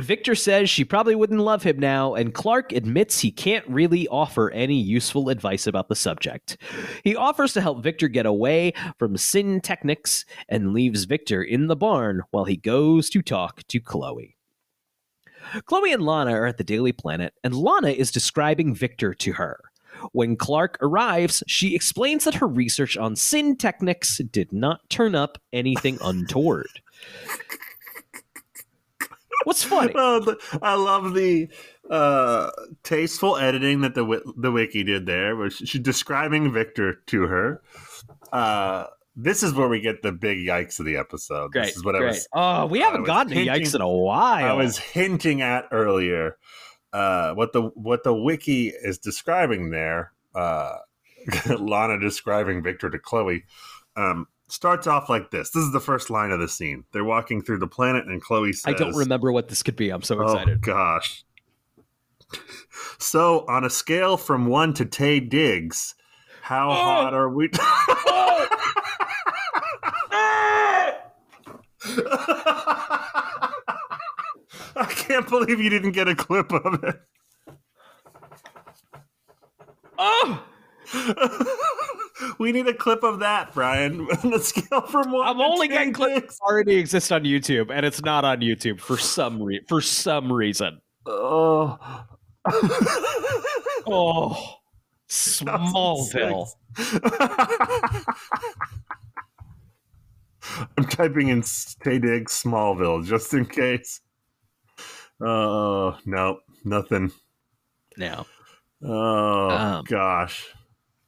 Victor 0.00 0.34
says 0.34 0.68
she 0.68 0.84
probably 0.84 1.14
wouldn't 1.14 1.40
love 1.40 1.62
him 1.62 1.78
now, 1.78 2.14
and 2.14 2.34
Clark 2.34 2.72
admits 2.72 3.20
he 3.20 3.30
can't 3.30 3.66
really 3.68 4.08
offer 4.08 4.50
any 4.50 4.74
useful 4.74 5.28
advice 5.28 5.68
about 5.68 5.88
the 5.88 5.94
subject. 5.94 6.56
He 7.04 7.14
offers 7.14 7.52
to 7.52 7.60
help 7.60 7.82
Victor 7.82 8.08
get 8.08 8.26
away 8.26 8.72
from 8.98 9.14
Syntechnics 9.14 10.24
and 10.48 10.72
leaves 10.72 11.04
Victor 11.04 11.44
in 11.44 11.68
the 11.68 11.76
barn 11.76 12.22
while 12.32 12.44
he 12.44 12.56
goes 12.56 13.08
to 13.10 13.22
talk 13.22 13.62
to 13.68 13.78
Chloe. 13.78 14.36
Chloe 15.66 15.92
and 15.92 16.02
Lana 16.02 16.32
are 16.32 16.46
at 16.46 16.56
the 16.56 16.64
Daily 16.64 16.92
Planet, 16.92 17.34
and 17.44 17.54
Lana 17.54 17.90
is 17.90 18.10
describing 18.10 18.74
Victor 18.74 19.14
to 19.14 19.34
her. 19.34 19.60
When 20.12 20.36
Clark 20.36 20.78
arrives, 20.80 21.42
she 21.46 21.74
explains 21.74 22.24
that 22.24 22.34
her 22.36 22.46
research 22.48 22.96
on 22.96 23.14
Syntechnics 23.14 24.30
did 24.30 24.52
not 24.52 24.88
turn 24.90 25.14
up 25.14 25.38
anything 25.52 25.98
untoward. 26.04 26.80
What's 29.44 29.62
funny? 29.64 29.92
The- 29.94 30.38
I 30.62 30.74
love 30.74 31.14
the 31.14 31.48
uh, 31.90 32.50
tasteful 32.82 33.36
editing 33.36 33.82
that 33.82 33.94
the 33.94 34.22
the 34.36 34.50
wiki 34.50 34.84
did 34.84 35.06
there. 35.06 35.36
Where 35.36 35.50
she's 35.50 35.80
describing 35.80 36.52
Victor 36.52 36.94
to 37.06 37.22
her. 37.22 37.62
Uh, 38.32 38.86
this 39.16 39.42
is 39.42 39.52
where 39.52 39.68
we 39.68 39.80
get 39.80 40.02
the 40.02 40.12
big 40.12 40.38
yikes 40.38 40.78
of 40.80 40.86
the 40.86 40.96
episode. 40.96 41.52
Great. 41.52 41.66
This 41.66 41.76
is 41.76 41.84
what 41.84 41.94
I 41.94 41.98
great. 41.98 42.08
was 42.10 42.28
oh, 42.32 42.66
we 42.66 42.80
haven't 42.80 43.04
gotten 43.04 43.32
hinting- 43.32 43.52
yikes 43.62 43.74
in 43.74 43.80
a 43.82 43.88
while. 43.88 44.44
I 44.44 44.52
was 44.54 44.78
hinting 44.78 45.42
at 45.42 45.66
earlier. 45.72 46.36
Uh, 46.94 47.34
what 47.34 47.52
the 47.52 47.62
what 47.74 48.04
the 48.04 48.14
wiki 48.14 48.68
is 48.68 48.98
describing 48.98 49.70
there, 49.70 50.12
uh, 50.36 50.76
Lana 51.58 51.98
describing 51.98 52.62
Victor 52.62 52.88
to 52.88 53.00
Chloe, 53.00 53.44
um, 53.96 54.28
starts 54.46 54.86
off 54.86 55.08
like 55.08 55.32
this. 55.32 55.50
This 55.50 55.64
is 55.64 55.72
the 55.72 55.80
first 55.80 56.08
line 56.08 56.30
of 56.30 56.38
the 56.38 56.46
scene. 56.46 56.84
They're 56.92 57.02
walking 57.02 57.42
through 57.42 57.58
the 57.58 57.66
planet, 57.66 58.06
and 58.06 58.22
Chloe 58.22 58.52
says, 58.52 58.72
I 58.72 58.78
don't 58.78 58.94
remember 58.94 59.32
what 59.32 59.48
this 59.48 59.60
could 59.64 59.74
be. 59.74 59.90
I'm 59.90 60.02
so 60.02 60.22
excited." 60.22 60.58
Oh 60.58 60.60
gosh! 60.62 61.24
So, 63.00 63.44
on 63.48 63.64
a 63.64 63.70
scale 63.70 64.16
from 64.16 64.46
one 64.46 64.72
to 64.74 64.84
Taye 64.84 65.28
Diggs, 65.28 65.96
how 66.42 66.70
Oh! 66.70 66.74
hot 66.74 67.12
are 67.12 67.28
we? 67.28 67.50
I 74.76 74.86
can't 74.86 75.28
believe 75.28 75.60
you 75.60 75.70
didn't 75.70 75.92
get 75.92 76.08
a 76.08 76.14
clip 76.14 76.52
of 76.52 76.82
it. 76.84 76.96
Oh, 79.96 80.44
we 82.38 82.50
need 82.52 82.66
a 82.66 82.74
clip 82.74 83.02
of 83.04 83.20
that, 83.20 83.54
Brian. 83.54 84.08
A 84.32 84.38
scale 84.40 84.82
from 84.82 85.12
one, 85.12 85.26
I'm 85.26 85.40
only 85.40 85.68
getting 85.68 85.92
clips 85.92 86.40
already 86.40 86.74
exist 86.74 87.12
on 87.12 87.22
YouTube, 87.22 87.70
and 87.72 87.86
it's 87.86 88.02
not 88.02 88.24
on 88.24 88.40
YouTube 88.40 88.80
for 88.80 88.96
some 88.98 89.40
re- 89.42 89.62
for 89.68 89.80
some 89.80 90.32
reason. 90.32 90.80
Oh, 91.06 91.78
Oh, 93.86 94.56
Smallville. 95.08 96.48
I'm 100.76 100.84
typing 100.86 101.28
in 101.28 101.42
Taye 101.42 102.00
Diggs 102.00 102.42
Smallville 102.42 103.04
just 103.04 103.32
in 103.32 103.46
case. 103.46 104.00
Oh 105.24 105.96
no, 106.04 106.40
nothing. 106.64 107.10
No. 107.96 108.26
Oh 108.82 109.48
Um, 109.50 109.84
gosh. 109.84 110.46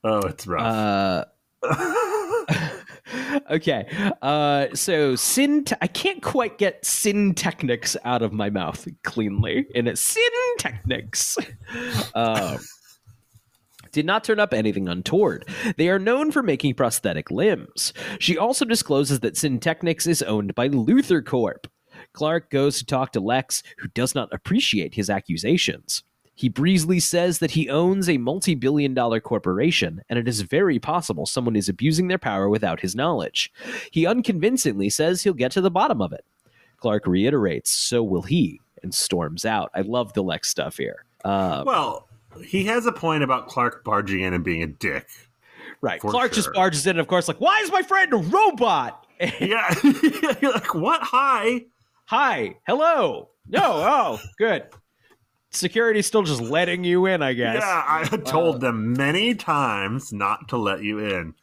Oh, 0.05 0.21
it's 0.21 0.47
rough. 0.47 0.63
uh, 0.63 1.25
okay. 3.51 3.87
Uh, 4.23 4.67
so 4.75 5.17
sin. 5.17 5.65
Te- 5.65 5.75
I 5.81 5.87
can't 5.89 6.23
quite 6.23 6.59
get 6.59 6.85
sin 6.87 7.35
technics 7.35 7.97
out 8.05 8.23
of 8.23 8.33
my 8.33 8.51
mouth 8.51 8.87
cleanly. 9.05 9.67
And 9.75 9.89
it's 9.89 10.01
sin 10.01 10.23
technics. 10.59 11.37
Um, 12.15 12.59
did 13.93 14.07
not 14.07 14.25
turn 14.25 14.39
up 14.41 14.55
anything 14.55 14.89
untoward. 14.89 15.47
They 15.77 15.89
are 15.89 15.99
known 15.99 16.31
for 16.31 16.43
making 16.43 16.75
prosthetic 16.75 17.31
limbs. 17.31 17.93
She 18.21 18.39
also 18.39 18.65
discloses 18.65 19.21
that 19.21 19.35
Syntechnics 19.35 20.07
is 20.07 20.23
owned 20.23 20.55
by 20.55 20.69
LuthorCorp. 20.69 21.67
Clark 22.17 22.49
goes 22.51 22.79
to 22.79 22.87
talk 22.87 23.13
to 23.13 23.21
Lex, 23.21 23.63
who 23.77 23.89
does 23.89 24.15
not 24.15 24.33
appreciate 24.33 24.95
his 24.95 25.11
accusations. 25.11 26.03
He 26.35 26.49
breezily 26.49 26.99
says 26.99 27.39
that 27.39 27.51
he 27.51 27.69
owns 27.69 28.09
a 28.09 28.17
multi 28.17 28.55
billion 28.55 28.95
dollar 28.95 29.21
corporation, 29.21 30.03
and 30.09 30.19
it 30.19 30.27
is 30.27 30.41
very 30.41 30.79
possible 30.79 31.27
someone 31.27 31.57
is 31.57 31.69
abusing 31.69 32.09
their 32.09 32.19
power 32.19 32.49
without 32.49 32.81
his 32.81 32.97
knowledge. 32.97 33.53
He 33.91 34.07
unconvincingly 34.07 34.89
says 34.89 35.23
he'll 35.23 35.35
get 35.35 35.53
to 35.53 35.61
the 35.61 35.71
bottom 35.71 36.01
of 36.01 36.13
it. 36.13 36.25
Clark 36.79 37.07
reiterates, 37.07 37.71
so 37.71 38.03
will 38.03 38.23
he, 38.23 38.61
and 38.83 38.95
storms 38.95 39.45
out. 39.45 39.71
I 39.75 39.83
love 39.83 40.15
the 40.15 40.23
Lex 40.23 40.49
stuff 40.49 40.79
here. 40.79 41.05
Uh, 41.23 41.65
well, 41.67 42.09
he 42.45 42.65
has 42.65 42.87
a 42.87 42.93
point 42.93 43.25
about 43.25 43.49
Clark 43.49 43.85
barging 43.85 44.21
in 44.21 44.33
and 44.33 44.43
being 44.43 44.63
a 44.63 44.67
dick. 44.67 45.07
right. 45.83 46.01
Clark 46.01 46.33
just 46.33 46.53
barges 46.55 46.87
in, 46.87 46.91
and 46.91 47.01
of 47.01 47.09
course, 47.09 47.29
like, 47.29 47.41
why 47.43 47.61
is 47.61 47.71
my 47.71 47.83
friend 47.83 48.13
a 48.15 48.17
robot? 48.17 49.03
Yeah, 49.41 49.75
like, 50.43 50.75
what? 50.75 51.01
Hi. 51.03 51.65
Hi, 52.07 52.57
hello. 52.67 53.31
No, 53.49 53.61
oh, 53.63 54.21
good. 54.39 54.65
Security's 55.51 56.07
still 56.07 56.23
just 56.23 56.41
letting 56.41 56.85
you 56.85 57.07
in, 57.07 57.23
I 57.23 57.33
guess. 57.33 57.61
Yeah, 57.61 57.85
I 57.87 58.05
told 58.25 58.61
them 58.61 58.93
many 58.93 59.35
times 59.35 60.13
not 60.13 60.49
to 60.49 60.57
let 60.57 60.83
you 60.83 60.99
in. 60.99 61.35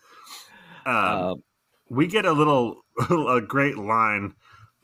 Um, 0.86 0.96
Um, 0.96 1.44
we 1.90 2.08
get 2.08 2.26
a 2.26 2.32
little 2.32 2.86
a 3.10 3.42
great 3.42 3.78
line 3.78 4.36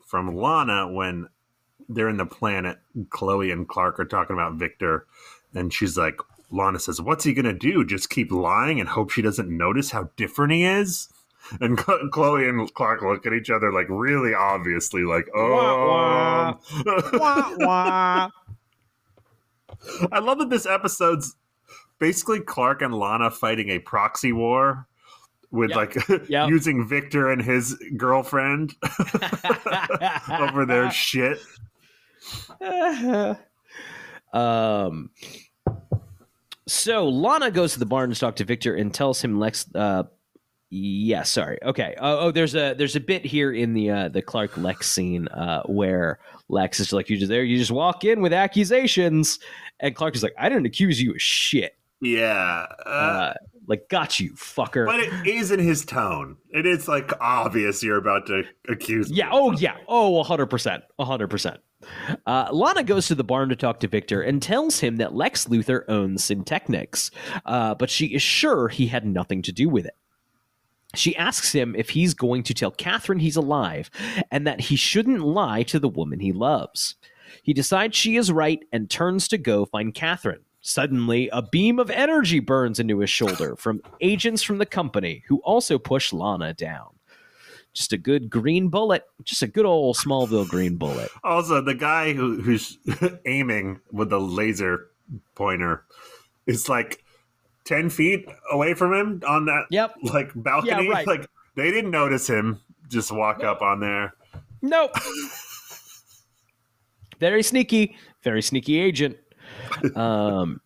from 0.06 0.34
Lana 0.34 0.90
when 0.92 1.28
they're 1.88 2.08
in 2.08 2.16
the 2.16 2.26
planet. 2.26 2.78
Chloe 3.10 3.50
and 3.50 3.68
Clark 3.68 4.00
are 4.00 4.04
talking 4.04 4.34
about 4.34 4.54
Victor, 4.54 5.06
and 5.54 5.72
she's 5.72 5.96
like, 5.96 6.18
Lana 6.50 6.78
says, 6.78 7.00
"What's 7.00 7.24
he 7.24 7.32
gonna 7.32 7.52
do? 7.54 7.84
Just 7.84 8.10
keep 8.10 8.32
lying 8.32 8.80
and 8.80 8.88
hope 8.88 9.10
she 9.10 9.22
doesn't 9.22 9.48
notice 9.48 9.92
how 9.92 10.10
different 10.16 10.52
he 10.52 10.64
is?" 10.64 11.08
And 11.60 11.76
Chloe 12.12 12.48
and 12.48 12.72
Clark 12.74 13.02
look 13.02 13.26
at 13.26 13.32
each 13.32 13.50
other 13.50 13.72
like 13.72 13.86
really 13.88 14.34
obviously, 14.34 15.02
like, 15.02 15.26
Wah, 15.34 16.54
"Oh." 16.54 17.18
wah, 17.18 17.54
wah. 17.58 18.28
I 20.12 20.18
love 20.18 20.38
that 20.38 20.50
this 20.50 20.66
episode's 20.66 21.36
basically 21.98 22.40
Clark 22.40 22.82
and 22.82 22.94
Lana 22.94 23.30
fighting 23.30 23.70
a 23.70 23.78
proxy 23.78 24.32
war 24.32 24.86
with 25.50 25.70
Yep. 25.70 25.76
like 25.76 25.96
Yep. 26.28 26.48
using 26.50 26.86
Victor 26.86 27.30
and 27.30 27.42
his 27.42 27.74
girlfriend 27.96 28.74
over 30.30 30.64
their 30.66 30.90
shit. 30.90 31.38
um. 34.32 35.10
So 36.68 37.08
Lana 37.08 37.50
goes 37.50 37.72
to 37.72 37.78
the 37.80 37.86
barn 37.86 38.10
to 38.10 38.16
talk 38.18 38.36
to 38.36 38.44
Victor 38.44 38.76
and 38.76 38.94
tells 38.94 39.20
him 39.22 39.40
Lex. 39.40 39.66
Uh, 39.74 40.04
yeah, 40.70 41.22
sorry. 41.24 41.58
Okay. 41.64 41.94
Oh, 41.98 42.18
oh, 42.26 42.30
there's 42.30 42.54
a 42.54 42.74
there's 42.74 42.96
a 42.96 43.00
bit 43.00 43.24
here 43.24 43.52
in 43.52 43.74
the 43.74 43.90
uh, 43.90 44.08
the 44.08 44.22
Clark 44.22 44.56
Lex 44.56 44.90
scene 44.90 45.26
uh, 45.28 45.62
where 45.64 46.18
Lex 46.48 46.78
is 46.80 46.92
like, 46.92 47.10
"You 47.10 47.16
just 47.16 47.28
there, 47.28 47.42
you 47.42 47.58
just 47.58 47.70
walk 47.72 48.04
in 48.04 48.22
with 48.22 48.32
accusations," 48.32 49.38
and 49.80 49.94
Clark 49.96 50.14
is 50.14 50.22
like, 50.22 50.34
"I 50.38 50.48
didn't 50.48 50.66
accuse 50.66 51.02
you 51.02 51.12
of 51.12 51.20
shit." 51.20 51.76
Yeah. 52.00 52.66
Uh, 52.86 52.88
Uh, 52.88 53.34
like, 53.66 53.88
got 53.88 54.18
you, 54.18 54.32
fucker. 54.32 54.86
but 54.86 54.98
it 55.00 55.26
is 55.26 55.50
in 55.50 55.60
his 55.60 55.84
tone. 55.84 56.36
It 56.50 56.66
is 56.66 56.88
like 56.88 57.12
obvious 57.20 57.82
you're 57.82 57.98
about 57.98 58.26
to 58.28 58.42
accuse. 58.68 59.10
me. 59.10 59.16
Yeah. 59.18 59.28
Oh, 59.30 59.52
yeah. 59.52 59.76
Oh, 59.86 60.22
100%. 60.24 60.80
100%. 60.98 61.58
Uh, 62.26 62.48
Lana 62.52 62.82
goes 62.82 63.06
to 63.08 63.14
the 63.14 63.22
barn 63.22 63.48
to 63.50 63.56
talk 63.56 63.80
to 63.80 63.88
Victor 63.88 64.22
and 64.22 64.42
tells 64.42 64.80
him 64.80 64.96
that 64.96 65.14
Lex 65.14 65.46
Luthor 65.46 65.82
owns 65.88 66.22
Syntechnics, 66.26 67.10
uh, 67.46 67.74
but 67.74 67.90
she 67.90 68.06
is 68.06 68.22
sure 68.22 68.68
he 68.68 68.86
had 68.88 69.04
nothing 69.06 69.40
to 69.42 69.52
do 69.52 69.68
with 69.68 69.86
it. 69.86 69.94
She 70.94 71.16
asks 71.16 71.52
him 71.52 71.74
if 71.76 71.90
he's 71.90 72.14
going 72.14 72.42
to 72.44 72.54
tell 72.54 72.72
Catherine 72.72 73.20
he's 73.20 73.36
alive 73.36 73.90
and 74.30 74.46
that 74.46 74.60
he 74.60 74.76
shouldn't 74.76 75.20
lie 75.20 75.62
to 75.64 75.78
the 75.78 75.88
woman 75.88 76.20
he 76.20 76.32
loves. 76.32 76.96
He 77.42 77.52
decides 77.52 77.96
she 77.96 78.16
is 78.16 78.32
right 78.32 78.60
and 78.72 78.90
turns 78.90 79.28
to 79.28 79.38
go 79.38 79.64
find 79.66 79.94
Catherine. 79.94 80.44
Suddenly, 80.62 81.30
a 81.32 81.42
beam 81.42 81.78
of 81.78 81.90
energy 81.90 82.38
burns 82.38 82.78
into 82.78 82.98
his 82.98 83.08
shoulder 83.08 83.56
from 83.56 83.80
agents 84.00 84.42
from 84.42 84.58
the 84.58 84.66
company 84.66 85.24
who 85.26 85.38
also 85.38 85.78
push 85.78 86.12
Lana 86.12 86.52
down. 86.52 86.88
Just 87.72 87.92
a 87.92 87.98
good 87.98 88.28
green 88.28 88.68
bullet. 88.68 89.04
Just 89.24 89.42
a 89.42 89.46
good 89.46 89.64
old 89.64 89.96
Smallville 89.96 90.48
green 90.48 90.76
bullet. 90.76 91.10
Also, 91.24 91.60
the 91.60 91.74
guy 91.74 92.12
who, 92.12 92.40
who's 92.42 92.78
aiming 93.26 93.80
with 93.92 94.10
the 94.10 94.20
laser 94.20 94.88
pointer 95.34 95.84
is 96.46 96.68
like 96.68 97.04
ten 97.64 97.90
feet 97.90 98.26
away 98.50 98.74
from 98.74 98.92
him 98.92 99.22
on 99.26 99.46
that 99.46 99.64
Yep. 99.70 99.94
like 100.02 100.30
balcony. 100.34 100.86
Yeah, 100.86 100.90
right. 100.92 101.06
Like 101.06 101.26
they 101.56 101.70
didn't 101.70 101.90
notice 101.90 102.28
him 102.28 102.60
just 102.88 103.12
walk 103.12 103.44
up 103.44 103.62
on 103.62 103.80
there. 103.80 104.14
Nope. 104.62 104.92
very 107.18 107.42
sneaky, 107.42 107.96
very 108.22 108.42
sneaky 108.42 108.78
agent. 108.78 109.16
Um, 109.94 110.60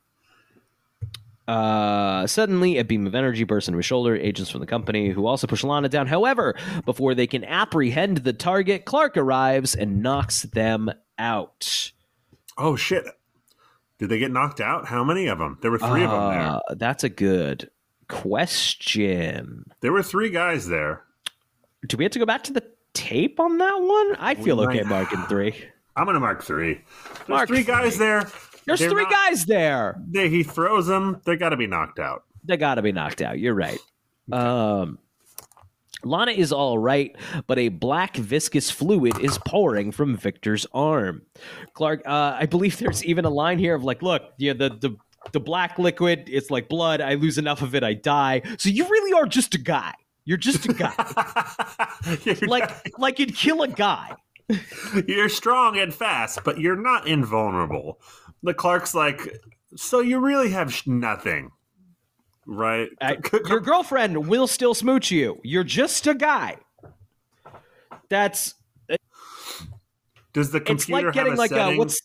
uh, 1.46 2.26
suddenly, 2.26 2.78
a 2.78 2.84
beam 2.84 3.06
of 3.06 3.14
energy 3.14 3.44
bursts 3.44 3.68
into 3.68 3.76
his 3.76 3.84
shoulder. 3.86 4.16
Agents 4.16 4.50
from 4.50 4.60
the 4.60 4.66
company 4.66 5.10
who 5.10 5.26
also 5.26 5.46
push 5.46 5.62
Lana 5.62 5.88
down. 5.88 6.06
However, 6.06 6.54
before 6.86 7.14
they 7.14 7.26
can 7.26 7.44
apprehend 7.44 8.18
the 8.18 8.32
target, 8.32 8.84
Clark 8.86 9.16
arrives 9.16 9.74
and 9.74 10.02
knocks 10.02 10.42
them 10.42 10.90
out. 11.18 11.92
Oh 12.56 12.76
shit! 12.76 13.04
Did 14.04 14.10
they 14.10 14.18
get 14.18 14.30
knocked 14.32 14.60
out? 14.60 14.86
How 14.86 15.02
many 15.02 15.28
of 15.28 15.38
them? 15.38 15.56
There 15.62 15.70
were 15.70 15.78
three 15.78 16.04
of 16.04 16.10
them 16.10 16.28
there. 16.30 16.40
Uh, 16.42 16.60
That's 16.76 17.04
a 17.04 17.08
good 17.08 17.70
question. 18.06 19.64
There 19.80 19.92
were 19.92 20.02
three 20.02 20.28
guys 20.28 20.68
there. 20.68 21.04
Do 21.86 21.96
we 21.96 22.04
have 22.04 22.12
to 22.12 22.18
go 22.18 22.26
back 22.26 22.44
to 22.44 22.52
the 22.52 22.62
tape 22.92 23.40
on 23.40 23.56
that 23.56 23.80
one? 23.80 24.16
I 24.18 24.34
feel 24.34 24.58
We 24.58 24.66
okay 24.66 24.82
might- 24.82 24.86
marking 24.88 25.22
three. 25.28 25.54
I'm 25.96 26.04
gonna 26.04 26.20
mark 26.20 26.42
three. 26.42 26.82
There's 27.14 27.28
Mark 27.28 27.48
three 27.48 27.62
guys 27.62 27.96
three. 27.96 28.06
there. 28.06 28.30
There's 28.66 28.80
They're 28.80 28.90
three 28.90 29.04
not- 29.04 29.12
guys 29.12 29.46
there. 29.46 29.98
They, 30.06 30.28
he 30.28 30.42
throws 30.42 30.86
them. 30.86 31.22
They 31.24 31.36
got 31.36 31.50
to 31.50 31.56
be 31.56 31.66
knocked 31.66 31.98
out. 31.98 32.24
they 32.44 32.58
got 32.58 32.74
to 32.74 32.82
be 32.82 32.92
knocked 32.92 33.22
out. 33.22 33.38
You're 33.38 33.54
right. 33.54 33.78
Um, 34.30 34.98
Lana 36.04 36.32
is 36.32 36.52
all 36.52 36.78
right, 36.78 37.14
but 37.46 37.58
a 37.58 37.68
black 37.68 38.16
viscous 38.16 38.70
fluid 38.70 39.18
is 39.20 39.38
pouring 39.46 39.92
from 39.92 40.16
Victor's 40.16 40.66
arm. 40.72 41.22
Clark, 41.74 42.02
uh, 42.06 42.36
I 42.38 42.46
believe 42.46 42.78
there's 42.78 43.04
even 43.04 43.24
a 43.24 43.30
line 43.30 43.58
here 43.58 43.74
of 43.74 43.84
like, 43.84 44.02
look, 44.02 44.22
yeah, 44.38 44.52
the 44.52 44.70
the 44.70 44.96
the 45.32 45.40
black 45.40 45.78
liquid, 45.78 46.24
it's 46.26 46.50
like 46.50 46.68
blood. 46.68 47.00
I 47.00 47.14
lose 47.14 47.38
enough 47.38 47.62
of 47.62 47.74
it, 47.74 47.82
I 47.82 47.94
die. 47.94 48.42
So 48.58 48.68
you 48.68 48.84
really 48.88 49.12
are 49.12 49.26
just 49.26 49.54
a 49.54 49.58
guy. 49.58 49.94
You're 50.24 50.38
just 50.38 50.66
a 50.66 50.72
guy. 50.72 50.94
like 52.46 52.70
like 52.98 53.18
you'd 53.18 53.34
kill 53.34 53.62
a 53.62 53.68
guy. 53.68 54.14
you're 55.06 55.28
strong 55.28 55.78
and 55.78 55.94
fast, 55.94 56.40
but 56.44 56.58
you're 56.58 56.76
not 56.76 57.06
invulnerable. 57.06 58.00
The 58.42 58.52
Clark's 58.54 58.94
like, 58.94 59.38
so 59.74 60.00
you 60.00 60.18
really 60.18 60.50
have 60.50 60.72
sh- 60.72 60.86
nothing, 60.86 61.50
right? 62.46 62.88
I- 63.00 63.18
your 63.48 63.60
girlfriend 63.60 64.28
will 64.28 64.46
still 64.46 64.74
smooch 64.74 65.10
you. 65.10 65.40
You're 65.42 65.64
just 65.64 66.06
a 66.06 66.14
guy. 66.14 66.56
That's 68.08 68.54
Does 70.32 70.50
the 70.50 70.60
computer 70.60 71.06
like 71.06 71.14
have 71.14 71.26
a 71.26 71.36
like 71.36 71.50
setting 71.50 71.78
what's 71.78 72.00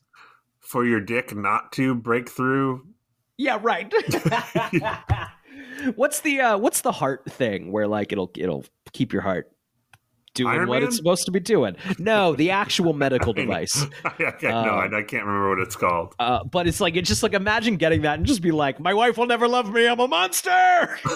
for 0.60 0.86
your 0.86 1.00
dick 1.02 1.36
not 1.36 1.72
to 1.74 1.96
break 1.96 2.30
through? 2.30 2.88
Yeah, 3.38 3.60
right. 3.62 3.92
what's 5.96 6.22
the 6.22 6.42
uh 6.42 6.58
what's 6.58 6.82
the 6.82 6.92
heart 6.92 7.30
thing 7.32 7.72
where 7.72 7.88
like 7.88 8.12
it'll 8.12 8.32
it'll 8.36 8.66
keep 8.92 9.14
your 9.14 9.22
heart 9.22 9.52
doing 10.34 10.54
Iron 10.54 10.70
what 10.70 10.80
Man? 10.80 10.88
it's 10.88 10.98
supposed 10.98 11.26
to 11.26 11.32
be 11.32 11.40
doing? 11.40 11.76
No, 11.98 12.36
the 12.36 12.52
actual 12.52 12.94
medical 13.06 13.34
device. 13.34 13.86
I, 14.06 14.10
can't- 14.10 14.42
no, 14.44 14.50
I, 14.50 14.86
I 14.86 15.04
can't 15.04 15.26
remember 15.26 15.50
what 15.50 15.60
it's 15.60 15.76
called. 15.76 16.14
Uh, 16.20 16.44
but 16.44 16.68
it's 16.68 16.80
like 16.80 16.96
it's 16.96 17.10
just 17.10 17.24
like 17.24 17.34
imagine 17.34 17.78
getting 17.78 18.02
that 18.04 18.18
and 18.18 18.26
just 18.26 18.42
be 18.42 18.52
like, 18.52 18.80
my 18.80 18.94
wife 18.94 19.18
will 19.18 19.26
never 19.28 19.48
love 19.48 19.72
me. 19.74 19.88
I'm 19.88 20.00
a 20.00 20.08
monster. 20.08 21.00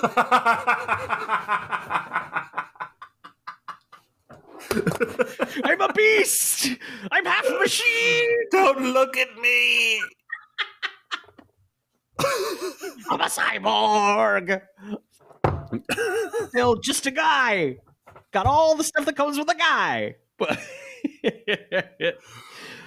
I'm 5.64 5.82
a 5.82 5.94
beast. 5.94 6.70
I'm 7.12 7.26
half 7.26 7.46
machine. 7.60 8.30
Don't 8.52 8.82
look 8.94 9.18
at 9.18 9.36
me. 9.38 10.02
I'm 13.10 13.22
a 13.22 13.26
cyborg. 13.26 14.62
Still 16.50 16.76
just 16.78 17.06
a 17.06 17.12
guy. 17.12 17.78
Got 18.34 18.46
all 18.48 18.76
the 18.76 18.84
stuff 18.84 19.06
that 19.06 19.16
comes 19.16 19.38
with 19.38 19.50
a 19.50 19.56
guy. 19.56 20.16
But 20.38 20.60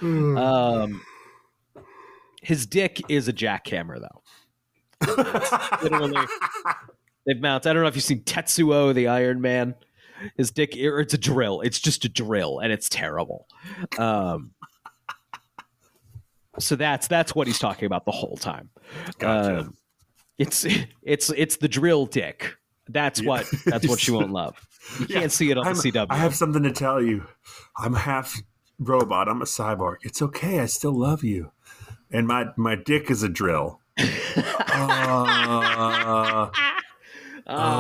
um 0.03 1.01
his 2.43 2.67
dick 2.67 3.01
is 3.09 3.29
a 3.29 3.33
jackhammer 3.33 4.01
though. 4.01 4.23
Literally. 5.83 6.27
They've 7.27 7.41
mounted. 7.41 7.71
I 7.71 7.73
don't 7.73 7.83
know 7.83 7.89
if 7.89 7.97
you've 7.97 8.05
seen 8.05 8.21
Tetsuo 8.23 8.95
the 8.95 9.09
Iron 9.09 9.41
Man. 9.41 9.75
His 10.37 10.51
dick, 10.51 10.77
it's 10.77 11.13
a 11.15 11.19
drill. 11.19 11.61
It's 11.61 11.79
just 11.81 12.05
a 12.05 12.09
drill 12.09 12.59
and 12.61 12.73
it's 12.73 12.89
terrible. 12.89 13.47
Um 13.99 14.53
so 16.59 16.75
that's 16.75 17.07
that's 17.07 17.35
what 17.35 17.47
he's 17.47 17.59
talking 17.59 17.87
about 17.87 18.05
the 18.05 18.13
whole 18.13 18.37
time. 18.37 18.71
Gotcha. 19.19 19.61
Um, 19.61 19.77
it's 20.39 20.67
it's 21.03 21.31
it's 21.31 21.57
the 21.57 21.69
drill 21.69 22.07
dick. 22.07 22.55
That's 22.89 23.21
Yeah. 23.21 23.29
what 23.29 23.47
that's 23.65 23.87
what 23.89 24.01
she 24.01 24.11
won't 24.11 24.31
love. 24.33 24.57
You 25.01 25.07
Yeah, 25.09 25.21
can't 25.21 25.33
see 25.33 25.51
it 25.51 25.59
on 25.59 25.67
I'm- 25.67 25.77
the 25.77 25.83
CW. 25.83 26.07
I 26.11 26.17
have 26.17 26.35
something 26.35 26.63
to 26.63 26.73
tell 26.73 27.01
you. 27.03 27.27
I'm 27.77 27.95
half 27.95 28.41
robot. 28.79 29.29
I'm 29.29 29.43
a 29.43 29.47
cyborg. 29.47 29.97
It's 30.03 30.21
okay. 30.23 30.61
I 30.61 30.67
still 30.67 30.93
love 30.99 31.23
you. 31.25 31.51
And 32.11 32.27
my 32.27 32.47
my 32.57 32.75
dick 32.77 33.11
is 33.11 33.23
a 33.23 33.29
drill. 33.29 33.81
Uh, 34.79 36.51
Ah, 37.49 37.79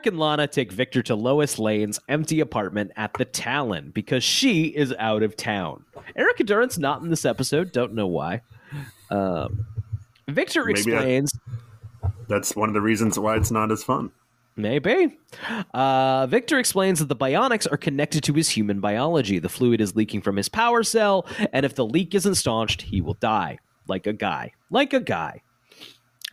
And 0.06 0.20
Lana 0.20 0.48
take 0.48 0.72
Victor 0.72 1.02
to 1.04 1.16
Lois 1.16 1.58
Lane's 1.60 2.00
empty 2.10 2.40
apartment 2.40 2.92
at 2.98 3.14
the 3.14 3.26
Talon 3.26 3.92
because 3.92 4.24
she 4.24 4.66
is 4.66 4.94
out 5.00 5.24
of 5.24 5.36
town. 5.38 5.86
Erica 6.16 6.44
Durance's 6.44 6.80
not 6.80 7.02
in 7.02 7.10
this 7.10 7.26
episode. 7.26 7.72
Don't 7.72 7.94
know 7.94 8.08
why. 8.08 8.42
Um, 9.10 9.66
Victor 10.28 10.66
Maybe 10.66 10.80
explains. 10.80 11.32
That's 12.28 12.56
one 12.56 12.70
of 12.70 12.74
the 12.74 12.82
reasons 12.82 13.18
why 13.18 13.38
it's 13.38 13.52
not 13.52 13.72
as 13.72 13.84
fun. 13.84 14.12
Maybe. 14.56 15.18
Uh, 15.74 16.28
Victor 16.28 16.60
explains 16.60 17.00
that 17.00 17.10
the 17.10 17.16
bionics 17.16 17.72
are 17.72 17.78
connected 17.78 18.24
to 18.26 18.34
his 18.34 18.50
human 18.50 18.80
biology. 18.80 19.40
The 19.40 19.50
fluid 19.50 19.82
is 19.82 19.96
leaking 19.96 20.22
from 20.22 20.36
his 20.38 20.48
power 20.50 20.84
cell, 20.84 21.26
and 21.52 21.66
if 21.66 21.76
the 21.76 21.86
leak 21.86 22.14
isn't 22.14 22.36
staunched, 22.36 22.84
he 22.84 23.02
will 23.02 23.16
die. 23.16 23.60
Like 23.88 24.06
a 24.06 24.14
guy. 24.14 24.52
Like 24.70 24.94
a 24.94 25.00
guy. 25.00 25.42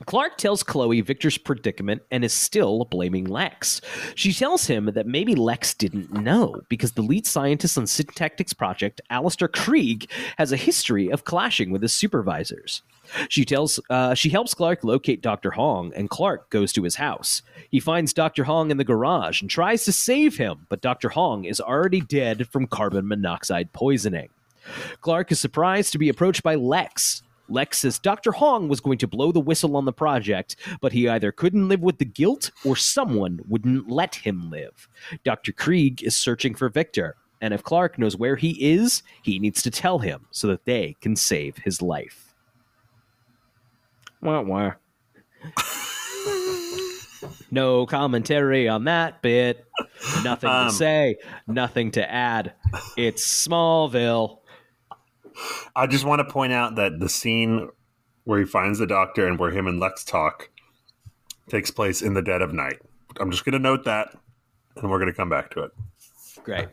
Clark 0.07 0.38
tells 0.38 0.62
Chloe 0.62 1.01
Victor's 1.01 1.38
predicament 1.38 2.03
and 2.11 2.24
is 2.24 2.32
still 2.32 2.86
blaming 2.86 3.24
Lex. 3.24 3.80
She 4.14 4.32
tells 4.32 4.66
him 4.66 4.86
that 4.86 5.07
maybe 5.07 5.34
Lex 5.34 5.74
didn't 5.74 6.12
know 6.12 6.62
because 6.68 6.92
the 6.92 7.03
lead 7.03 7.26
scientist 7.26 7.76
on 7.76 7.84
Syntactics 7.84 8.57
Project, 8.57 9.01
Alistair 9.11 9.48
Krieg, 9.48 10.11
has 10.38 10.53
a 10.53 10.57
history 10.57 11.11
of 11.11 11.24
clashing 11.24 11.70
with 11.70 11.82
his 11.82 11.92
supervisors. 11.92 12.82
She 13.28 13.44
tells 13.44 13.80
uh, 13.90 14.14
she 14.14 14.30
helps 14.30 14.55
Clark 14.55 14.84
locate 14.84 15.20
Dr. 15.20 15.51
Hong, 15.51 15.92
and 15.94 16.09
Clark 16.09 16.48
goes 16.51 16.72
to 16.74 16.84
his 16.84 16.96
house. 16.96 17.42
He 17.70 17.80
finds 17.80 18.12
Dr. 18.12 18.44
Hong 18.44 18.70
in 18.70 18.76
the 18.76 18.84
garage 18.84 19.40
and 19.40 19.51
tries 19.51 19.84
to 19.84 19.92
save 19.92 20.36
him, 20.36 20.66
but 20.68 20.80
Dr. 20.80 21.11
Hong 21.11 21.44
is 21.44 21.61
already 21.61 22.01
dead 22.01 22.48
from 22.48 22.66
carbon 22.66 23.09
monoxide 23.09 23.72
poisoning. 23.72 24.28
Clark 25.01 25.32
is 25.32 25.40
surprised 25.40 25.92
to 25.92 25.98
be 25.98 26.09
approached 26.09 26.42
by 26.42 26.55
Lex. 26.55 27.22
Lex 27.51 27.78
says 27.78 27.98
Dr. 27.98 28.32
Hong 28.32 28.68
was 28.68 28.80
going 28.80 28.98
to 28.98 29.07
blow 29.07 29.32
the 29.32 29.40
whistle 29.40 29.76
on 29.76 29.84
the 29.84 29.92
project, 29.92 30.57
but 30.80 30.92
he 30.92 31.09
either 31.09 31.32
couldn't 31.32 31.68
live 31.68 31.80
with 31.80 31.98
the 31.98 32.05
guilt 32.05 32.51
or 32.64 32.76
someone 32.76 33.40
wouldn't 33.48 33.90
let 33.90 34.14
him 34.14 34.51
live. 34.51 34.88
Dr. 35.24 35.53
Krieg 35.53 36.03
is 36.03 36.16
searching 36.16 36.55
for 36.55 36.68
Victor, 36.68 37.16
and 37.40 37.53
if 37.55 37.62
Clark 37.62 37.98
knows 37.98 38.16
where 38.16 38.36
he 38.36 38.51
is, 38.72 39.03
he 39.22 39.38
needs 39.38 39.62
to 39.62 39.70
tell 39.70 39.98
him 39.98 40.26
so 40.30 40.46
that 40.48 40.64
they 40.64 40.96
can 41.01 41.16
save 41.16 41.57
his 41.59 41.80
life. 41.82 42.34
Wah, 44.22 44.42
wah. 44.42 44.72
no 47.51 47.86
commentary 47.86 48.68
on 48.68 48.84
that 48.84 49.22
bit. 49.22 49.66
Nothing 50.22 50.51
Um, 50.51 50.68
to 50.68 50.74
say, 50.74 51.16
nothing 51.46 51.90
to 51.92 52.11
add. 52.11 52.53
It's 52.96 53.26
Smallville. 53.46 54.39
I 55.76 55.86
just 55.86 56.05
want 56.05 56.26
to 56.26 56.32
point 56.32 56.53
out 56.53 56.76
that 56.76 57.01
the 57.01 57.09
scene 57.09 57.68
where 58.24 58.38
he 58.38 58.45
finds 58.45 58.78
the 58.78 58.86
doctor 58.86 59.26
and 59.26 59.38
where 59.38 59.51
him 59.51 59.66
and 59.66 59.80
Lex 59.80 60.05
talk 60.05 60.51
takes 61.49 61.70
place 61.70 62.03
in 62.03 62.14
the 62.14 62.22
dead 62.22 62.43
of 62.43 62.53
night. 62.53 62.80
I'm 63.18 63.30
just 63.30 63.45
going 63.45 63.55
to 63.55 63.59
note 63.59 63.84
that, 63.84 64.16
and 64.76 64.91
we're 64.91 64.99
going 64.99 65.11
to 65.11 65.16
come 65.16 65.28
back 65.28 65.51
to 65.51 65.64
it. 65.64 65.70
Great. 66.45 66.68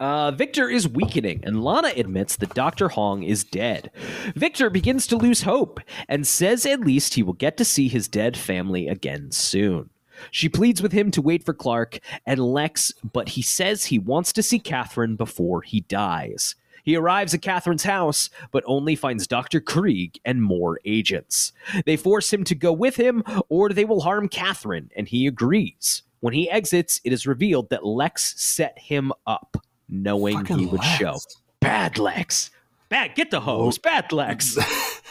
Uh, 0.00 0.32
Victor 0.32 0.68
is 0.68 0.88
weakening, 0.88 1.40
and 1.44 1.62
Lana 1.62 1.92
admits 1.94 2.34
that 2.36 2.54
Dr. 2.54 2.88
Hong 2.88 3.22
is 3.22 3.44
dead. 3.44 3.88
Victor 4.34 4.68
begins 4.68 5.06
to 5.06 5.16
lose 5.16 5.42
hope 5.42 5.78
and 6.08 6.26
says 6.26 6.66
at 6.66 6.80
least 6.80 7.14
he 7.14 7.22
will 7.22 7.34
get 7.34 7.56
to 7.58 7.64
see 7.64 7.86
his 7.86 8.08
dead 8.08 8.36
family 8.36 8.88
again 8.88 9.30
soon. 9.30 9.90
She 10.32 10.48
pleads 10.48 10.82
with 10.82 10.90
him 10.90 11.12
to 11.12 11.22
wait 11.22 11.44
for 11.44 11.54
Clark 11.54 12.00
and 12.26 12.40
Lex, 12.40 12.92
but 13.12 13.30
he 13.30 13.42
says 13.42 13.84
he 13.84 13.98
wants 14.00 14.32
to 14.32 14.42
see 14.42 14.58
Catherine 14.58 15.14
before 15.14 15.62
he 15.62 15.82
dies. 15.82 16.56
He 16.82 16.96
arrives 16.96 17.32
at 17.32 17.42
Catherine's 17.42 17.84
house, 17.84 18.28
but 18.50 18.64
only 18.66 18.96
finds 18.96 19.26
Dr. 19.26 19.60
Krieg 19.60 20.18
and 20.24 20.42
more 20.42 20.80
agents. 20.84 21.52
They 21.86 21.96
force 21.96 22.32
him 22.32 22.44
to 22.44 22.54
go 22.54 22.72
with 22.72 22.96
him, 22.96 23.22
or 23.48 23.70
they 23.70 23.84
will 23.84 24.00
harm 24.00 24.28
Catherine, 24.28 24.90
and 24.96 25.08
he 25.08 25.26
agrees. 25.26 26.02
When 26.20 26.34
he 26.34 26.50
exits, 26.50 27.00
it 27.04 27.12
is 27.12 27.26
revealed 27.26 27.70
that 27.70 27.84
Lex 27.84 28.40
set 28.40 28.78
him 28.78 29.12
up, 29.26 29.56
knowing 29.88 30.38
Fucking 30.38 30.58
he 30.58 30.66
would 30.66 30.80
Lex. 30.80 30.98
show. 30.98 31.18
Bad 31.60 31.98
Lex. 31.98 32.50
Bad, 32.88 33.14
get 33.14 33.30
the 33.30 33.40
hose. 33.40 33.78
Bad 33.78 34.12
Lex. 34.12 34.56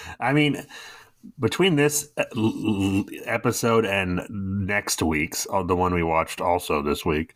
I 0.19 0.33
mean, 0.33 0.65
between 1.39 1.75
this 1.75 2.09
uh, 2.17 2.23
episode 3.25 3.85
and 3.85 4.21
next 4.29 5.01
week's, 5.01 5.47
uh, 5.51 5.63
the 5.63 5.75
one 5.75 5.93
we 5.93 6.03
watched 6.03 6.41
also 6.41 6.81
this 6.81 7.05
week, 7.05 7.33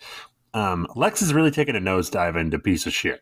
um, 0.54 0.88
Lex 0.96 1.22
is 1.22 1.34
really 1.34 1.52
taking 1.52 1.76
a 1.76 1.80
nosedive 1.80 2.38
into 2.38 2.60
piece 2.60 2.86
of 2.86 2.94
shit. 2.94 3.22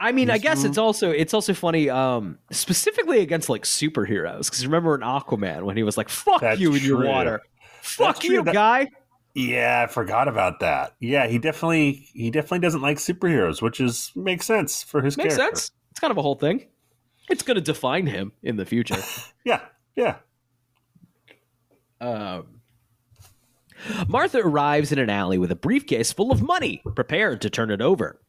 I 0.00 0.12
mean, 0.12 0.30
I 0.30 0.38
guess 0.38 0.62
it's 0.64 0.78
also 0.78 1.10
it's 1.10 1.34
also 1.34 1.52
funny, 1.54 1.90
um, 1.90 2.38
specifically 2.52 3.20
against 3.20 3.48
like 3.48 3.62
superheroes. 3.64 4.44
Because 4.50 4.64
remember 4.64 4.94
in 4.94 5.00
Aquaman 5.00 5.64
when 5.64 5.76
he 5.76 5.82
was 5.82 5.96
like, 5.96 6.08
"Fuck 6.08 6.40
That's 6.40 6.60
you 6.60 6.72
in 6.74 6.82
your 6.84 7.04
water, 7.04 7.40
fuck 7.82 8.16
That's 8.16 8.24
you, 8.24 8.42
That- 8.44 8.54
guy." 8.54 8.88
Yeah, 9.34 9.84
I 9.88 9.92
forgot 9.92 10.26
about 10.28 10.60
that. 10.60 10.94
Yeah, 11.00 11.26
he 11.26 11.38
definitely 11.38 12.08
he 12.12 12.30
definitely 12.30 12.60
doesn't 12.60 12.80
like 12.80 12.96
superheroes, 12.98 13.60
which 13.60 13.80
is 13.80 14.10
makes 14.16 14.46
sense 14.46 14.82
for 14.82 15.00
his 15.02 15.16
Makes 15.16 15.36
character. 15.36 15.56
sense. 15.58 15.70
It's 15.90 16.00
kind 16.00 16.10
of 16.10 16.16
a 16.18 16.22
whole 16.22 16.34
thing. 16.36 16.66
It's 17.28 17.42
going 17.42 17.56
to 17.56 17.60
define 17.60 18.06
him 18.06 18.32
in 18.42 18.56
the 18.56 18.64
future. 18.64 18.96
Yeah, 19.44 19.60
yeah. 19.96 20.16
Um, 22.00 22.60
Martha 24.08 24.38
arrives 24.38 24.92
in 24.92 24.98
an 24.98 25.08
alley 25.10 25.38
with 25.38 25.50
a 25.50 25.56
briefcase 25.56 26.12
full 26.12 26.30
of 26.32 26.42
money, 26.42 26.82
prepared 26.94 27.40
to 27.42 27.50
turn 27.50 27.70
it 27.70 27.80
over. 27.80 28.20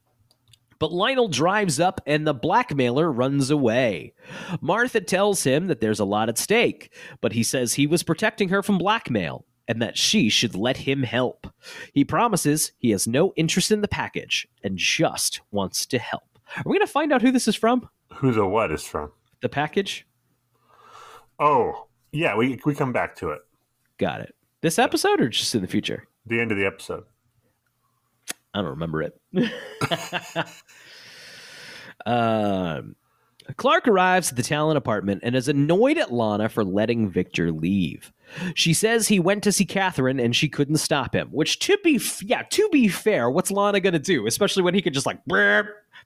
But 0.79 0.93
Lionel 0.93 1.27
drives 1.27 1.79
up 1.79 2.01
and 2.05 2.25
the 2.25 2.33
blackmailer 2.33 3.11
runs 3.11 3.51
away. 3.51 4.13
Martha 4.61 5.01
tells 5.01 5.43
him 5.43 5.67
that 5.67 5.81
there's 5.81 5.99
a 5.99 6.05
lot 6.05 6.29
at 6.29 6.37
stake, 6.37 6.91
but 7.21 7.33
he 7.33 7.43
says 7.43 7.73
he 7.73 7.85
was 7.85 8.01
protecting 8.03 8.49
her 8.49 8.63
from 8.63 8.77
blackmail 8.77 9.45
and 9.67 9.81
that 9.81 9.97
she 9.97 10.29
should 10.29 10.55
let 10.55 10.77
him 10.77 11.03
help. 11.03 11.47
He 11.93 12.03
promises 12.03 12.71
he 12.77 12.89
has 12.91 13.07
no 13.07 13.33
interest 13.35 13.71
in 13.71 13.81
the 13.81 13.87
package 13.87 14.47
and 14.63 14.77
just 14.77 15.41
wants 15.51 15.85
to 15.87 15.99
help. 15.99 16.23
Are 16.57 16.63
we 16.65 16.77
going 16.77 16.87
to 16.87 16.91
find 16.91 17.13
out 17.13 17.21
who 17.21 17.31
this 17.31 17.47
is 17.47 17.55
from? 17.55 17.87
Who 18.15 18.31
the 18.31 18.45
what 18.45 18.71
is 18.71 18.83
from? 18.83 19.11
The 19.41 19.49
package? 19.49 20.07
Oh, 21.39 21.87
yeah. 22.11 22.35
We 22.35 22.59
we 22.65 22.73
come 22.73 22.91
back 22.91 23.15
to 23.17 23.29
it. 23.29 23.39
Got 23.97 24.21
it. 24.21 24.35
This 24.61 24.79
episode 24.79 25.21
or 25.21 25.29
just 25.29 25.53
in 25.53 25.61
the 25.61 25.67
future? 25.67 26.07
The 26.25 26.39
end 26.39 26.51
of 26.51 26.57
the 26.57 26.65
episode. 26.65 27.03
I 28.53 28.61
don't 28.61 28.71
remember 28.71 29.03
it. 29.03 29.18
Um, 32.05 32.95
Clark 33.57 33.87
arrives 33.87 34.29
at 34.29 34.35
the 34.35 34.43
Talon 34.43 34.77
apartment 34.77 35.21
and 35.23 35.35
is 35.35 35.47
annoyed 35.47 35.97
at 35.97 36.11
Lana 36.11 36.49
for 36.49 36.63
letting 36.63 37.09
Victor 37.09 37.51
leave. 37.51 38.11
She 38.53 38.73
says 38.73 39.07
he 39.07 39.19
went 39.19 39.43
to 39.43 39.51
see 39.51 39.65
Catherine 39.65 40.19
and 40.19 40.35
she 40.35 40.49
couldn't 40.49 40.77
stop 40.77 41.15
him. 41.15 41.29
Which, 41.29 41.59
to 41.59 41.77
be 41.83 41.95
f- 41.95 42.21
yeah, 42.21 42.43
to 42.43 42.69
be 42.69 42.87
fair, 42.87 43.29
what's 43.29 43.49
Lana 43.49 43.79
gonna 43.79 43.99
do? 43.99 44.27
Especially 44.27 44.61
when 44.63 44.75
he 44.75 44.81
could 44.81 44.93
just 44.93 45.05
like 45.05 45.19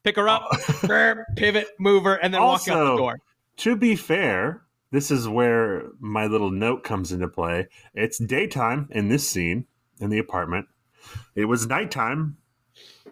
pick 0.04 0.16
her 0.16 0.30
up, 0.30 0.50
brr, 0.84 1.26
pivot, 1.36 1.68
move 1.80 2.04
her, 2.04 2.16
and 2.16 2.34
then 2.34 2.42
walk 2.42 2.68
out 2.68 2.92
the 2.92 2.98
door. 2.98 3.20
To 3.58 3.76
be 3.76 3.96
fair, 3.96 4.62
this 4.92 5.12
is 5.12 5.28
where 5.28 5.90
my 6.00 6.28
little 6.28 6.52
note 6.52 6.84
comes 6.84 7.12
into 7.12 7.28
play. 7.28 7.68
It's 7.94 8.18
daytime 8.18 8.88
in 8.92 9.10
this 9.10 9.28
scene 9.28 9.66
in 10.00 10.10
the 10.10 10.20
apartment. 10.20 10.68
It 11.36 11.46
was 11.46 11.68
nighttime 11.68 12.38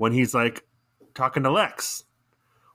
when 0.01 0.11
he's 0.11 0.33
like 0.33 0.65
talking 1.13 1.43
to 1.43 1.51
Lex. 1.51 2.05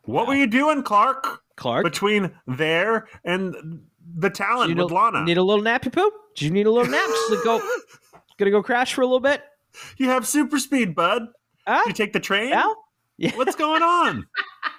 What 0.04 0.28
were 0.28 0.36
you 0.36 0.46
doing, 0.46 0.84
Clark? 0.84 1.42
Clark, 1.56 1.82
Between 1.82 2.30
there 2.46 3.08
and 3.24 3.80
the 4.16 4.30
Talon 4.30 4.68
with 4.68 4.78
need, 4.78 4.94
Lana. 4.94 5.24
need 5.24 5.36
a 5.36 5.42
little 5.42 5.64
nappy 5.64 5.92
poop? 5.92 6.14
Do 6.36 6.44
you 6.44 6.52
need 6.52 6.66
a 6.66 6.70
little 6.70 6.88
nap? 6.88 7.08
Just 7.28 7.42
go, 7.42 7.60
gonna 8.38 8.52
go 8.52 8.62
crash 8.62 8.94
for 8.94 9.00
a 9.00 9.06
little 9.06 9.18
bit? 9.18 9.42
you 9.96 10.08
have 10.08 10.24
super 10.24 10.60
speed, 10.60 10.94
bud. 10.94 11.26
Huh? 11.66 11.82
You 11.88 11.94
take 11.94 12.12
the 12.12 12.20
train? 12.20 12.52
Al? 12.52 12.76
Yeah. 13.16 13.34
What's 13.34 13.56
going 13.56 13.82
on? 13.82 14.28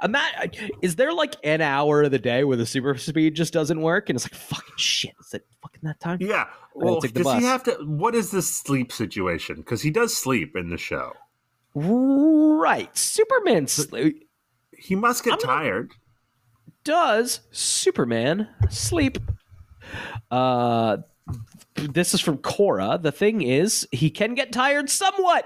I'm 0.00 0.12
not. 0.12 0.56
Is 0.82 0.96
there 0.96 1.12
like 1.12 1.34
an 1.42 1.60
hour 1.60 2.02
of 2.04 2.10
the 2.10 2.18
day 2.18 2.44
where 2.44 2.56
the 2.56 2.66
super 2.66 2.96
speed 2.96 3.34
just 3.34 3.52
doesn't 3.52 3.80
work, 3.80 4.08
and 4.08 4.16
it's 4.16 4.24
like 4.24 4.34
fucking 4.34 4.74
shit? 4.76 5.14
Is 5.20 5.34
it 5.34 5.46
fucking 5.62 5.80
that 5.82 5.98
time? 6.00 6.18
Yeah. 6.20 6.46
Well, 6.74 7.00
does 7.00 7.10
he 7.12 7.44
have 7.44 7.64
to? 7.64 7.72
What 7.84 8.14
is 8.14 8.30
this 8.30 8.48
sleep 8.48 8.92
situation? 8.92 9.56
Because 9.56 9.82
he 9.82 9.90
does 9.90 10.16
sleep 10.16 10.54
in 10.56 10.70
the 10.70 10.78
show. 10.78 11.12
Right. 11.74 12.96
Superman 12.96 13.66
sl- 13.66 13.96
He 14.76 14.94
must 14.94 15.24
get 15.24 15.34
I'm 15.34 15.38
tired. 15.40 15.92
does 16.84 17.40
Superman 17.50 18.48
sleep? 18.70 19.18
Uh, 20.30 20.98
this 21.76 22.14
is 22.14 22.20
from 22.20 22.38
Quora. 22.38 23.00
The 23.02 23.12
thing 23.12 23.42
is, 23.42 23.86
he 23.92 24.10
can 24.10 24.34
get 24.34 24.52
tired 24.52 24.90
somewhat. 24.90 25.44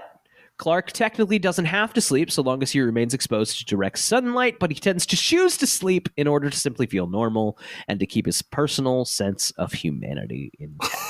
Clark 0.57 0.91
technically 0.91 1.39
doesn't 1.39 1.65
have 1.65 1.93
to 1.93 2.01
sleep 2.01 2.31
so 2.31 2.41
long 2.41 2.61
as 2.61 2.71
he 2.71 2.79
remains 2.79 3.13
exposed 3.13 3.57
to 3.57 3.65
direct 3.65 3.97
sunlight, 3.99 4.57
but 4.59 4.71
he 4.71 4.75
tends 4.79 5.05
to 5.07 5.17
choose 5.17 5.57
to 5.57 5.67
sleep 5.67 6.07
in 6.15 6.27
order 6.27 6.49
to 6.49 6.57
simply 6.57 6.85
feel 6.85 7.07
normal 7.07 7.57
and 7.87 7.99
to 7.99 8.05
keep 8.05 8.25
his 8.25 8.41
personal 8.41 9.03
sense 9.05 9.51
of 9.51 9.73
humanity 9.73 10.51
intact. 10.59 10.95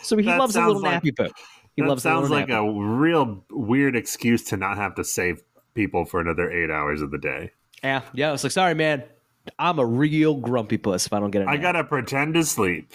So 0.00 0.16
he 0.16 0.24
loves 0.24 0.56
a 0.56 0.66
little 0.66 0.80
like- 0.80 1.02
nappy 1.02 1.14
poop. 1.14 1.32
He 1.76 1.82
loves 1.82 2.02
a 2.02 2.08
sounds 2.08 2.30
little 2.30 2.36
like 2.38 2.48
nappy. 2.48 2.94
a 2.94 2.96
real 2.98 3.44
weird 3.50 3.94
excuse 3.94 4.42
to 4.44 4.56
not 4.56 4.78
have 4.78 4.94
to 4.94 5.04
save 5.04 5.42
people 5.74 6.06
for 6.06 6.18
another 6.18 6.50
eight 6.50 6.70
hours 6.70 7.02
of 7.02 7.10
the 7.10 7.18
day. 7.18 7.52
Yeah, 7.84 8.00
yeah. 8.14 8.30
I 8.30 8.32
was 8.32 8.42
like, 8.42 8.52
sorry, 8.52 8.74
man. 8.74 9.04
I'm 9.58 9.78
a 9.78 9.84
real 9.84 10.34
grumpy 10.34 10.78
puss 10.78 11.06
if 11.06 11.12
I 11.12 11.20
don't 11.20 11.30
get 11.30 11.42
a 11.42 11.48
I 11.48 11.58
gotta 11.58 11.84
pretend 11.84 12.34
to 12.34 12.44
sleep 12.44 12.90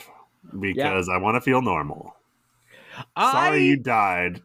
because 0.60 1.08
I 1.08 1.18
want 1.18 1.36
to 1.36 1.42
feel 1.42 1.62
normal. 1.62 2.16
I 3.16 3.32
Sorry 3.32 3.64
you 3.66 3.78
died. 3.78 4.42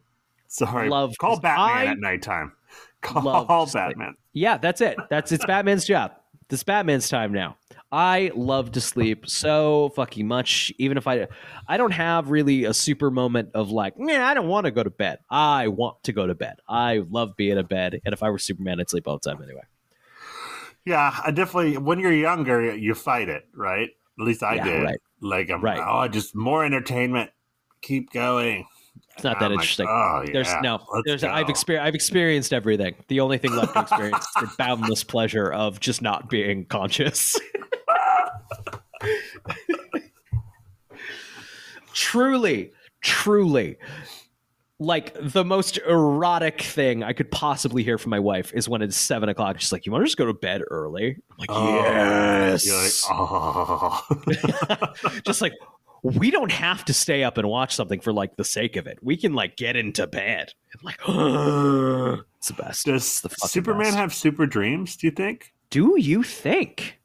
Sorry. 0.49 0.89
love- 0.89 1.13
Call 1.19 1.39
Batman 1.39 1.69
I 1.77 1.85
at 1.85 1.99
nighttime. 1.99 2.51
love 3.15 3.47
Call 3.47 3.65
sleep. 3.67 3.83
Batman. 3.85 4.15
Yeah, 4.33 4.57
that's 4.57 4.81
it. 4.81 4.97
That's 5.09 5.31
it's 5.31 5.45
Batman's 5.45 5.85
job. 5.85 6.11
This 6.49 6.63
Batman's 6.63 7.07
time 7.07 7.31
now. 7.31 7.55
I 7.91 8.31
love 8.35 8.71
to 8.73 8.81
sleep 8.81 9.27
so 9.27 9.89
fucking 9.95 10.27
much. 10.27 10.71
Even 10.77 10.97
if 10.97 11.07
I, 11.07 11.27
I 11.67 11.77
don't 11.77 11.91
have 11.91 12.29
really 12.29 12.65
a 12.65 12.73
super 12.73 13.09
moment 13.11 13.49
of 13.53 13.71
like, 13.71 13.97
man, 13.99 14.21
I 14.21 14.33
don't 14.33 14.47
want 14.47 14.65
to 14.65 14.71
go 14.71 14.83
to 14.83 14.89
bed. 14.89 15.19
I 15.29 15.67
want 15.69 16.03
to 16.03 16.11
go 16.11 16.27
to 16.27 16.35
bed. 16.35 16.55
I 16.67 17.03
love 17.09 17.35
being 17.37 17.57
in 17.57 17.65
bed, 17.65 17.99
and 18.05 18.13
if 18.13 18.21
I 18.21 18.29
were 18.29 18.37
Superman, 18.39 18.79
I'd 18.79 18.89
sleep 18.89 19.07
all 19.07 19.17
the 19.19 19.29
time 19.29 19.41
anyway. 19.41 19.61
Yeah, 20.85 21.15
I 21.23 21.31
definitely. 21.31 21.77
When 21.77 21.99
you're 21.99 22.11
younger, 22.13 22.75
you 22.75 22.95
fight 22.95 23.29
it, 23.29 23.47
right? 23.53 23.89
At 24.19 24.25
least 24.25 24.43
I 24.43 24.55
Yeah, 24.55 24.63
did. 24.63 24.83
right. 24.83 24.99
Like, 25.21 25.49
I'm, 25.49 25.61
Right. 25.61 25.79
oh, 25.83 26.07
just 26.07 26.35
more 26.35 26.63
entertainment. 26.65 27.29
Keep 27.81 28.11
going. 28.11 28.65
It's 29.15 29.23
not 29.25 29.39
that 29.39 29.47
I'm 29.47 29.51
like, 29.51 29.59
interesting. 29.59 29.87
oh, 29.89 30.23
yeah. 30.25 30.31
There's 30.31 30.53
no, 30.61 30.79
let's 30.93 31.05
there's 31.05 31.21
go. 31.23 31.29
I've 31.29 31.49
experienced 31.49 31.85
I've 31.87 31.95
experienced 31.95 32.53
everything. 32.53 32.95
The 33.09 33.19
only 33.19 33.37
thing 33.37 33.53
left 33.53 33.73
to 33.73 33.81
experience 33.81 34.25
is 34.25 34.49
the 34.49 34.51
boundless 34.57 35.03
pleasure 35.03 35.51
of 35.51 35.79
just 35.81 36.01
not 36.01 36.29
being 36.29 36.65
conscious. 36.65 37.35
truly, 41.93 42.71
truly, 43.01 43.77
like 44.79 45.13
the 45.19 45.43
most 45.43 45.77
erotic 45.79 46.61
thing 46.61 47.03
I 47.03 47.11
could 47.11 47.29
possibly 47.29 47.83
hear 47.83 47.97
from 47.97 48.11
my 48.11 48.19
wife 48.19 48.53
is 48.53 48.69
when 48.69 48.81
it's 48.81 48.95
seven 48.95 49.27
o'clock. 49.27 49.59
She's 49.59 49.73
like, 49.73 49.85
"You 49.85 49.91
want 49.91 50.03
to 50.03 50.05
just 50.05 50.17
go 50.17 50.25
to 50.25 50.33
bed 50.33 50.61
early?" 50.71 51.17
I'm 51.31 51.37
like, 51.37 51.49
Oh, 51.51 51.75
"Yes." 51.75 52.65
You're 52.65 52.77
like, 52.77 52.91
oh. 53.11 54.93
just 55.25 55.41
like 55.41 55.53
we 56.03 56.31
don't 56.31 56.51
have 56.51 56.85
to 56.85 56.93
stay 56.93 57.23
up 57.23 57.37
and 57.37 57.47
watch 57.47 57.75
something 57.75 57.99
for 57.99 58.13
like 58.13 58.35
the 58.37 58.43
sake 58.43 58.75
of 58.75 58.87
it. 58.87 58.99
We 59.01 59.17
can 59.17 59.33
like 59.33 59.57
get 59.57 59.75
into 59.75 60.07
bed. 60.07 60.53
And 60.73 60.83
like 60.83 60.99
it's 62.37 62.47
the 62.47 62.53
best. 62.53 62.85
Does 62.85 63.21
the 63.21 63.29
Superman 63.29 63.87
best. 63.87 63.97
have 63.97 64.13
super 64.13 64.45
dreams? 64.45 64.95
Do 64.95 65.07
you 65.07 65.11
think? 65.11 65.53
Do 65.69 65.97
you 65.99 66.23
think? 66.23 66.99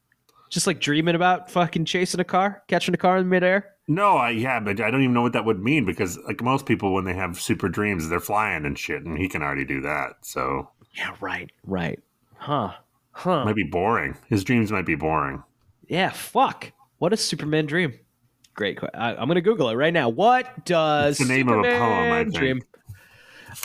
Just 0.51 0.67
like 0.67 0.81
dreaming 0.81 1.15
about 1.15 1.51
fucking 1.51 1.85
chasing 1.85 2.21
a 2.21 2.25
car, 2.25 2.63
catching 2.69 2.95
a 2.95 2.99
car 2.99 3.19
in 3.19 3.29
midair? 3.29 3.71
No, 3.89 4.17
I 4.17 4.31
yeah, 4.31 4.61
but 4.61 4.81
I 4.81 4.91
don't 4.91 5.03
even 5.03 5.13
know 5.13 5.23
what 5.23 5.33
that 5.35 5.45
would 5.45 5.61
mean 5.63 5.85
because 5.85 6.19
like 6.27 6.43
most 6.43 6.65
people 6.65 6.95
when 6.95 7.05
they 7.05 7.13
have 7.15 7.41
super 7.41 7.69
dreams, 7.69 8.09
they're 8.09 8.21
flying 8.21 8.65
and 8.65 8.79
shit, 8.79 9.03
and 9.05 9.19
he 9.19 9.29
can 9.29 9.43
already 9.43 9.65
do 9.65 9.81
that. 9.83 10.13
So 10.23 10.71
Yeah, 10.93 11.15
right, 11.21 11.51
right. 11.65 12.01
Huh. 12.37 12.73
Huh. 13.13 13.45
might 13.45 13.57
be 13.57 13.65
boring. 13.65 14.17
His 14.29 14.45
dreams 14.45 14.73
might 14.73 14.87
be 14.87 14.95
boring. 14.95 15.43
Yeah, 15.87 16.11
fuck. 16.11 16.73
What 16.99 17.11
does 17.11 17.23
Superman 17.25 17.67
dream? 17.67 17.99
Great 18.55 18.79
question. 18.79 18.99
I'm 19.01 19.17
going 19.27 19.35
to 19.35 19.41
Google 19.41 19.69
it 19.71 19.75
right 19.75 19.93
now. 19.93 20.09
What 20.09 20.65
does 20.65 21.19
It's 21.21 21.29
the 21.29 21.35
name 21.35 21.49
of 21.49 21.59
a 21.61 21.63
poem, 21.63 22.13
I 22.13 22.23
think. 22.25 22.35
dream? 22.35 22.63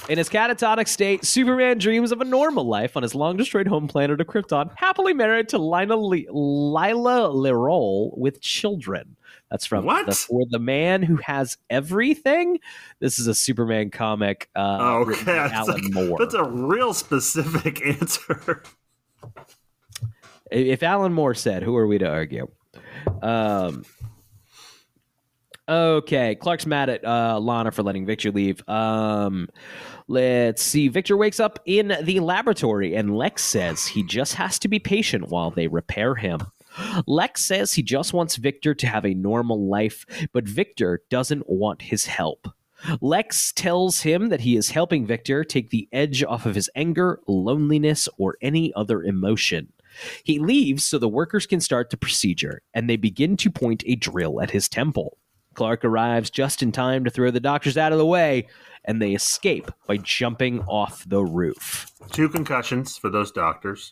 In 0.07 0.17
his 0.17 0.29
catatonic 0.29 0.87
state, 0.87 1.25
Superman 1.25 1.77
dreams 1.77 2.11
of 2.11 2.21
a 2.21 2.25
normal 2.25 2.63
life 2.65 2.95
on 2.95 3.03
his 3.03 3.13
long 3.15 3.37
destroyed 3.37 3.67
home 3.67 3.87
planet 3.87 4.21
of 4.21 4.27
Krypton, 4.27 4.71
happily 4.75 5.13
married 5.13 5.49
to 5.49 5.57
Lyla, 5.57 5.93
Le- 5.95 6.31
Lyla 6.31 7.33
Ler-Rol 7.33 8.13
with 8.17 8.39
children. 8.41 9.15
That's 9.51 9.65
from 9.65 9.85
What? 9.85 10.05
the, 10.05 10.13
for 10.13 10.43
the 10.49 10.59
man 10.59 11.01
who 11.01 11.17
has 11.17 11.57
everything. 11.71 12.59
This 12.99 13.17
is 13.19 13.25
a 13.27 13.33
Superman 13.33 13.89
comic. 13.89 14.49
Uh, 14.55 14.77
Oh, 14.79 14.95
okay. 15.09 15.23
by 15.25 15.33
That's 15.49 15.53
Alan 15.69 15.85
a, 15.85 15.89
Moore. 15.89 16.17
that's 16.19 16.35
a 16.35 16.43
real 16.43 16.93
specific 16.93 17.83
answer. 17.85 18.63
if 20.51 20.83
Alan 20.83 21.13
Moore 21.13 21.33
said, 21.33 21.63
who 21.63 21.75
are 21.75 21.87
we 21.87 21.97
to 21.97 22.07
argue? 22.09 22.47
Um, 23.21 23.85
okay, 25.69 26.35
Clark's 26.35 26.65
mad 26.65 26.89
at 26.89 27.05
uh, 27.05 27.39
Lana 27.39 27.71
for 27.71 27.83
letting 27.83 28.05
Victor 28.05 28.31
leave. 28.31 28.67
Um, 28.67 29.47
let's 30.07 30.61
see. 30.61 30.87
Victor 30.87 31.15
wakes 31.15 31.39
up 31.39 31.59
in 31.65 31.95
the 32.01 32.19
laboratory, 32.19 32.95
and 32.95 33.15
Lex 33.15 33.43
says 33.43 33.85
he 33.85 34.03
just 34.03 34.33
has 34.35 34.59
to 34.59 34.67
be 34.67 34.79
patient 34.79 35.29
while 35.29 35.51
they 35.51 35.67
repair 35.67 36.15
him. 36.15 36.41
Lex 37.07 37.43
says 37.43 37.73
he 37.73 37.83
just 37.83 38.13
wants 38.13 38.35
Victor 38.35 38.73
to 38.73 38.87
have 38.87 39.05
a 39.05 39.13
normal 39.13 39.67
life, 39.67 40.05
but 40.33 40.47
Victor 40.47 41.03
doesn't 41.09 41.49
want 41.49 41.83
his 41.83 42.05
help. 42.05 42.47
Lex 43.01 43.51
tells 43.51 44.01
him 44.01 44.29
that 44.29 44.41
he 44.41 44.55
is 44.55 44.69
helping 44.69 45.05
Victor 45.05 45.43
take 45.43 45.69
the 45.69 45.89
edge 45.91 46.23
off 46.23 46.45
of 46.45 46.55
his 46.55 46.69
anger, 46.75 47.19
loneliness, 47.27 48.07
or 48.17 48.37
any 48.41 48.73
other 48.73 49.03
emotion. 49.03 49.73
He 50.23 50.39
leaves 50.39 50.85
so 50.85 50.97
the 50.97 51.09
workers 51.09 51.45
can 51.45 51.59
start 51.59 51.89
the 51.89 51.97
procedure, 51.97 52.61
and 52.73 52.89
they 52.89 52.95
begin 52.95 53.35
to 53.37 53.51
point 53.51 53.83
a 53.85 53.95
drill 53.95 54.41
at 54.41 54.51
his 54.51 54.69
temple. 54.69 55.17
Clark 55.59 55.83
arrives 55.83 56.29
just 56.29 56.63
in 56.63 56.71
time 56.71 57.03
to 57.03 57.09
throw 57.09 57.31
the 57.31 57.41
doctors 57.41 57.75
out 57.75 57.91
of 57.91 57.97
the 57.97 58.05
way, 58.05 58.47
and 58.85 59.01
they 59.01 59.11
escape 59.11 59.69
by 59.87 59.97
jumping 59.97 60.61
off 60.61 61.03
the 61.05 61.21
roof. 61.21 61.91
Two 62.13 62.29
concussions 62.29 62.97
for 62.97 63.09
those 63.09 63.29
doctors. 63.29 63.91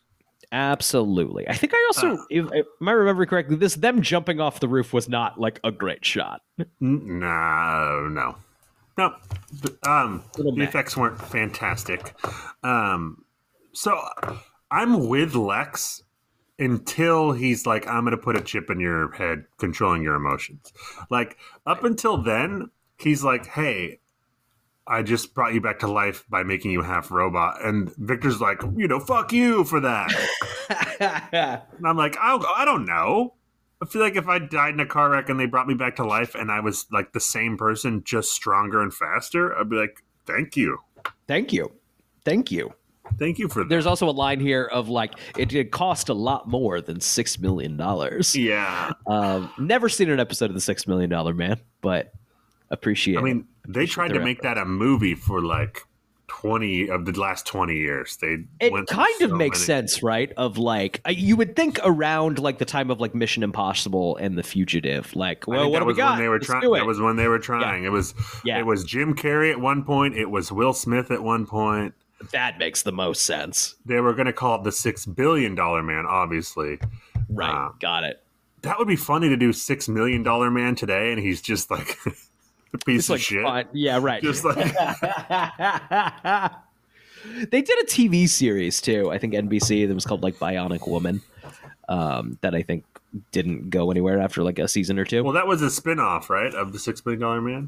Absolutely. 0.54 1.46
I 1.46 1.56
think 1.56 1.74
I 1.74 1.90
also, 1.90 2.26
if, 2.30 2.46
if 2.54 2.66
I 2.82 2.92
remember 2.92 3.26
correctly, 3.26 3.58
this 3.58 3.76
them 3.76 4.02
jumping 4.02 4.40
off 4.40 4.62
the 4.62 4.70
roof 4.70 4.94
was 4.94 5.10
not 5.10 5.42
like 5.42 5.60
a 5.66 5.74
great 5.74 6.06
shot. 6.06 6.42
No, 6.80 8.08
no, 8.08 8.38
no. 8.98 9.14
Um, 9.86 10.24
the 10.36 10.54
meh. 10.54 10.64
effects 10.64 10.96
weren't 10.96 11.22
fantastic. 11.22 12.16
Um, 12.64 13.26
so 13.74 14.00
I'm 14.72 15.10
with 15.10 15.36
Lex 15.36 16.02
until 16.60 17.32
he's 17.32 17.66
like, 17.66 17.88
"I'm 17.88 18.04
going 18.04 18.12
to 18.12 18.22
put 18.22 18.38
a 18.38 18.42
chip 18.42 18.70
in 18.70 18.80
your 18.80 19.12
head, 19.12 19.46
controlling 19.58 20.04
your 20.04 20.16
emotions." 20.16 20.72
Like 21.10 21.38
up 21.66 21.84
until 21.84 22.18
then, 22.18 22.72
he's 22.98 23.24
like, 23.24 23.46
"Hey." 23.46 24.00
I 24.90 25.04
just 25.04 25.34
brought 25.34 25.54
you 25.54 25.60
back 25.60 25.80
to 25.80 25.88
life 25.92 26.24
by 26.30 26.44
making 26.44 26.72
you 26.72 26.82
half 26.82 27.12
robot, 27.12 27.58
and 27.62 27.94
Victor's 27.98 28.40
like, 28.40 28.62
you 28.78 28.88
know, 28.88 29.02
fuck 29.02 29.34
you 29.34 29.66
for 29.66 29.82
that. 29.82 30.10
And 31.78 31.86
I'm 31.86 31.98
like, 31.98 32.16
I, 32.18 32.38
I 32.56 32.64
don't 32.64 32.86
know. 32.86 33.34
I 33.82 33.86
feel 33.86 34.02
like 34.02 34.16
if 34.16 34.28
I 34.28 34.40
died 34.40 34.74
in 34.74 34.80
a 34.80 34.86
car 34.86 35.10
wreck 35.10 35.30
and 35.30 35.40
they 35.40 35.46
brought 35.46 35.68
me 35.68 35.76
back 35.76 35.98
to 35.98 36.06
life 36.06 36.36
and 36.36 36.52
I 36.52 36.62
was 36.62 36.88
like 36.92 37.14
the 37.14 37.20
same 37.20 37.58
person, 37.58 38.04
just 38.04 38.32
stronger 38.32 38.82
and 38.82 38.94
faster, 38.94 39.56
I'd 39.58 39.70
be 39.70 39.76
like, 39.76 40.04
thank 40.26 40.58
you. 40.58 40.80
Thank 41.28 41.54
you. 41.54 41.72
Thank 42.26 42.52
you. 42.52 42.74
Thank 43.20 43.40
you 43.40 43.48
for 43.48 43.64
that. 43.64 43.70
There's 43.70 43.86
also 43.86 44.10
a 44.10 44.12
line 44.12 44.40
here 44.40 44.64
of 44.66 44.90
like, 44.90 45.14
it 45.38 45.50
did 45.50 45.72
cost 45.72 46.10
a 46.10 46.14
lot 46.14 46.48
more 46.48 46.82
than 46.82 46.98
$6 47.00 47.40
million. 47.40 47.78
yeah. 48.34 48.92
Um, 49.06 49.52
never 49.58 49.90
seen 49.90 50.10
an 50.10 50.20
episode 50.20 50.46
of 50.50 50.54
The 50.54 50.62
Six 50.62 50.88
Million 50.88 51.10
Dollar 51.10 51.34
Man, 51.34 51.60
but 51.82 52.14
appreciate 52.70 53.16
it. 53.16 53.20
I 53.20 53.22
mean, 53.22 53.48
they 53.68 53.86
tried 53.86 54.10
to 54.14 54.20
make 54.20 54.42
that 54.42 54.58
a 54.58 54.66
movie 54.66 55.16
for 55.16 55.42
like 55.42 55.82
20 56.28 56.90
of 56.90 57.06
the 57.06 57.14
last 57.20 57.46
20 57.48 57.76
years. 57.76 58.18
They 58.18 58.40
it 58.60 58.72
went 58.72 58.88
kind 58.90 59.22
of 59.22 59.30
so 59.30 59.36
makes 59.38 59.60
many- 59.60 59.66
sense, 59.66 60.04
right? 60.04 60.32
Of 60.36 60.58
like, 60.58 61.00
you 61.10 61.36
would 61.38 61.56
think 61.56 61.80
around 61.86 62.38
like 62.40 62.58
the 62.58 62.66
time 62.66 62.92
of 62.92 63.00
like 63.00 63.16
Mission 63.16 63.44
Impossible 63.44 64.18
and 64.18 64.38
The 64.38 64.44
Fugitive, 64.44 65.16
like, 65.16 65.48
well, 65.48 65.72
what 65.72 65.80
do 65.80 65.86
we 65.86 65.90
was 65.92 65.98
got? 65.98 66.12
when 66.12 66.20
they 66.22 66.28
were 66.28 66.40
trying. 66.40 66.64
it. 66.66 66.74
That 66.78 66.86
was 66.86 67.00
when 67.00 67.16
they 67.16 67.28
were 67.28 67.40
trying. 67.40 67.86
It 67.86 67.92
was 67.92 68.14
Yeah. 68.44 68.60
it 68.60 68.66
was 68.66 68.84
Jim 68.84 69.16
Carrey 69.16 69.52
at 69.52 69.60
one 69.60 69.84
point. 69.84 70.16
It 70.16 70.30
was 70.30 70.52
Will 70.52 70.74
Smith 70.74 71.12
at 71.12 71.24
one 71.24 71.46
point. 71.46 71.94
That 72.32 72.58
makes 72.58 72.82
the 72.84 72.92
most 72.92 73.24
sense, 73.26 73.76
They 73.86 74.00
were 74.00 74.14
going 74.14 74.26
to 74.28 74.34
call 74.34 74.56
it 74.60 74.64
the 74.64 74.72
six 74.72 75.06
billion 75.06 75.56
dollar 75.56 75.84
man. 75.84 76.06
Obviously, 76.08 76.80
right? 77.30 77.50
Wow. 77.54 77.76
Got 77.80 78.04
it. 78.06 78.24
that 78.64 78.80
would 78.80 78.88
be 78.88 78.96
funny 78.96 79.30
to 79.30 79.38
do 79.38 79.54
six 79.54 79.88
million 79.88 80.24
dollar 80.24 80.50
man 80.52 80.76
today, 80.76 81.12
and 81.12 81.22
he's 81.22 81.42
just 81.42 81.70
like 81.72 81.98
a 82.74 82.78
piece 82.80 83.10
It's 83.10 83.10
of 83.10 83.14
like, 83.14 83.22
shit. 83.22 83.44
fine. 83.44 83.66
yeah, 83.74 84.00
right. 84.02 84.22
Just 84.24 84.44
like 84.44 84.56
they 87.50 87.62
did 87.62 87.80
a 87.80 87.86
TV 87.86 88.28
series 88.28 88.82
too. 88.82 89.10
I 89.12 89.18
think 89.18 89.34
NBC 89.34 89.88
that 89.88 89.94
was 89.94 90.06
called 90.06 90.24
like 90.24 90.38
Bionic 90.38 90.88
Woman. 90.88 91.22
Um, 91.90 92.38
that 92.42 92.54
I 92.54 92.64
think 92.64 92.84
didn't 93.32 93.70
go 93.70 93.90
anywhere 93.92 94.20
after 94.20 94.44
like 94.44 94.60
a 94.60 94.68
season 94.68 95.00
or 95.00 95.06
two. 95.06 95.24
well, 95.24 95.32
that 95.34 95.48
was 95.48 95.62
a 95.62 95.70
spin 95.70 96.00
off, 96.00 96.30
right, 96.30 96.54
of 96.54 96.74
the 96.74 96.80
six 96.80 97.00
billion 97.00 97.22
dollar 97.22 97.40
man. 97.42 97.68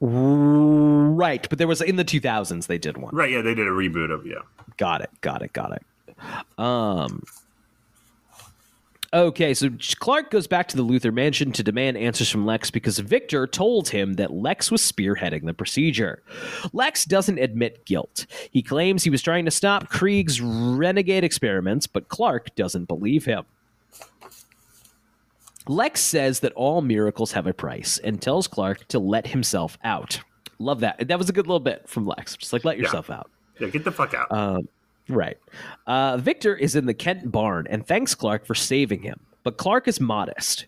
Right, 0.00 1.48
but 1.48 1.58
there 1.58 1.66
was 1.66 1.80
in 1.80 1.96
the 1.96 2.04
2000s 2.04 2.66
they 2.66 2.78
did 2.78 2.98
one. 2.98 3.14
Right? 3.14 3.30
Yeah, 3.30 3.42
they 3.42 3.54
did 3.54 3.66
a 3.66 3.70
reboot 3.70 4.12
of 4.12 4.26
yeah. 4.26 4.40
Got 4.76 5.00
it. 5.00 5.10
Got 5.20 5.42
it. 5.42 5.52
Got 5.52 5.72
it. 5.72 6.58
Um. 6.58 7.22
Okay, 9.14 9.54
so 9.54 9.70
Clark 9.98 10.30
goes 10.30 10.46
back 10.46 10.68
to 10.68 10.76
the 10.76 10.84
Luthor 10.84 11.14
mansion 11.14 11.52
to 11.52 11.62
demand 11.62 11.96
answers 11.96 12.28
from 12.28 12.44
Lex 12.44 12.70
because 12.70 12.98
Victor 12.98 13.46
told 13.46 13.88
him 13.88 14.14
that 14.14 14.32
Lex 14.32 14.70
was 14.70 14.82
spearheading 14.82 15.46
the 15.46 15.54
procedure. 15.54 16.22
Lex 16.74 17.04
doesn't 17.06 17.38
admit 17.38 17.86
guilt. 17.86 18.26
He 18.50 18.62
claims 18.62 19.04
he 19.04 19.10
was 19.10 19.22
trying 19.22 19.46
to 19.46 19.50
stop 19.50 19.88
Krieg's 19.88 20.40
renegade 20.42 21.24
experiments, 21.24 21.86
but 21.86 22.08
Clark 22.08 22.54
doesn't 22.56 22.86
believe 22.86 23.24
him. 23.24 23.44
Lex 25.68 26.00
says 26.00 26.40
that 26.40 26.52
all 26.52 26.80
miracles 26.80 27.32
have 27.32 27.46
a 27.46 27.52
price 27.52 27.98
and 27.98 28.20
tells 28.20 28.46
Clark 28.46 28.86
to 28.88 28.98
let 28.98 29.26
himself 29.28 29.78
out. 29.82 30.20
Love 30.58 30.80
that. 30.80 31.08
That 31.08 31.18
was 31.18 31.28
a 31.28 31.32
good 31.32 31.46
little 31.46 31.60
bit 31.60 31.88
from 31.88 32.06
Lex. 32.06 32.36
Just 32.36 32.52
like 32.52 32.64
let 32.64 32.78
yourself 32.78 33.10
out. 33.10 33.30
Yeah, 33.58 33.68
get 33.68 33.84
the 33.84 33.92
fuck 33.92 34.14
out. 34.14 34.30
Um, 34.30 34.68
right. 35.08 35.38
Uh, 35.86 36.16
Victor 36.18 36.56
is 36.56 36.76
in 36.76 36.86
the 36.86 36.94
Kent 36.94 37.30
barn 37.30 37.66
and 37.68 37.86
thanks 37.86 38.14
Clark 38.14 38.46
for 38.46 38.54
saving 38.54 39.02
him, 39.02 39.20
but 39.42 39.56
Clark 39.56 39.88
is 39.88 40.00
modest. 40.00 40.66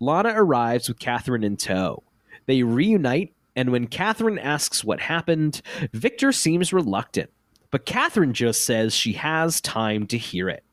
Lana 0.00 0.32
arrives 0.34 0.88
with 0.88 0.98
Catherine 0.98 1.44
in 1.44 1.56
tow. 1.56 2.02
They 2.46 2.62
reunite, 2.62 3.32
and 3.56 3.70
when 3.70 3.86
Catherine 3.86 4.38
asks 4.38 4.84
what 4.84 5.00
happened, 5.00 5.62
Victor 5.92 6.32
seems 6.32 6.72
reluctant, 6.72 7.30
but 7.70 7.86
Catherine 7.86 8.34
just 8.34 8.64
says 8.64 8.94
she 8.94 9.12
has 9.14 9.60
time 9.60 10.06
to 10.08 10.18
hear 10.18 10.48
it. 10.48 10.64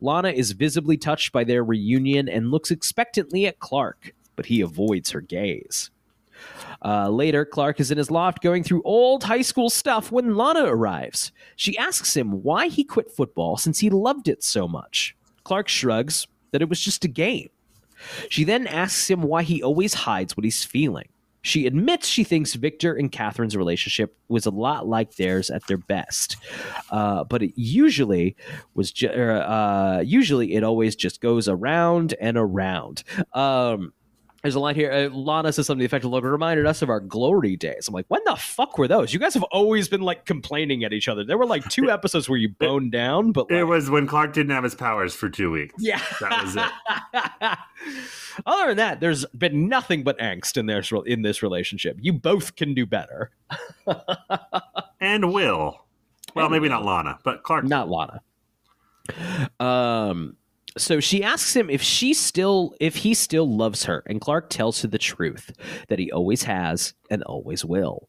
Lana 0.00 0.30
is 0.30 0.52
visibly 0.52 0.96
touched 0.96 1.32
by 1.32 1.44
their 1.44 1.64
reunion 1.64 2.28
and 2.28 2.50
looks 2.50 2.70
expectantly 2.70 3.46
at 3.46 3.58
Clark, 3.58 4.12
but 4.36 4.46
he 4.46 4.60
avoids 4.60 5.10
her 5.10 5.20
gaze. 5.20 5.90
Uh, 6.84 7.08
later, 7.08 7.44
Clark 7.44 7.80
is 7.80 7.90
in 7.90 7.98
his 7.98 8.10
loft 8.10 8.42
going 8.42 8.62
through 8.62 8.82
old 8.82 9.24
high 9.24 9.42
school 9.42 9.70
stuff 9.70 10.12
when 10.12 10.36
Lana 10.36 10.64
arrives. 10.64 11.32
She 11.56 11.76
asks 11.78 12.16
him 12.16 12.42
why 12.42 12.68
he 12.68 12.84
quit 12.84 13.10
football 13.10 13.56
since 13.56 13.78
he 13.78 13.90
loved 13.90 14.28
it 14.28 14.42
so 14.42 14.68
much. 14.68 15.16
Clark 15.44 15.68
shrugs 15.68 16.26
that 16.50 16.62
it 16.62 16.68
was 16.68 16.80
just 16.80 17.04
a 17.04 17.08
game. 17.08 17.48
She 18.28 18.44
then 18.44 18.66
asks 18.66 19.08
him 19.08 19.22
why 19.22 19.42
he 19.42 19.62
always 19.62 19.94
hides 19.94 20.36
what 20.36 20.44
he's 20.44 20.64
feeling. 20.64 21.08
She 21.46 21.64
admits 21.64 22.08
she 22.08 22.24
thinks 22.24 22.54
Victor 22.54 22.94
and 22.94 23.12
Catherine's 23.12 23.56
relationship 23.56 24.16
was 24.26 24.46
a 24.46 24.50
lot 24.50 24.88
like 24.88 25.14
theirs 25.14 25.48
at 25.48 25.64
their 25.68 25.76
best, 25.76 26.36
uh, 26.90 27.22
but 27.22 27.40
it 27.40 27.52
usually 27.54 28.34
was. 28.74 28.90
Ju- 28.90 29.12
er, 29.14 29.42
uh, 29.42 30.00
usually, 30.00 30.54
it 30.54 30.64
always 30.64 30.96
just 30.96 31.20
goes 31.20 31.46
around 31.46 32.14
and 32.20 32.36
around. 32.36 33.04
Um, 33.32 33.92
there's 34.46 34.54
a 34.54 34.60
line 34.60 34.74
here. 34.74 34.90
Uh, 34.92 35.08
Lana 35.14 35.52
says 35.52 35.66
something 35.66 35.80
to 35.80 35.82
the 35.82 35.86
effect 35.86 36.04
of, 36.04 36.10
"Look, 36.10 36.24
it 36.24 36.28
reminded 36.28 36.66
us 36.66 36.80
of 36.82 36.88
our 36.88 37.00
glory 37.00 37.56
days." 37.56 37.88
I'm 37.88 37.94
like, 37.94 38.06
when 38.08 38.22
the 38.24 38.36
fuck 38.36 38.78
were 38.78 38.88
those? 38.88 39.12
You 39.12 39.18
guys 39.20 39.34
have 39.34 39.42
always 39.44 39.88
been 39.88 40.02
like 40.02 40.24
complaining 40.24 40.84
at 40.84 40.92
each 40.92 41.08
other. 41.08 41.24
There 41.24 41.36
were 41.38 41.46
like 41.46 41.68
two 41.68 41.90
episodes 41.90 42.28
where 42.28 42.38
you 42.38 42.48
boned 42.48 42.92
down, 42.92 43.32
but 43.32 43.50
it 43.50 43.64
was 43.64 43.90
when 43.90 44.06
Clark 44.06 44.32
didn't 44.32 44.50
have 44.52 44.64
his 44.64 44.74
powers 44.74 45.14
for 45.14 45.28
two 45.28 45.50
weeks. 45.50 45.74
yeah, 45.78 46.00
That 46.20 46.44
was 46.44 46.56
it. 46.56 47.58
Other 48.46 48.68
than 48.68 48.76
that, 48.76 49.00
there's 49.00 49.24
been 49.26 49.68
nothing 49.68 50.02
but 50.04 50.18
angst 50.18 50.56
in 50.56 50.66
this 50.66 50.92
in 51.06 51.22
this 51.22 51.42
relationship. 51.42 51.96
You 52.00 52.12
both 52.12 52.56
can 52.56 52.74
do 52.74 52.86
better. 52.86 53.30
And 55.00 55.32
Will. 55.32 55.84
Well, 56.34 56.46
And 56.46 56.52
maybe 56.52 56.68
not 56.68 56.84
Lana, 56.84 57.18
but 57.22 57.42
Clark. 57.42 57.64
not 57.64 57.88
Lana. 57.88 58.20
Um, 59.60 60.36
so 60.76 61.00
she 61.00 61.22
asks 61.22 61.54
him 61.54 61.70
if 61.70 61.82
she 61.82 62.14
still 62.14 62.74
if 62.80 62.96
he 62.96 63.14
still 63.14 63.48
loves 63.48 63.84
her, 63.84 64.02
and 64.06 64.20
Clark 64.20 64.50
tells 64.50 64.82
her 64.82 64.88
the 64.88 64.98
truth 64.98 65.52
that 65.88 65.98
he 65.98 66.12
always 66.12 66.42
has 66.44 66.94
and 67.10 67.22
always 67.22 67.64
will. 67.64 68.08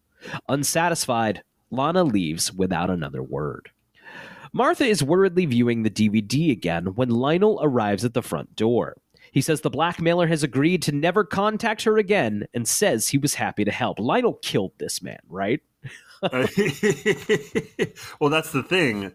Unsatisfied, 0.50 1.44
Lana 1.72 2.04
leaves 2.04 2.52
without 2.52 2.90
another 2.90 3.24
word. 3.24 3.72
Martha 4.54 4.86
is 4.86 5.04
worriedly 5.04 5.46
viewing 5.46 5.84
the 5.84 5.90
DVD 5.90 6.52
again 6.52 6.88
when 6.96 7.10
Lionel 7.10 7.60
arrives 7.62 8.06
at 8.06 8.14
the 8.14 8.22
front 8.22 8.56
door. 8.56 8.96
He 9.32 9.42
says 9.42 9.62
the 9.62 9.70
blackmailer 9.70 10.28
has 10.28 10.42
agreed 10.42 10.82
to 10.84 10.92
never 10.92 11.24
contact 11.24 11.84
her 11.84 11.98
again 11.98 12.48
and 12.54 12.68
says 12.68 13.10
he 13.10 13.18
was 13.18 13.36
happy 13.36 13.66
to 13.66 13.72
help. 13.72 14.00
Lionel 14.00 14.40
killed 14.42 14.72
this 14.78 15.02
man, 15.02 15.20
right? 15.30 15.62
well, 18.20 18.32
that's 18.32 18.52
the 18.52 18.66
thing. 18.68 19.14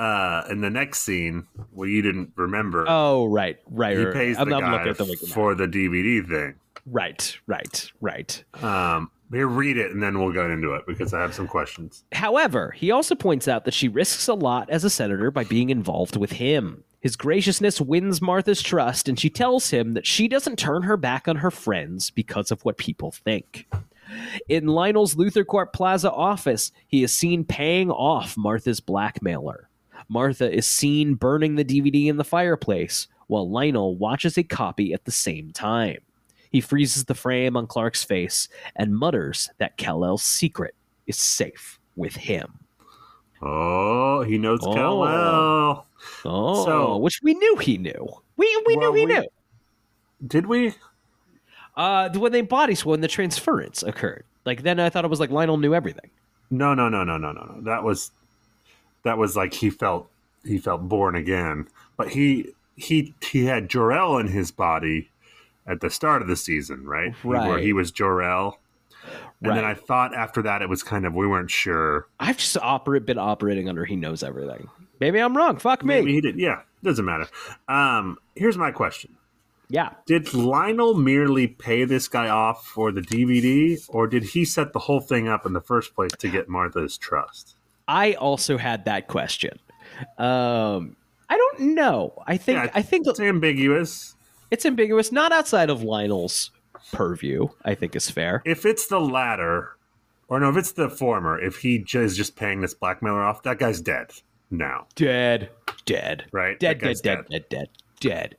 Uh, 0.00 0.46
in 0.48 0.62
the 0.62 0.70
next 0.70 1.00
scene, 1.00 1.46
well, 1.72 1.86
you 1.86 2.00
didn't 2.00 2.32
remember. 2.34 2.86
Oh, 2.88 3.26
right, 3.26 3.58
right. 3.66 3.98
he 3.98 4.04
right, 4.04 4.14
pays 4.14 4.38
right. 4.38 4.48
the 4.48 4.54
I'm, 4.54 4.60
guy 4.62 4.88
at 4.88 4.96
the 4.96 5.04
for 5.34 5.54
the 5.54 5.66
DVD 5.66 6.26
thing. 6.26 6.54
Right, 6.86 7.38
right, 7.46 7.92
right. 8.00 8.42
Um, 8.62 9.10
here, 9.30 9.46
read 9.46 9.76
it, 9.76 9.90
and 9.90 10.02
then 10.02 10.18
we'll 10.18 10.32
get 10.32 10.48
into 10.50 10.72
it 10.72 10.86
because 10.86 11.12
I 11.12 11.20
have 11.20 11.34
some 11.34 11.46
questions. 11.46 12.02
However, 12.12 12.70
he 12.70 12.90
also 12.90 13.14
points 13.14 13.46
out 13.46 13.66
that 13.66 13.74
she 13.74 13.88
risks 13.88 14.26
a 14.26 14.32
lot 14.32 14.70
as 14.70 14.84
a 14.84 14.90
senator 14.90 15.30
by 15.30 15.44
being 15.44 15.68
involved 15.68 16.16
with 16.16 16.32
him. 16.32 16.82
His 17.00 17.16
graciousness 17.16 17.78
wins 17.78 18.22
Martha's 18.22 18.62
trust, 18.62 19.06
and 19.06 19.20
she 19.20 19.28
tells 19.28 19.68
him 19.68 19.92
that 19.92 20.06
she 20.06 20.28
doesn't 20.28 20.58
turn 20.58 20.84
her 20.84 20.96
back 20.96 21.28
on 21.28 21.36
her 21.36 21.50
friends 21.50 22.10
because 22.10 22.50
of 22.50 22.64
what 22.64 22.78
people 22.78 23.10
think. 23.10 23.66
In 24.48 24.66
Lionel's 24.66 25.14
LuthorCorp 25.14 25.74
Plaza 25.74 26.10
office, 26.10 26.72
he 26.88 27.02
is 27.02 27.14
seen 27.14 27.44
paying 27.44 27.90
off 27.90 28.38
Martha's 28.38 28.80
blackmailer. 28.80 29.68
Martha 30.10 30.52
is 30.52 30.66
seen 30.66 31.14
burning 31.14 31.54
the 31.54 31.64
DVD 31.64 32.08
in 32.08 32.16
the 32.16 32.24
fireplace, 32.24 33.06
while 33.28 33.48
Lionel 33.48 33.96
watches 33.96 34.36
a 34.36 34.42
copy 34.42 34.92
at 34.92 35.04
the 35.04 35.12
same 35.12 35.52
time. 35.52 35.98
He 36.50 36.60
freezes 36.60 37.04
the 37.04 37.14
frame 37.14 37.56
on 37.56 37.68
Clark's 37.68 38.02
face 38.02 38.48
and 38.74 38.94
mutters 38.96 39.48
that 39.58 39.76
Kal-El's 39.76 40.24
secret 40.24 40.74
is 41.06 41.16
safe 41.16 41.78
with 41.94 42.16
him. 42.16 42.58
Oh, 43.40 44.22
he 44.22 44.36
knows 44.36 44.58
Oh. 44.62 44.74
Kal-El. 44.74 45.86
Oh, 46.24 46.64
So- 46.64 46.96
which 46.96 47.20
we 47.22 47.34
knew 47.34 47.56
he 47.58 47.78
knew. 47.78 48.06
We 48.36 48.62
we 48.66 48.76
Well, 48.76 48.92
knew 48.92 48.98
he 48.98 49.06
we- 49.06 49.12
knew. 49.14 49.26
Did 50.26 50.46
we? 50.46 50.74
Uh, 51.76 52.10
when 52.10 52.32
they 52.32 52.42
body 52.42 52.74
when 52.82 53.00
the 53.00 53.08
transference 53.08 53.82
occurred, 53.84 54.24
like 54.44 54.62
then 54.62 54.80
I 54.80 54.90
thought 54.90 55.04
it 55.04 55.08
was 55.08 55.20
like 55.20 55.30
Lionel 55.30 55.56
knew 55.56 55.72
everything. 55.74 56.10
No, 56.50 56.74
no, 56.74 56.88
no, 56.88 57.04
no, 57.04 57.16
no, 57.16 57.30
no, 57.32 57.42
no. 57.44 57.60
That 57.62 57.84
was 57.84 58.10
that 59.04 59.18
was 59.18 59.36
like 59.36 59.54
he 59.54 59.70
felt 59.70 60.08
he 60.44 60.58
felt 60.58 60.88
born 60.88 61.14
again. 61.14 61.68
But 61.96 62.10
he 62.10 62.52
he 62.76 63.14
he 63.20 63.46
had 63.46 63.68
Jor-El 63.68 64.18
in 64.18 64.28
his 64.28 64.50
body 64.50 65.10
at 65.66 65.80
the 65.80 65.90
start 65.90 66.22
of 66.22 66.28
the 66.28 66.36
season, 66.36 66.84
right? 66.86 67.14
Right. 67.22 67.48
Where 67.48 67.58
he 67.58 67.72
was 67.72 67.90
Jor-El. 67.90 68.58
And 69.42 69.56
then 69.56 69.64
I 69.64 69.72
thought 69.74 70.14
after 70.14 70.42
that 70.42 70.60
it 70.60 70.68
was 70.68 70.82
kind 70.82 71.06
of 71.06 71.14
we 71.14 71.26
weren't 71.26 71.50
sure. 71.50 72.06
I've 72.18 72.36
just 72.36 72.56
operate 72.58 73.06
been 73.06 73.18
operating 73.18 73.68
under 73.68 73.84
he 73.84 73.96
knows 73.96 74.22
everything. 74.22 74.68
Maybe 75.00 75.18
I'm 75.18 75.34
wrong. 75.36 75.56
Fuck 75.56 75.82
me. 75.82 75.94
Maybe 75.94 76.12
he 76.12 76.20
did. 76.20 76.38
Yeah, 76.38 76.60
doesn't 76.82 77.04
matter. 77.04 77.26
Um, 77.68 78.18
here's 78.34 78.58
my 78.58 78.70
question. 78.70 79.16
Yeah. 79.70 79.90
Did 80.04 80.34
Lionel 80.34 80.94
merely 80.94 81.46
pay 81.46 81.84
this 81.84 82.08
guy 82.08 82.28
off 82.28 82.66
for 82.66 82.92
the 82.92 83.00
DVD, 83.00 83.82
or 83.88 84.08
did 84.08 84.24
he 84.24 84.44
set 84.44 84.72
the 84.72 84.80
whole 84.80 85.00
thing 85.00 85.28
up 85.28 85.46
in 85.46 85.52
the 85.52 85.60
first 85.60 85.94
place 85.94 86.10
to 86.18 86.28
get 86.28 86.48
Martha's 86.48 86.98
trust? 86.98 87.54
I 87.90 88.12
also 88.14 88.56
had 88.56 88.84
that 88.84 89.08
question. 89.08 89.58
Um, 90.18 90.96
I 91.28 91.36
don't 91.36 91.74
know. 91.74 92.14
I 92.26 92.36
think 92.36 92.56
Yeah, 92.64 92.70
I 92.74 92.82
think 92.82 93.06
It's 93.06 93.20
ambiguous. 93.20 94.14
it's 94.50 94.64
ambiguous. 94.64 95.12
Not 95.12 95.32
outside 95.32 95.70
of 95.70 95.82
Lionel's 95.82 96.50
purview. 96.92 97.48
I 97.64 97.74
think 97.74 97.94
is 97.96 98.10
fair. 98.10 98.42
If 98.44 98.64
it's 98.64 98.86
the 98.86 99.00
latter, 99.00 99.76
or 100.28 100.40
no, 100.40 100.50
if 100.50 100.56
it's 100.56 100.72
the 100.72 100.88
former, 100.88 101.40
if 101.40 101.58
he 101.58 101.84
is 101.94 102.16
just 102.16 102.36
paying 102.36 102.60
this 102.60 102.74
blackmailer 102.74 103.22
off, 103.22 103.42
that 103.42 103.58
guy's 103.58 103.80
dead 103.80 104.12
now, 104.50 104.86
Dead. 104.96 105.50
Dead. 105.84 106.24
right? 106.32 106.58
Dead. 106.58 106.80
Dead. 106.80 106.96
Dead. 107.02 107.24
Dead. 107.30 107.44
Dead. 107.50 107.68
Dead. 108.00 108.36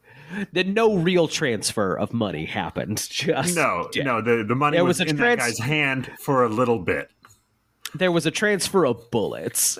Then 0.53 0.73
no 0.73 0.95
real 0.97 1.27
transfer 1.27 1.93
of 1.97 2.13
money 2.13 2.45
happened. 2.45 2.97
Just 3.11 3.55
No, 3.55 3.89
dead. 3.91 4.05
no, 4.05 4.21
the, 4.21 4.43
the 4.47 4.55
money 4.55 4.81
was, 4.81 4.99
in 5.01 5.15
trans- 5.17 5.19
that 5.19 5.37
guy's 5.37 5.59
hand 5.59 6.09
for 6.19 6.43
a 6.45 6.49
little 6.49 6.79
bit. 6.79 7.09
There 7.95 8.11
was 8.11 8.25
a 8.25 8.31
transfer 8.31 8.85
of 8.85 9.09
bullets. 9.11 9.77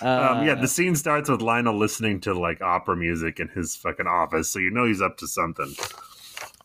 Um, 0.00 0.44
yeah, 0.44 0.52
Uh, 0.52 0.60
the 0.60 0.68
scene 0.68 0.96
starts 0.96 1.30
with 1.30 1.40
Lionel 1.40 1.78
listening 1.78 2.20
to 2.22 2.34
like 2.34 2.60
opera 2.60 2.96
music 2.96 3.38
in 3.38 3.48
his 3.48 3.76
fucking 3.76 4.06
office, 4.08 4.48
so 4.50 4.58
you 4.58 4.70
know 4.70 4.84
he's 4.84 5.00
up 5.00 5.16
to 5.18 5.28
something. 5.28 5.72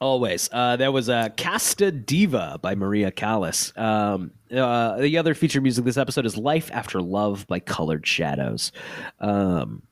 Always. 0.01 0.49
Uh, 0.51 0.76
there 0.76 0.91
was 0.91 1.10
a 1.10 1.32
Casta 1.38 1.91
Diva 1.91 2.60
by 2.62 2.74
Maria 2.76 3.12
Callas. 3.12 3.72
Um, 3.78 4.32
uh, 4.51 4.97
the 4.97 5.18
other 5.18 5.36
feature 5.36 5.62
music 5.62 5.86
this 5.86 5.97
episode 5.97 6.26
is 6.26 6.36
Life 6.38 6.72
After 6.74 7.01
Love 7.01 7.45
by 7.47 7.60
Colored 7.60 8.06
Shadows. 8.06 8.72
Um, 9.20 9.84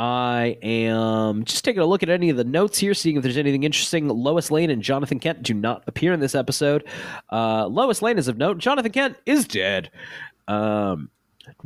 I 0.00 0.56
am 0.62 1.44
just 1.44 1.64
taking 1.64 1.82
a 1.82 1.84
look 1.84 2.04
at 2.04 2.08
any 2.08 2.30
of 2.30 2.36
the 2.36 2.44
notes 2.44 2.78
here, 2.78 2.94
seeing 2.94 3.16
if 3.16 3.24
there's 3.24 3.36
anything 3.36 3.64
interesting. 3.64 4.06
Lois 4.08 4.48
Lane 4.48 4.70
and 4.70 4.80
Jonathan 4.80 5.18
Kent 5.18 5.42
do 5.42 5.52
not 5.54 5.82
appear 5.88 6.12
in 6.12 6.20
this 6.20 6.36
episode. 6.36 6.84
Uh, 7.32 7.66
Lois 7.66 8.00
Lane 8.00 8.16
is 8.16 8.28
of 8.28 8.38
note. 8.38 8.58
Jonathan 8.58 8.92
Kent 8.92 9.16
is 9.26 9.44
dead. 9.48 9.90
Um, 10.46 11.10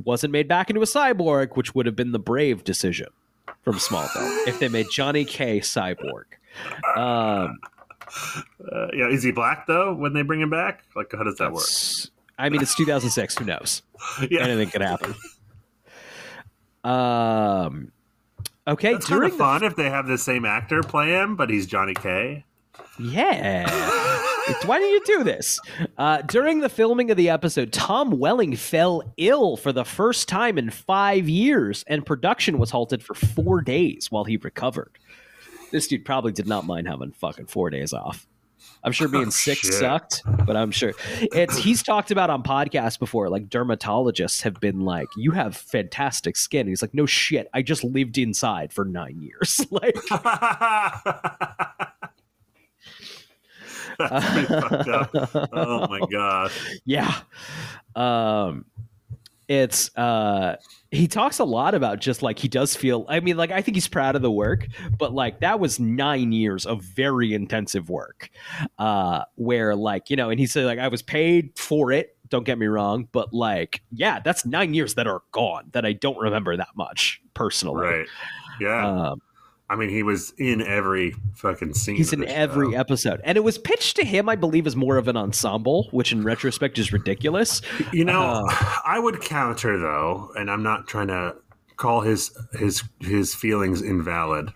wasn't 0.02 0.32
made 0.32 0.48
back 0.48 0.70
into 0.70 0.80
a 0.80 0.86
cyborg, 0.86 1.56
which 1.56 1.74
would 1.74 1.84
have 1.84 1.94
been 1.94 2.12
the 2.12 2.18
brave 2.18 2.64
decision 2.64 3.08
from 3.60 3.74
Smallville 3.74 4.34
if 4.48 4.58
they 4.60 4.68
made 4.68 4.86
Johnny 4.90 5.26
K 5.26 5.60
cyborg. 5.60 6.24
Um, 6.96 7.58
Uh, 8.72 8.88
yeah, 8.94 9.08
is 9.10 9.22
he 9.22 9.30
black 9.30 9.66
though 9.66 9.92
when 9.92 10.14
they 10.14 10.22
bring 10.22 10.40
him 10.40 10.48
back? 10.50 10.84
Like, 10.96 11.12
how 11.12 11.22
does 11.22 11.36
that 11.36 11.52
work? 11.52 11.64
I 12.38 12.48
mean, 12.48 12.62
it's 12.62 12.74
2006. 12.76 13.36
Who 13.36 13.44
knows? 13.44 13.82
Yeah, 14.30 14.44
Anything 14.44 14.70
could 14.70 14.80
happen. 14.80 15.14
Um. 16.82 17.92
Okay, 18.66 18.94
it's 18.94 19.06
kind 19.06 19.24
of 19.24 19.32
the 19.32 19.38
fun 19.38 19.64
if 19.64 19.74
they 19.74 19.90
have 19.90 20.06
the 20.06 20.18
same 20.18 20.44
actor 20.44 20.82
play 20.82 21.10
him, 21.10 21.34
but 21.34 21.50
he's 21.50 21.66
Johnny 21.66 21.94
K. 21.94 22.44
Yeah. 22.98 23.68
Why 24.64 24.78
do 24.78 24.84
you 24.84 25.02
do 25.04 25.24
this? 25.24 25.60
Uh, 25.98 26.22
during 26.22 26.60
the 26.60 26.68
filming 26.68 27.10
of 27.10 27.16
the 27.16 27.28
episode, 27.28 27.72
Tom 27.72 28.18
Welling 28.18 28.54
fell 28.56 29.02
ill 29.16 29.56
for 29.56 29.72
the 29.72 29.84
first 29.84 30.28
time 30.28 30.58
in 30.58 30.70
five 30.70 31.28
years, 31.28 31.84
and 31.86 32.06
production 32.06 32.58
was 32.58 32.70
halted 32.70 33.02
for 33.02 33.14
four 33.14 33.60
days 33.62 34.10
while 34.10 34.24
he 34.24 34.36
recovered. 34.36 34.98
This 35.70 35.88
dude 35.88 36.04
probably 36.04 36.32
did 36.32 36.46
not 36.46 36.66
mind 36.66 36.86
having 36.86 37.12
fucking 37.12 37.46
four 37.46 37.70
days 37.70 37.92
off. 37.92 38.26
I'm 38.84 38.92
sure 38.92 39.06
being 39.08 39.26
Oh, 39.28 39.30
sick 39.30 39.58
shit. 39.58 39.74
sucked, 39.74 40.22
but 40.46 40.56
I'm 40.56 40.70
sure 40.70 40.92
it's 41.20 41.56
he's 41.56 41.82
talked 41.82 42.10
about 42.10 42.30
on 42.30 42.42
podcasts 42.42 42.98
before. 42.98 43.28
Like 43.28 43.48
dermatologists 43.48 44.42
have 44.42 44.58
been 44.60 44.80
like, 44.80 45.08
"You 45.16 45.30
have 45.32 45.56
fantastic 45.56 46.36
skin." 46.36 46.66
He's 46.66 46.82
like, 46.82 46.92
"No 46.94 47.06
shit, 47.06 47.48
I 47.54 47.62
just 47.62 47.84
lived 47.84 48.18
inside 48.18 48.72
for 48.72 48.84
nine 48.84 49.20
years." 49.20 49.64
like, 49.70 49.94
That's 53.98 54.30
pretty 54.32 54.46
fucked 54.46 54.88
up. 54.88 55.10
Oh 55.52 55.86
my 55.88 56.00
gosh. 56.10 56.76
yeah 56.84 57.20
um 57.94 58.64
it's 59.48 59.96
uh 59.96 60.56
he 60.90 61.08
talks 61.08 61.38
a 61.38 61.44
lot 61.44 61.74
about 61.74 62.00
just 62.00 62.22
like 62.22 62.38
he 62.38 62.48
does 62.48 62.76
feel 62.76 63.04
i 63.08 63.18
mean 63.20 63.36
like 63.36 63.50
i 63.50 63.60
think 63.60 63.74
he's 63.76 63.88
proud 63.88 64.14
of 64.14 64.22
the 64.22 64.30
work 64.30 64.66
but 64.98 65.12
like 65.12 65.40
that 65.40 65.58
was 65.58 65.80
nine 65.80 66.32
years 66.32 66.64
of 66.64 66.82
very 66.82 67.34
intensive 67.34 67.90
work 67.90 68.30
uh 68.78 69.22
where 69.34 69.74
like 69.74 70.10
you 70.10 70.16
know 70.16 70.30
and 70.30 70.38
he 70.38 70.46
said 70.46 70.64
like 70.64 70.78
i 70.78 70.88
was 70.88 71.02
paid 71.02 71.50
for 71.58 71.90
it 71.90 72.16
don't 72.28 72.44
get 72.44 72.56
me 72.58 72.66
wrong 72.66 73.08
but 73.12 73.32
like 73.32 73.82
yeah 73.90 74.20
that's 74.20 74.46
nine 74.46 74.74
years 74.74 74.94
that 74.94 75.06
are 75.06 75.22
gone 75.32 75.68
that 75.72 75.84
i 75.84 75.92
don't 75.92 76.18
remember 76.18 76.56
that 76.56 76.68
much 76.76 77.20
personally 77.34 77.80
Right. 77.86 78.06
Yeah. 78.60 79.10
um 79.10 79.22
I 79.72 79.76
mean, 79.76 79.88
he 79.88 80.02
was 80.02 80.34
in 80.36 80.60
every 80.60 81.14
fucking 81.32 81.72
scene. 81.72 81.96
He's 81.96 82.12
in 82.12 82.24
every 82.28 82.72
show. 82.72 82.78
episode. 82.78 83.22
And 83.24 83.38
it 83.38 83.40
was 83.40 83.56
pitched 83.56 83.96
to 83.96 84.04
him, 84.04 84.28
I 84.28 84.36
believe, 84.36 84.66
as 84.66 84.76
more 84.76 84.98
of 84.98 85.08
an 85.08 85.16
ensemble, 85.16 85.88
which 85.92 86.12
in 86.12 86.22
retrospect 86.24 86.78
is 86.78 86.92
ridiculous. 86.92 87.62
You 87.90 88.04
know, 88.04 88.20
Uh, 88.20 88.42
I 88.84 88.98
would 88.98 89.22
counter 89.22 89.78
though, 89.78 90.30
and 90.36 90.50
I'm 90.50 90.62
not 90.62 90.88
trying 90.88 91.06
to 91.06 91.36
call 91.76 92.02
his 92.02 92.36
his 92.52 92.84
his 93.00 93.34
feelings 93.34 93.80
invalid, 93.80 94.50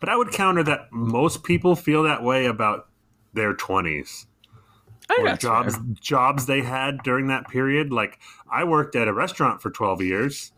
but 0.00 0.08
I 0.08 0.16
would 0.16 0.32
counter 0.32 0.64
that 0.64 0.90
most 0.90 1.44
people 1.44 1.76
feel 1.76 2.02
that 2.02 2.24
way 2.24 2.46
about 2.46 2.88
their 3.34 3.54
20s 3.54 4.26
I 5.08 5.18
or 5.20 5.36
jobs 5.36 5.76
fair. 5.76 5.84
jobs 6.00 6.46
they 6.46 6.62
had 6.62 7.04
during 7.04 7.28
that 7.28 7.46
period. 7.46 7.92
Like 7.92 8.18
I 8.50 8.64
worked 8.64 8.96
at 8.96 9.06
a 9.06 9.12
restaurant 9.12 9.62
for 9.62 9.70
12 9.70 10.02
years, 10.02 10.50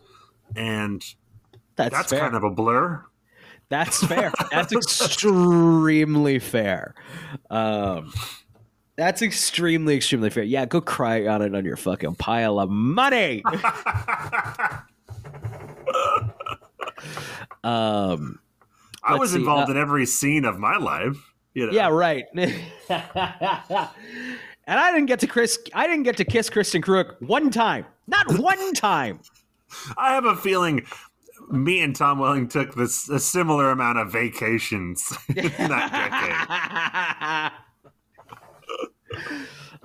and 0.55 1.05
That's, 1.75 1.95
that's 1.95 2.11
kind 2.11 2.35
of 2.35 2.43
a 2.43 2.49
blur. 2.49 3.05
That's 3.69 4.03
fair. 4.07 4.31
That's 4.51 4.73
extremely 4.73 6.39
fair. 6.39 6.95
Um, 7.49 8.13
that's 8.97 9.21
extremely, 9.21 9.95
extremely 9.97 10.29
fair. 10.29 10.43
Yeah, 10.43 10.65
go 10.65 10.81
cry 10.81 11.27
on 11.27 11.41
it 11.41 11.53
on 11.55 11.65
your 11.65 11.75
fucking 11.75 12.15
pile 12.15 12.59
of 12.59 12.69
money. 12.69 13.43
um, 17.63 18.39
I 19.03 19.15
was 19.15 19.31
see, 19.31 19.37
involved 19.37 19.69
uh, 19.69 19.73
in 19.73 19.77
every 19.77 20.05
scene 20.05 20.45
of 20.45 20.57
my 20.59 20.77
life. 20.77 21.17
You 21.53 21.67
know? 21.67 21.73
yeah, 21.73 21.87
right. 21.89 22.25
and 22.35 22.51
I 24.67 24.91
didn't 24.91 25.07
get 25.07 25.19
to 25.21 25.27
Chris. 25.27 25.59
I 25.73 25.87
didn't 25.87 26.03
get 26.03 26.17
to 26.17 26.25
kiss 26.25 26.49
Kristin 26.49 26.81
Kreuk 26.83 27.21
one 27.21 27.49
time. 27.49 27.85
Not 28.07 28.39
one 28.39 28.73
time. 28.73 29.19
I 29.97 30.13
have 30.13 30.25
a 30.25 30.35
feeling 30.35 30.85
me 31.55 31.81
and 31.81 31.95
Tom 31.95 32.19
Welling 32.19 32.47
took 32.47 32.75
this 32.75 33.09
a 33.09 33.19
similar 33.19 33.71
amount 33.71 33.97
of 33.99 34.11
vacations 34.11 35.11
in 35.29 35.35
that 35.35 37.51
decade. 37.51 37.57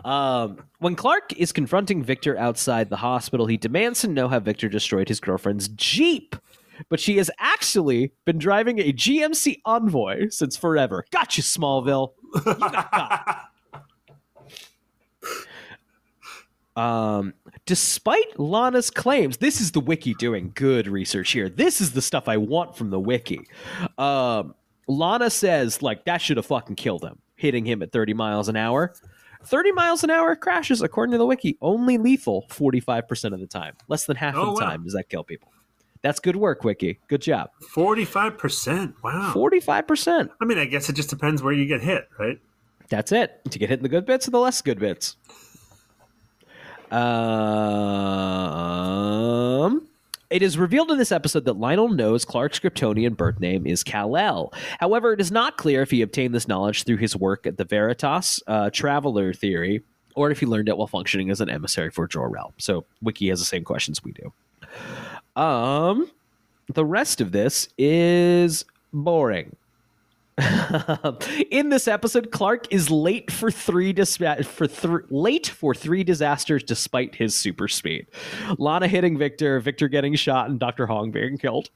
Um, 0.05 0.65
when 0.79 0.97
Clark 0.97 1.35
is 1.37 1.53
confronting 1.53 2.03
Victor 2.03 2.37
outside 2.39 2.89
the 2.89 2.97
hospital, 2.97 3.47
he 3.47 3.59
demands 3.59 4.01
to 4.01 4.09
know 4.09 4.29
how 4.29 4.41
Victor 4.41 4.69
destroyed 4.69 5.09
his 5.09 5.21
girlfriend's 5.21 5.69
Jeep. 5.69 6.37
But 6.89 7.01
she 7.01 7.19
has 7.19 7.31
actually 7.39 8.13
been 8.25 8.39
driving 8.39 8.79
a 8.79 8.95
GMC 8.95 9.61
Envoy 9.67 10.29
since 10.31 10.57
forever. 10.57 11.05
Gotcha, 11.11 11.43
Smallville. 11.43 12.13
You 12.47 12.55
got. 12.55 13.41
Um, 16.77 17.35
despite 17.67 18.39
Lana's 18.39 18.91
claims, 18.91 19.37
this 19.39 19.61
is 19.61 19.73
the 19.73 19.81
wiki 19.81 20.15
doing 20.15 20.53
good 20.55 20.87
research 20.89 21.33
here. 21.33 21.49
This 21.49 21.81
is 21.81 21.93
the 21.93 22.03
stuff 22.03 22.29
I 22.29 22.37
want 22.37 22.77
from 22.77 22.91
the 22.91 23.01
wiki. 23.01 23.41
Um, 23.99 24.55
Lana 24.89 25.31
says 25.31 25.83
like 25.83 26.05
that 26.05 26.21
should 26.21 26.37
have 26.37 26.47
fucking 26.47 26.77
killed 26.77 27.05
him, 27.05 27.19
hitting 27.37 27.65
him 27.65 27.83
at 27.83 27.93
30 27.93 28.15
miles 28.15 28.49
an 28.49 28.57
hour. 28.57 28.93
30 29.45 29.73
miles 29.73 30.05
an 30.05 30.11
hour 30.11 30.37
crashes, 30.37 30.83
according 30.83 31.13
to 31.13 31.19
the 31.19 31.25
wiki, 31.25 31.57
only 31.63 31.97
lethal 31.97 32.45
45% 32.51 33.33
of 33.33 33.41
the 33.41 33.47
time. 33.47 33.75
Less 33.89 34.05
than 34.05 34.17
half 34.17 34.35
Oh, 34.35 34.41
of 34.41 34.47
the 34.49 34.53
wow. 34.65 34.71
time 34.71 34.85
does 34.85 34.93
that 34.93 35.09
kill 35.09 35.25
people. 35.25 35.51
That's 36.03 36.19
good 36.21 36.37
work, 36.37 36.65
wiki. 36.65 36.99
Good 37.09 37.21
job. 37.23 37.51
Forty-five 37.71 38.39
percent. 38.39 38.95
Wow. 39.05 39.33
45%. 39.35 40.31
I 40.41 40.45
mean, 40.47 40.59
I 40.59 40.65
guess 40.65 40.89
it 40.89 40.95
just 40.95 41.11
depends 41.11 41.43
where 41.43 41.53
you 41.53 41.67
get 41.67 41.83
hit, 41.83 42.09
right? 42.19 42.39
That's 42.89 43.13
it. 43.13 43.41
To 43.51 43.59
get 43.59 43.69
hit 43.69 43.79
in 43.81 43.83
the 43.83 43.89
good 43.91 44.07
bits 44.07 44.27
or 44.27 44.31
the 44.31 44.39
less 44.41 44.61
good 44.63 44.79
bits. 44.79 45.17
Um, 46.91 48.11
it 50.31 50.43
is 50.43 50.59
revealed 50.59 50.91
in 50.91 50.99
this 50.99 51.13
episode 51.13 51.45
that 51.45 51.59
Lionel 51.59 51.89
knows 51.89 52.25
Clark's 52.25 52.59
Kryptonian 52.61 53.17
birth 53.17 53.41
name 53.41 53.67
is 53.67 53.83
Kal-El. 53.83 54.53
However, 54.79 55.13
it 55.13 55.21
is 55.21 55.31
not 55.31 55.57
clear 55.57 55.83
if 55.83 55.91
he 55.91 56.03
obtained 56.03 56.35
this 56.35 56.49
knowledge 56.49 56.85
through 56.85 56.99
his 56.99 57.17
work 57.17 57.47
at 57.47 57.57
the 57.57 57.65
Veritas 57.65 58.43
uh, 58.47 58.71
Traveler 58.71 59.33
Theory 59.33 59.83
or 60.15 60.31
if 60.31 60.41
he 60.41 60.47
learned 60.47 60.69
it 60.69 60.77
while 60.77 60.87
functioning 60.87 61.31
as 61.31 61.41
an 61.41 61.49
emissary 61.49 61.91
for 61.91 62.07
Jor-El. 62.07 62.53
So, 62.59 62.85
Wiki 63.01 63.29
has 63.29 63.39
the 63.39 63.45
same 63.47 63.65
questions 63.65 64.03
we 64.03 64.13
do. 64.13 64.33
Um, 65.41 66.11
the 66.69 66.85
rest 66.85 67.21
of 67.21 67.33
this 67.33 67.69
is 67.79 68.65
boring. 68.93 69.57
In 71.51 71.69
this 71.69 71.87
episode, 71.89 72.31
Clark 72.31 72.73
is 72.73 72.91
late 72.91 73.31
for 73.31 73.51
three 73.51 73.93
dis- 73.93 74.17
for 74.17 74.67
th- 74.67 75.05
late 75.11 75.47
for 75.49 75.75
three 75.75 76.03
disasters 76.05 76.63
despite 76.63 77.15
his 77.15 77.37
super 77.37 77.69
speed. 77.69 78.07
Lana 78.59 78.89
hitting 78.89 79.19
Victor, 79.19 79.61
Victor 79.61 79.89
getting 79.89 80.15
shot, 80.15 80.49
and 80.49 80.59
Doctor 80.59 80.87
Hong 80.87 81.11
being 81.11 81.37
killed. 81.39 81.71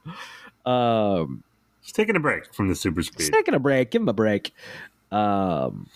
Um, 0.65 1.43
He's 1.83 1.93
taking 1.93 2.17
a 2.17 2.21
break 2.21 2.55
from 2.55 2.69
the 2.69 2.75
super 2.75 3.03
speed. 3.03 3.19
He's 3.21 3.31
taking 3.31 3.55
a 3.55 3.59
break. 3.59 3.91
Give 3.91 4.01
him 4.01 4.09
a 4.09 4.15
break. 4.15 4.55
Um, 5.13 5.89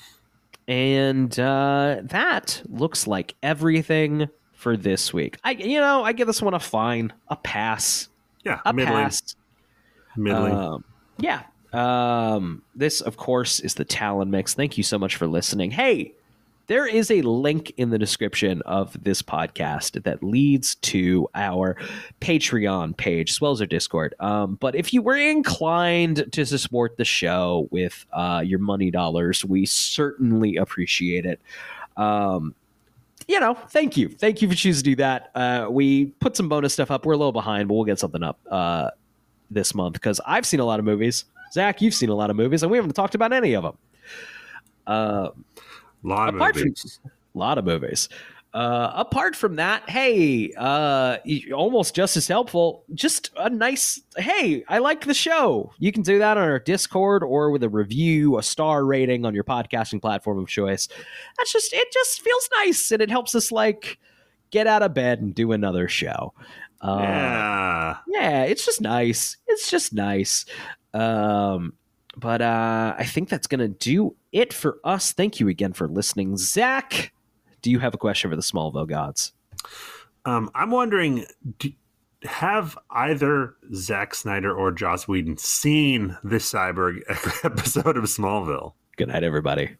and 0.66 1.38
uh, 1.40 2.00
that 2.04 2.62
looks 2.68 3.06
like 3.06 3.34
everything 3.42 4.28
for 4.52 4.76
this 4.76 5.14
week. 5.14 5.38
I, 5.44 5.52
you 5.52 5.80
know, 5.80 6.04
I 6.04 6.12
give 6.12 6.26
this 6.26 6.42
one 6.42 6.52
a 6.52 6.60
fine, 6.60 7.14
a 7.28 7.36
pass, 7.36 8.08
Yeah, 8.44 8.60
a 8.66 8.74
middling. 8.74 9.04
pass. 9.04 9.34
Middling. 10.16 10.52
Um, 10.52 10.84
yeah. 11.18 11.44
Um, 11.72 12.62
this, 12.74 13.00
of 13.00 13.16
course, 13.16 13.60
is 13.60 13.74
the 13.74 13.84
Talon 13.84 14.30
Mix. 14.30 14.54
Thank 14.54 14.78
you 14.78 14.82
so 14.82 14.98
much 14.98 15.16
for 15.16 15.26
listening. 15.26 15.70
Hey, 15.70 16.14
there 16.68 16.86
is 16.86 17.10
a 17.10 17.22
link 17.22 17.72
in 17.78 17.90
the 17.90 17.98
description 17.98 18.60
of 18.66 19.02
this 19.02 19.22
podcast 19.22 20.02
that 20.02 20.22
leads 20.22 20.74
to 20.76 21.26
our 21.34 21.76
Patreon 22.20 22.94
page 22.96 23.30
as 23.30 23.40
well 23.40 23.52
as 23.52 23.60
our 23.60 23.66
Discord. 23.66 24.14
Um, 24.20 24.56
but 24.56 24.74
if 24.74 24.92
you 24.92 25.00
were 25.00 25.16
inclined 25.16 26.30
to 26.32 26.44
support 26.44 26.98
the 26.98 27.06
show 27.06 27.68
with 27.70 28.04
uh, 28.12 28.42
your 28.44 28.58
money 28.58 28.90
dollars, 28.90 29.44
we 29.46 29.64
certainly 29.64 30.56
appreciate 30.56 31.24
it. 31.24 31.40
Um, 31.96 32.54
you 33.26 33.40
know, 33.40 33.54
thank 33.54 33.96
you. 33.96 34.10
Thank 34.10 34.42
you 34.42 34.48
for 34.48 34.54
choosing 34.54 34.84
to 34.84 34.90
do 34.90 34.96
that. 34.96 35.30
Uh, 35.34 35.68
we 35.70 36.06
put 36.06 36.36
some 36.36 36.50
bonus 36.50 36.74
stuff 36.74 36.90
up. 36.90 37.06
We're 37.06 37.14
a 37.14 37.18
little 37.18 37.32
behind, 37.32 37.68
but 37.68 37.74
we'll 37.74 37.84
get 37.84 37.98
something 37.98 38.22
up 38.22 38.38
uh, 38.50 38.90
this 39.50 39.74
month 39.74 39.94
because 39.94 40.20
I've 40.26 40.46
seen 40.46 40.60
a 40.60 40.64
lot 40.64 40.78
of 40.78 40.84
movies. 40.84 41.24
Zach, 41.52 41.80
you've 41.82 41.94
seen 41.94 42.08
a 42.08 42.14
lot 42.14 42.30
of 42.30 42.36
movies, 42.36 42.62
and 42.62 42.70
we 42.70 42.78
haven't 42.78 42.92
talked 42.92 43.14
about 43.14 43.32
any 43.32 43.54
of 43.54 43.62
them. 43.62 43.78
Uh, 44.86 45.28
lot 46.02 46.28
of 46.28 46.36
from- 46.36 46.52
movies. 46.54 47.00
a 47.04 47.38
lot 47.38 47.58
of 47.58 47.64
movies. 47.64 48.08
Uh, 48.54 48.90
apart 48.94 49.36
from 49.36 49.56
that, 49.56 49.88
hey, 49.90 50.50
uh, 50.56 51.18
almost 51.54 51.94
just 51.94 52.16
as 52.16 52.26
helpful. 52.26 52.82
Just 52.94 53.30
a 53.36 53.50
nice, 53.50 54.00
hey, 54.16 54.64
I 54.68 54.78
like 54.78 55.04
the 55.04 55.12
show. 55.12 55.70
You 55.78 55.92
can 55.92 56.02
do 56.02 56.18
that 56.18 56.38
on 56.38 56.44
our 56.44 56.58
Discord 56.58 57.22
or 57.22 57.50
with 57.50 57.62
a 57.62 57.68
review, 57.68 58.38
a 58.38 58.42
star 58.42 58.86
rating 58.86 59.26
on 59.26 59.34
your 59.34 59.44
podcasting 59.44 60.00
platform 60.00 60.38
of 60.38 60.48
choice. 60.48 60.88
That's 61.36 61.52
just, 61.52 61.74
it 61.74 61.92
just 61.92 62.22
feels 62.22 62.48
nice 62.56 62.90
and 62.90 63.02
it 63.02 63.10
helps 63.10 63.34
us 63.34 63.52
like 63.52 63.98
get 64.50 64.66
out 64.66 64.82
of 64.82 64.94
bed 64.94 65.20
and 65.20 65.34
do 65.34 65.52
another 65.52 65.86
show. 65.86 66.32
Uh, 66.80 67.00
yeah. 67.00 67.96
yeah, 68.08 68.42
it's 68.44 68.64
just 68.64 68.80
nice. 68.80 69.36
It's 69.46 69.70
just 69.70 69.92
nice. 69.92 70.46
Um, 70.94 71.74
but 72.16 72.42
uh, 72.42 72.94
I 72.98 73.04
think 73.04 73.28
that's 73.28 73.46
going 73.46 73.60
to 73.60 73.68
do 73.68 74.16
it 74.32 74.52
for 74.52 74.78
us. 74.84 75.12
Thank 75.12 75.40
you 75.40 75.48
again 75.48 75.72
for 75.72 75.88
listening. 75.88 76.36
Zach, 76.36 77.12
do 77.62 77.70
you 77.70 77.78
have 77.78 77.94
a 77.94 77.98
question 77.98 78.30
for 78.30 78.36
the 78.36 78.42
Smallville 78.42 78.88
gods? 78.88 79.32
Um, 80.24 80.50
I'm 80.54 80.70
wondering, 80.70 81.26
do, 81.58 81.70
have 82.22 82.76
either 82.90 83.54
Zack 83.74 84.14
Snyder 84.14 84.54
or 84.54 84.72
Joss 84.72 85.06
Whedon 85.06 85.36
seen 85.36 86.16
this 86.24 86.50
Cyborg 86.52 87.00
episode 87.44 87.96
of 87.96 88.04
Smallville? 88.04 88.72
Good 88.96 89.08
night, 89.08 89.22
everybody. 89.22 89.76